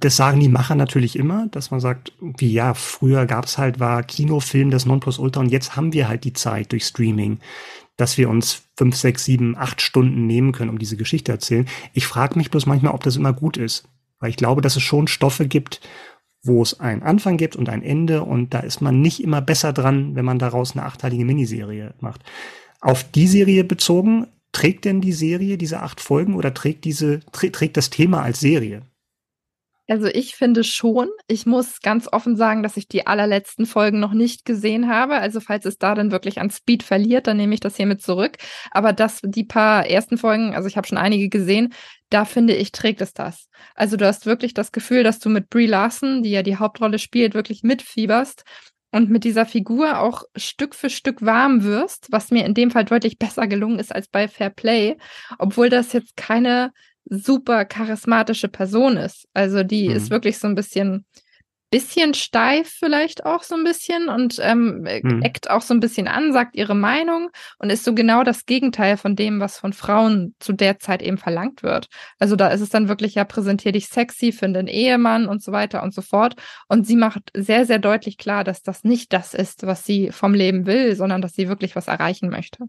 Das 0.00 0.16
sagen 0.16 0.38
die 0.38 0.50
Macher 0.50 0.74
natürlich 0.74 1.16
immer, 1.16 1.46
dass 1.46 1.70
man 1.70 1.80
sagt, 1.80 2.12
wie 2.20 2.52
ja, 2.52 2.74
früher 2.74 3.24
gab's 3.24 3.56
halt, 3.56 3.80
war 3.80 4.02
Kinofilm 4.02 4.70
das 4.70 4.84
Nonplusultra 4.84 5.40
und 5.40 5.50
jetzt 5.50 5.76
haben 5.76 5.94
wir 5.94 6.08
halt 6.08 6.24
die 6.24 6.34
Zeit 6.34 6.72
durch 6.72 6.84
Streaming, 6.84 7.38
dass 8.02 8.18
wir 8.18 8.28
uns 8.28 8.64
fünf, 8.76 8.96
sechs, 8.96 9.24
sieben, 9.24 9.56
acht 9.56 9.80
Stunden 9.80 10.26
nehmen 10.26 10.50
können, 10.50 10.70
um 10.70 10.78
diese 10.80 10.96
Geschichte 10.96 11.30
erzählen. 11.30 11.68
Ich 11.92 12.08
frage 12.08 12.36
mich 12.36 12.50
bloß 12.50 12.66
manchmal, 12.66 12.94
ob 12.94 13.04
das 13.04 13.14
immer 13.14 13.32
gut 13.32 13.56
ist, 13.56 13.88
weil 14.18 14.30
ich 14.30 14.36
glaube, 14.36 14.60
dass 14.60 14.74
es 14.74 14.82
schon 14.82 15.06
Stoffe 15.06 15.46
gibt, 15.46 15.80
wo 16.42 16.62
es 16.62 16.80
einen 16.80 17.04
Anfang 17.04 17.36
gibt 17.36 17.54
und 17.54 17.68
ein 17.68 17.84
Ende 17.84 18.24
und 18.24 18.54
da 18.54 18.58
ist 18.58 18.80
man 18.80 19.00
nicht 19.00 19.22
immer 19.22 19.40
besser 19.40 19.72
dran, 19.72 20.16
wenn 20.16 20.24
man 20.24 20.40
daraus 20.40 20.72
eine 20.72 20.84
achteilige 20.84 21.24
Miniserie 21.24 21.94
macht. 22.00 22.22
Auf 22.80 23.08
die 23.08 23.28
Serie 23.28 23.62
bezogen, 23.62 24.26
trägt 24.50 24.84
denn 24.84 25.00
die 25.00 25.12
Serie 25.12 25.56
diese 25.56 25.80
acht 25.80 26.00
Folgen 26.00 26.34
oder 26.34 26.52
trägt 26.52 26.84
diese, 26.84 27.20
trägt 27.30 27.76
das 27.76 27.90
Thema 27.90 28.22
als 28.22 28.40
Serie? 28.40 28.82
Also 29.88 30.06
ich 30.06 30.36
finde 30.36 30.62
schon. 30.64 31.08
Ich 31.26 31.44
muss 31.44 31.80
ganz 31.80 32.08
offen 32.10 32.36
sagen, 32.36 32.62
dass 32.62 32.76
ich 32.76 32.86
die 32.86 33.06
allerletzten 33.06 33.66
Folgen 33.66 33.98
noch 33.98 34.12
nicht 34.12 34.44
gesehen 34.44 34.88
habe. 34.88 35.16
Also 35.16 35.40
falls 35.40 35.64
es 35.64 35.76
da 35.76 35.94
dann 35.94 36.12
wirklich 36.12 36.40
an 36.40 36.50
Speed 36.50 36.82
verliert, 36.82 37.26
dann 37.26 37.36
nehme 37.36 37.54
ich 37.54 37.60
das 37.60 37.76
hiermit 37.76 38.00
zurück. 38.00 38.38
Aber 38.70 38.92
das, 38.92 39.20
die 39.22 39.44
paar 39.44 39.86
ersten 39.86 40.18
Folgen, 40.18 40.54
also 40.54 40.68
ich 40.68 40.76
habe 40.76 40.86
schon 40.86 40.98
einige 40.98 41.28
gesehen, 41.28 41.74
da 42.10 42.24
finde 42.24 42.54
ich, 42.54 42.72
trägt 42.72 43.00
es 43.00 43.12
das. 43.12 43.48
Also 43.74 43.96
du 43.96 44.06
hast 44.06 44.24
wirklich 44.24 44.54
das 44.54 44.70
Gefühl, 44.70 45.02
dass 45.02 45.18
du 45.18 45.28
mit 45.28 45.50
Brie 45.50 45.66
Larson, 45.66 46.22
die 46.22 46.30
ja 46.30 46.42
die 46.42 46.56
Hauptrolle 46.56 46.98
spielt, 46.98 47.34
wirklich 47.34 47.62
mitfieberst 47.62 48.44
und 48.92 49.10
mit 49.10 49.24
dieser 49.24 49.46
Figur 49.46 49.98
auch 50.00 50.24
Stück 50.36 50.74
für 50.74 50.90
Stück 50.90 51.22
warm 51.22 51.64
wirst, 51.64 52.08
was 52.10 52.30
mir 52.30 52.44
in 52.44 52.54
dem 52.54 52.70
Fall 52.70 52.84
deutlich 52.84 53.18
besser 53.18 53.46
gelungen 53.46 53.78
ist 53.78 53.92
als 53.92 54.06
bei 54.08 54.28
Fair 54.28 54.50
Play, 54.50 54.96
obwohl 55.38 55.70
das 55.70 55.92
jetzt 55.92 56.16
keine 56.16 56.72
super 57.04 57.64
charismatische 57.64 58.48
Person 58.48 58.96
ist. 58.96 59.26
Also 59.34 59.62
die 59.62 59.88
mhm. 59.88 59.96
ist 59.96 60.10
wirklich 60.10 60.38
so 60.38 60.48
ein 60.48 60.54
bisschen, 60.54 61.04
bisschen 61.70 62.12
steif 62.12 62.68
vielleicht 62.68 63.24
auch 63.24 63.42
so 63.42 63.54
ein 63.54 63.64
bisschen 63.64 64.08
und 64.08 64.36
ähm, 64.40 64.86
mhm. 65.02 65.22
eckt 65.22 65.50
auch 65.50 65.62
so 65.62 65.72
ein 65.72 65.80
bisschen 65.80 66.06
an, 66.06 66.32
sagt 66.32 66.54
ihre 66.54 66.74
Meinung 66.74 67.30
und 67.58 67.70
ist 67.70 67.84
so 67.84 67.94
genau 67.94 68.24
das 68.24 68.44
Gegenteil 68.44 68.98
von 68.98 69.16
dem, 69.16 69.40
was 69.40 69.58
von 69.58 69.72
Frauen 69.72 70.34
zu 70.38 70.52
der 70.52 70.78
Zeit 70.78 71.00
eben 71.02 71.16
verlangt 71.16 71.62
wird. 71.62 71.88
Also 72.18 72.36
da 72.36 72.48
ist 72.48 72.60
es 72.60 72.68
dann 72.68 72.88
wirklich 72.88 73.14
ja, 73.14 73.24
präsentier 73.24 73.72
dich 73.72 73.88
sexy, 73.88 74.32
finde 74.32 74.60
einen 74.60 74.68
Ehemann 74.68 75.26
und 75.26 75.42
so 75.42 75.50
weiter 75.50 75.82
und 75.82 75.94
so 75.94 76.02
fort. 76.02 76.34
Und 76.68 76.86
sie 76.86 76.96
macht 76.96 77.30
sehr, 77.34 77.64
sehr 77.64 77.78
deutlich 77.78 78.18
klar, 78.18 78.44
dass 78.44 78.62
das 78.62 78.84
nicht 78.84 79.12
das 79.14 79.32
ist, 79.32 79.66
was 79.66 79.84
sie 79.84 80.10
vom 80.12 80.34
Leben 80.34 80.66
will, 80.66 80.94
sondern 80.94 81.22
dass 81.22 81.32
sie 81.32 81.48
wirklich 81.48 81.74
was 81.74 81.88
erreichen 81.88 82.28
möchte. 82.28 82.66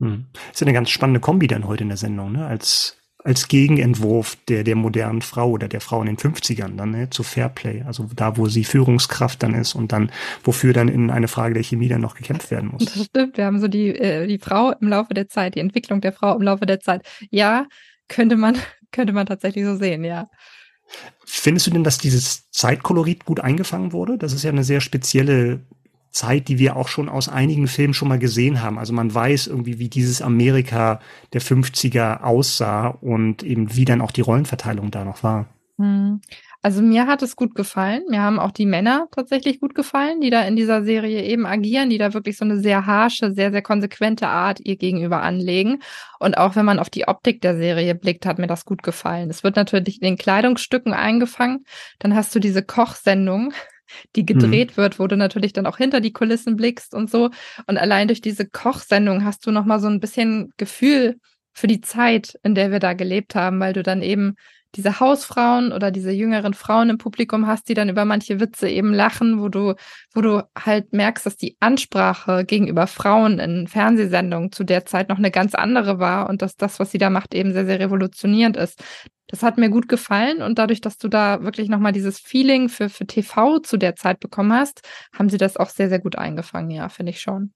Hm. 0.00 0.26
Ist 0.50 0.60
ja 0.60 0.66
eine 0.66 0.74
ganz 0.74 0.88
spannende 0.88 1.20
Kombi 1.20 1.48
dann 1.48 1.66
heute 1.66 1.82
in 1.82 1.88
der 1.88 1.98
Sendung, 1.98 2.32
ne? 2.32 2.46
Als 2.46 2.96
als 3.28 3.46
Gegenentwurf 3.48 4.38
der, 4.48 4.64
der 4.64 4.74
modernen 4.74 5.20
Frau 5.20 5.50
oder 5.50 5.68
der 5.68 5.82
Frau 5.82 6.00
in 6.00 6.06
den 6.06 6.16
50ern 6.16 6.76
dann 6.76 6.92
ne, 6.92 7.10
zu 7.10 7.22
Fairplay. 7.22 7.82
Also 7.82 8.08
da, 8.16 8.38
wo 8.38 8.48
sie 8.48 8.64
Führungskraft 8.64 9.42
dann 9.42 9.54
ist 9.54 9.74
und 9.74 9.92
dann, 9.92 10.10
wofür 10.44 10.72
dann 10.72 10.88
in 10.88 11.10
eine 11.10 11.28
Frage 11.28 11.52
der 11.52 11.62
Chemie 11.62 11.88
dann 11.88 12.00
noch 12.00 12.14
gekämpft 12.14 12.50
werden 12.50 12.70
muss. 12.72 12.86
Das 12.86 13.04
stimmt, 13.04 13.36
wir 13.36 13.44
haben 13.44 13.60
so 13.60 13.68
die, 13.68 13.88
äh, 13.88 14.26
die 14.26 14.38
Frau 14.38 14.72
im 14.80 14.88
Laufe 14.88 15.12
der 15.12 15.28
Zeit, 15.28 15.56
die 15.56 15.60
Entwicklung 15.60 16.00
der 16.00 16.14
Frau 16.14 16.34
im 16.36 16.40
Laufe 16.40 16.64
der 16.64 16.80
Zeit. 16.80 17.06
Ja, 17.30 17.66
könnte 18.08 18.36
man, 18.36 18.56
könnte 18.92 19.12
man 19.12 19.26
tatsächlich 19.26 19.66
so 19.66 19.76
sehen, 19.76 20.04
ja. 20.04 20.30
Findest 21.26 21.66
du 21.66 21.70
denn, 21.70 21.84
dass 21.84 21.98
dieses 21.98 22.50
Zeitkolorit 22.50 23.26
gut 23.26 23.40
eingefangen 23.40 23.92
wurde? 23.92 24.16
Das 24.16 24.32
ist 24.32 24.42
ja 24.42 24.50
eine 24.50 24.64
sehr 24.64 24.80
spezielle 24.80 25.66
Zeit, 26.10 26.48
die 26.48 26.58
wir 26.58 26.76
auch 26.76 26.88
schon 26.88 27.08
aus 27.08 27.28
einigen 27.28 27.68
Filmen 27.68 27.94
schon 27.94 28.08
mal 28.08 28.18
gesehen 28.18 28.62
haben. 28.62 28.78
Also 28.78 28.92
man 28.92 29.14
weiß 29.14 29.46
irgendwie, 29.46 29.78
wie 29.78 29.88
dieses 29.88 30.22
Amerika 30.22 31.00
der 31.32 31.42
50er 31.42 32.22
aussah 32.22 32.88
und 32.88 33.42
eben 33.42 33.74
wie 33.76 33.84
dann 33.84 34.00
auch 34.00 34.12
die 34.12 34.22
Rollenverteilung 34.22 34.90
da 34.90 35.04
noch 35.04 35.22
war. 35.22 35.46
Hm. 35.78 36.20
Also 36.60 36.82
mir 36.82 37.06
hat 37.06 37.22
es 37.22 37.36
gut 37.36 37.54
gefallen. 37.54 38.02
Mir 38.08 38.20
haben 38.20 38.40
auch 38.40 38.50
die 38.50 38.66
Männer 38.66 39.06
tatsächlich 39.12 39.60
gut 39.60 39.76
gefallen, 39.76 40.20
die 40.20 40.30
da 40.30 40.42
in 40.42 40.56
dieser 40.56 40.82
Serie 40.82 41.22
eben 41.22 41.46
agieren, 41.46 41.88
die 41.88 41.98
da 41.98 42.14
wirklich 42.14 42.36
so 42.36 42.44
eine 42.44 42.58
sehr 42.58 42.84
harsche, 42.84 43.32
sehr, 43.32 43.52
sehr 43.52 43.62
konsequente 43.62 44.26
Art 44.26 44.58
ihr 44.64 44.76
gegenüber 44.76 45.22
anlegen. 45.22 45.80
Und 46.18 46.36
auch 46.36 46.56
wenn 46.56 46.64
man 46.64 46.80
auf 46.80 46.90
die 46.90 47.06
Optik 47.06 47.40
der 47.42 47.56
Serie 47.56 47.94
blickt, 47.94 48.26
hat 48.26 48.40
mir 48.40 48.48
das 48.48 48.64
gut 48.64 48.82
gefallen. 48.82 49.30
Es 49.30 49.44
wird 49.44 49.54
natürlich 49.54 50.02
in 50.02 50.06
den 50.06 50.18
Kleidungsstücken 50.18 50.92
eingefangen. 50.92 51.64
Dann 52.00 52.16
hast 52.16 52.34
du 52.34 52.40
diese 52.40 52.64
Kochsendung, 52.64 53.52
die 54.16 54.26
gedreht 54.26 54.72
mhm. 54.72 54.76
wird, 54.76 54.98
wo 54.98 55.06
du 55.06 55.16
natürlich 55.16 55.52
dann 55.52 55.66
auch 55.66 55.76
hinter 55.76 56.00
die 56.00 56.12
Kulissen 56.12 56.56
blickst 56.56 56.94
und 56.94 57.10
so. 57.10 57.30
Und 57.66 57.78
allein 57.78 58.08
durch 58.08 58.20
diese 58.20 58.48
Kochsendung 58.48 59.24
hast 59.24 59.46
du 59.46 59.50
nochmal 59.50 59.80
so 59.80 59.88
ein 59.88 60.00
bisschen 60.00 60.52
Gefühl 60.56 61.18
für 61.52 61.66
die 61.66 61.80
Zeit, 61.80 62.38
in 62.42 62.54
der 62.54 62.70
wir 62.70 62.78
da 62.78 62.92
gelebt 62.92 63.34
haben, 63.34 63.60
weil 63.60 63.72
du 63.72 63.82
dann 63.82 64.02
eben 64.02 64.36
diese 64.74 65.00
Hausfrauen 65.00 65.72
oder 65.72 65.90
diese 65.90 66.10
jüngeren 66.10 66.54
Frauen 66.54 66.90
im 66.90 66.98
Publikum 66.98 67.46
hast, 67.46 67.68
die 67.68 67.74
dann 67.74 67.88
über 67.88 68.04
manche 68.04 68.38
Witze 68.38 68.68
eben 68.68 68.92
lachen, 68.92 69.40
wo 69.40 69.48
du, 69.48 69.74
wo 70.14 70.20
du 70.20 70.42
halt 70.58 70.92
merkst, 70.92 71.24
dass 71.24 71.36
die 71.36 71.56
Ansprache 71.60 72.44
gegenüber 72.44 72.86
Frauen 72.86 73.38
in 73.38 73.66
Fernsehsendungen 73.66 74.52
zu 74.52 74.64
der 74.64 74.84
Zeit 74.84 75.08
noch 75.08 75.18
eine 75.18 75.30
ganz 75.30 75.54
andere 75.54 75.98
war 75.98 76.28
und 76.28 76.42
dass 76.42 76.56
das, 76.56 76.78
was 76.78 76.90
sie 76.90 76.98
da 76.98 77.08
macht, 77.10 77.34
eben 77.34 77.52
sehr, 77.52 77.66
sehr 77.66 77.80
revolutionierend 77.80 78.56
ist. 78.56 78.82
Das 79.26 79.42
hat 79.42 79.58
mir 79.58 79.68
gut 79.68 79.88
gefallen 79.88 80.42
und 80.42 80.58
dadurch, 80.58 80.80
dass 80.80 80.98
du 80.98 81.08
da 81.08 81.42
wirklich 81.42 81.68
nochmal 81.68 81.92
dieses 81.92 82.18
Feeling 82.18 82.68
für, 82.68 82.88
für 82.88 83.06
TV 83.06 83.58
zu 83.58 83.76
der 83.76 83.94
Zeit 83.94 84.20
bekommen 84.20 84.52
hast, 84.52 84.80
haben 85.16 85.28
sie 85.28 85.38
das 85.38 85.56
auch 85.56 85.68
sehr, 85.68 85.88
sehr 85.88 85.98
gut 85.98 86.16
eingefangen, 86.16 86.70
ja, 86.70 86.88
finde 86.88 87.10
ich 87.10 87.20
schon. 87.20 87.52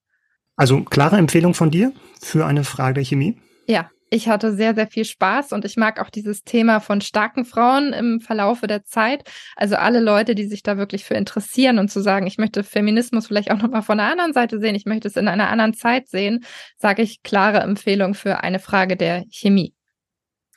Also 0.57 0.83
klare 0.83 1.17
Empfehlung 1.17 1.55
von 1.55 1.71
dir 1.71 1.93
für 2.21 2.47
eine 2.47 2.65
Frage 2.65 2.95
der 2.95 3.05
Chemie? 3.05 3.39
Ja, 3.67 3.91
ich 4.13 4.29
hatte 4.29 4.55
sehr, 4.55 4.75
sehr 4.75 4.87
viel 4.87 5.07
Spaß 5.07 5.53
und 5.53 5.65
ich 5.65 5.77
mag 5.77 5.99
auch 5.99 6.11
dieses 6.11 6.45
Thema 6.45 6.81
von 6.81 7.01
starken 7.01 7.47
Frauen 7.47 7.95
im 7.95 8.21
Verlaufe 8.21 8.67
der 8.67 8.85
Zeit. 8.85 9.29
Also 9.57 9.77
alle 9.77 10.01
Leute, 10.01 10.35
die 10.35 10.45
sich 10.45 10.63
da 10.63 10.77
wirklich 10.77 11.05
für 11.05 11.15
interessieren 11.15 11.79
und 11.79 11.91
zu 11.91 12.01
sagen, 12.01 12.27
ich 12.27 12.37
möchte 12.37 12.63
Feminismus 12.63 13.27
vielleicht 13.27 13.51
auch 13.51 13.57
nochmal 13.63 13.83
von 13.83 13.97
der 13.97 14.09
anderen 14.09 14.35
Seite 14.35 14.61
sehen, 14.61 14.75
ich 14.75 14.85
möchte 14.85 15.09
es 15.09 15.17
in 15.17 15.29
einer 15.29 15.49
anderen 15.49 15.73
Zeit 15.73 16.09
sehen, 16.09 16.45
sage 16.77 17.01
ich 17.01 17.23
klare 17.23 17.61
Empfehlung 17.61 18.13
für 18.15 18.43
eine 18.45 18.59
Frage 18.59 18.97
der 18.97 19.25
Chemie 19.31 19.75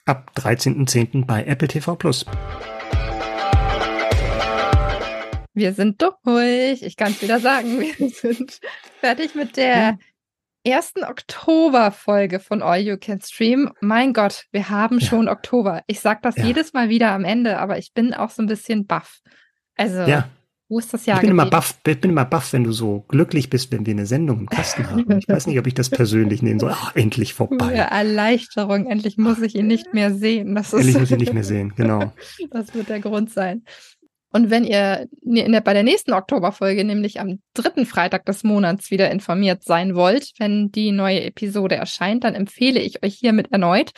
ab 0.05 0.31
13.10. 0.35 1.25
bei 1.25 1.45
Apple 1.45 1.67
TV 1.67 1.95
Plus. 1.95 2.25
Wir 5.53 5.73
sind 5.73 6.01
durch. 6.01 6.81
Ich 6.81 6.97
kann 6.97 7.11
es 7.11 7.21
wieder 7.21 7.39
sagen. 7.39 7.79
Wir 7.79 8.09
sind 8.09 8.59
fertig 8.99 9.35
mit 9.35 9.57
der 9.57 9.97
ersten 10.65 11.03
Oktober-Folge 11.03 12.39
von 12.39 12.61
All 12.61 12.79
You 12.79 12.97
Can 12.97 13.21
Stream. 13.21 13.71
Mein 13.81 14.13
Gott, 14.13 14.45
wir 14.51 14.69
haben 14.69 14.99
ja. 14.99 15.07
schon 15.07 15.29
Oktober. 15.29 15.83
Ich 15.87 15.99
sage 15.99 16.19
das 16.23 16.35
ja. 16.37 16.45
jedes 16.45 16.73
Mal 16.73 16.89
wieder 16.89 17.11
am 17.11 17.23
Ende, 17.23 17.59
aber 17.59 17.77
ich 17.77 17.93
bin 17.93 18.13
auch 18.13 18.31
so 18.31 18.41
ein 18.41 18.47
bisschen 18.47 18.87
baff. 18.87 19.19
Also, 19.77 20.01
ja. 20.01 20.29
Wo 20.67 20.79
ist 20.79 20.91
das 20.91 21.05
Jahr? 21.05 21.17
Ich 21.17 21.21
bin 21.21 21.29
immer 21.29 21.45
baff, 21.45 21.77
ich 21.85 22.01
bin 22.01 22.09
immer 22.09 22.25
baff, 22.25 22.51
wenn 22.51 22.63
du 22.63 22.71
so 22.71 23.05
glücklich 23.07 23.51
bist, 23.51 23.71
wenn 23.71 23.85
wir 23.85 23.93
eine 23.93 24.07
Sendung 24.07 24.39
im 24.39 24.49
Kasten 24.49 24.89
haben. 24.89 25.19
Ich 25.19 25.29
weiß 25.29 25.45
nicht, 25.45 25.59
ob 25.59 25.67
ich 25.67 25.75
das 25.75 25.91
persönlich 25.91 26.41
nehmen 26.41 26.59
soll. 26.59 26.71
Ach, 26.73 26.95
endlich 26.95 27.35
vorbei. 27.35 27.75
Ja, 27.75 27.83
Erleichterung, 27.83 28.87
endlich 28.87 29.17
muss 29.17 29.39
ich 29.41 29.53
ihn 29.53 29.67
nicht 29.67 29.93
mehr 29.93 30.11
sehen. 30.15 30.55
Das 30.55 30.73
ist 30.73 30.79
endlich 30.79 30.97
muss 30.97 31.03
ich 31.03 31.11
ihn 31.11 31.19
nicht 31.19 31.33
mehr 31.33 31.43
sehen, 31.43 31.73
genau. 31.75 32.11
Das 32.49 32.73
wird 32.73 32.89
der 32.89 32.99
Grund 32.99 33.31
sein. 33.31 33.63
Und 34.35 34.49
wenn 34.49 34.65
ihr 34.65 35.07
der, 35.21 35.61
bei 35.61 35.73
der 35.73 35.83
nächsten 35.83 36.11
Oktoberfolge, 36.11 36.83
nämlich 36.83 37.21
am 37.21 37.39
dritten 37.53 37.85
Freitag 37.85 38.25
des 38.25 38.43
Monats, 38.43 38.91
wieder 38.91 39.09
informiert 39.09 39.63
sein 39.63 39.95
wollt, 39.95 40.33
wenn 40.39 40.73
die 40.73 40.91
neue 40.91 41.23
Episode 41.23 41.75
erscheint, 41.75 42.25
dann 42.25 42.35
empfehle 42.35 42.81
ich 42.81 43.01
euch 43.01 43.15
hiermit 43.15 43.53
erneut. 43.53 43.91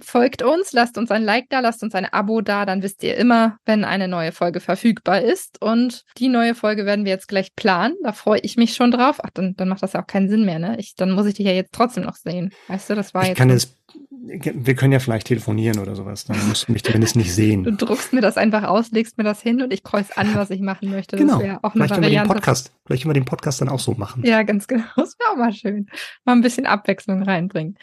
Folgt 0.00 0.42
uns, 0.42 0.72
lasst 0.72 0.98
uns 0.98 1.12
ein 1.12 1.22
Like 1.22 1.44
da, 1.48 1.60
lasst 1.60 1.84
uns 1.84 1.94
ein 1.94 2.06
Abo 2.06 2.40
da, 2.40 2.66
dann 2.66 2.82
wisst 2.82 3.04
ihr 3.04 3.16
immer, 3.16 3.58
wenn 3.64 3.84
eine 3.84 4.08
neue 4.08 4.32
Folge 4.32 4.58
verfügbar 4.58 5.20
ist. 5.20 5.62
Und 5.62 6.02
die 6.18 6.28
neue 6.28 6.56
Folge 6.56 6.84
werden 6.84 7.04
wir 7.04 7.12
jetzt 7.12 7.28
gleich 7.28 7.54
planen. 7.54 7.94
Da 8.02 8.10
freue 8.10 8.40
ich 8.40 8.56
mich 8.56 8.74
schon 8.74 8.90
drauf. 8.90 9.20
Ach, 9.22 9.30
dann, 9.32 9.54
dann 9.54 9.68
macht 9.68 9.84
das 9.84 9.92
ja 9.92 10.02
auch 10.02 10.08
keinen 10.08 10.28
Sinn 10.28 10.44
mehr, 10.44 10.58
ne? 10.58 10.74
Ich, 10.80 10.96
dann 10.96 11.12
muss 11.12 11.26
ich 11.26 11.34
dich 11.34 11.46
ja 11.46 11.52
jetzt 11.52 11.72
trotzdem 11.72 12.02
noch 12.02 12.16
sehen. 12.16 12.50
Weißt 12.66 12.90
du, 12.90 12.96
das 12.96 13.14
war 13.14 13.22
ich 13.22 13.28
jetzt. 13.28 13.38
Kann 13.38 13.50
es 13.50 13.76
wir 13.94 14.74
können 14.74 14.92
ja 14.92 14.98
vielleicht 14.98 15.26
telefonieren 15.26 15.78
oder 15.78 15.94
sowas, 15.94 16.24
dann 16.24 16.36
musst 16.48 16.68
du 16.68 16.72
mich 16.72 16.84
zumindest 16.84 17.16
nicht 17.16 17.34
sehen. 17.34 17.64
Du 17.64 17.72
druckst 17.72 18.12
mir 18.12 18.20
das 18.20 18.36
einfach 18.36 18.62
aus, 18.64 18.90
legst 18.90 19.18
mir 19.18 19.24
das 19.24 19.42
hin 19.42 19.62
und 19.62 19.72
ich 19.72 19.82
kreuz 19.82 20.10
an, 20.16 20.34
was 20.34 20.50
ich 20.50 20.60
machen 20.60 20.90
möchte. 20.90 21.16
Genau. 21.16 21.40
Das 21.40 21.64
auch 21.64 21.74
eine 21.74 21.84
vielleicht. 21.84 22.00
Wir 22.00 22.20
den 22.20 22.28
Podcast, 22.28 22.72
vielleicht 22.86 23.02
können 23.02 23.14
wir 23.14 23.20
den 23.20 23.24
Podcast 23.24 23.60
dann 23.60 23.68
auch 23.68 23.80
so 23.80 23.92
machen. 23.92 24.24
Ja, 24.24 24.42
ganz 24.42 24.66
genau. 24.66 24.84
Das 24.96 25.18
wäre 25.18 25.30
auch 25.30 25.36
mal 25.36 25.52
schön. 25.52 25.88
Mal 26.24 26.32
ein 26.32 26.40
bisschen 26.40 26.66
Abwechslung 26.66 27.22
reinbringen. 27.22 27.76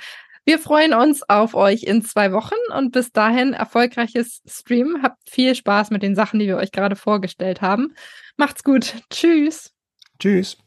Wir 0.45 0.57
freuen 0.57 0.93
uns 0.93 1.21
auf 1.29 1.53
euch 1.53 1.83
in 1.83 2.01
zwei 2.03 2.31
Wochen 2.31 2.55
und 2.75 2.91
bis 2.91 3.11
dahin 3.11 3.53
erfolgreiches 3.53 4.41
Stream. 4.47 4.99
Habt 5.03 5.29
viel 5.29 5.53
Spaß 5.53 5.91
mit 5.91 6.01
den 6.01 6.15
Sachen, 6.15 6.39
die 6.39 6.47
wir 6.47 6.57
euch 6.57 6.71
gerade 6.71 6.95
vorgestellt 6.95 7.61
haben. 7.61 7.93
Macht's 8.37 8.63
gut. 8.63 8.95
Tschüss. 9.11 9.71
Tschüss. 10.17 10.57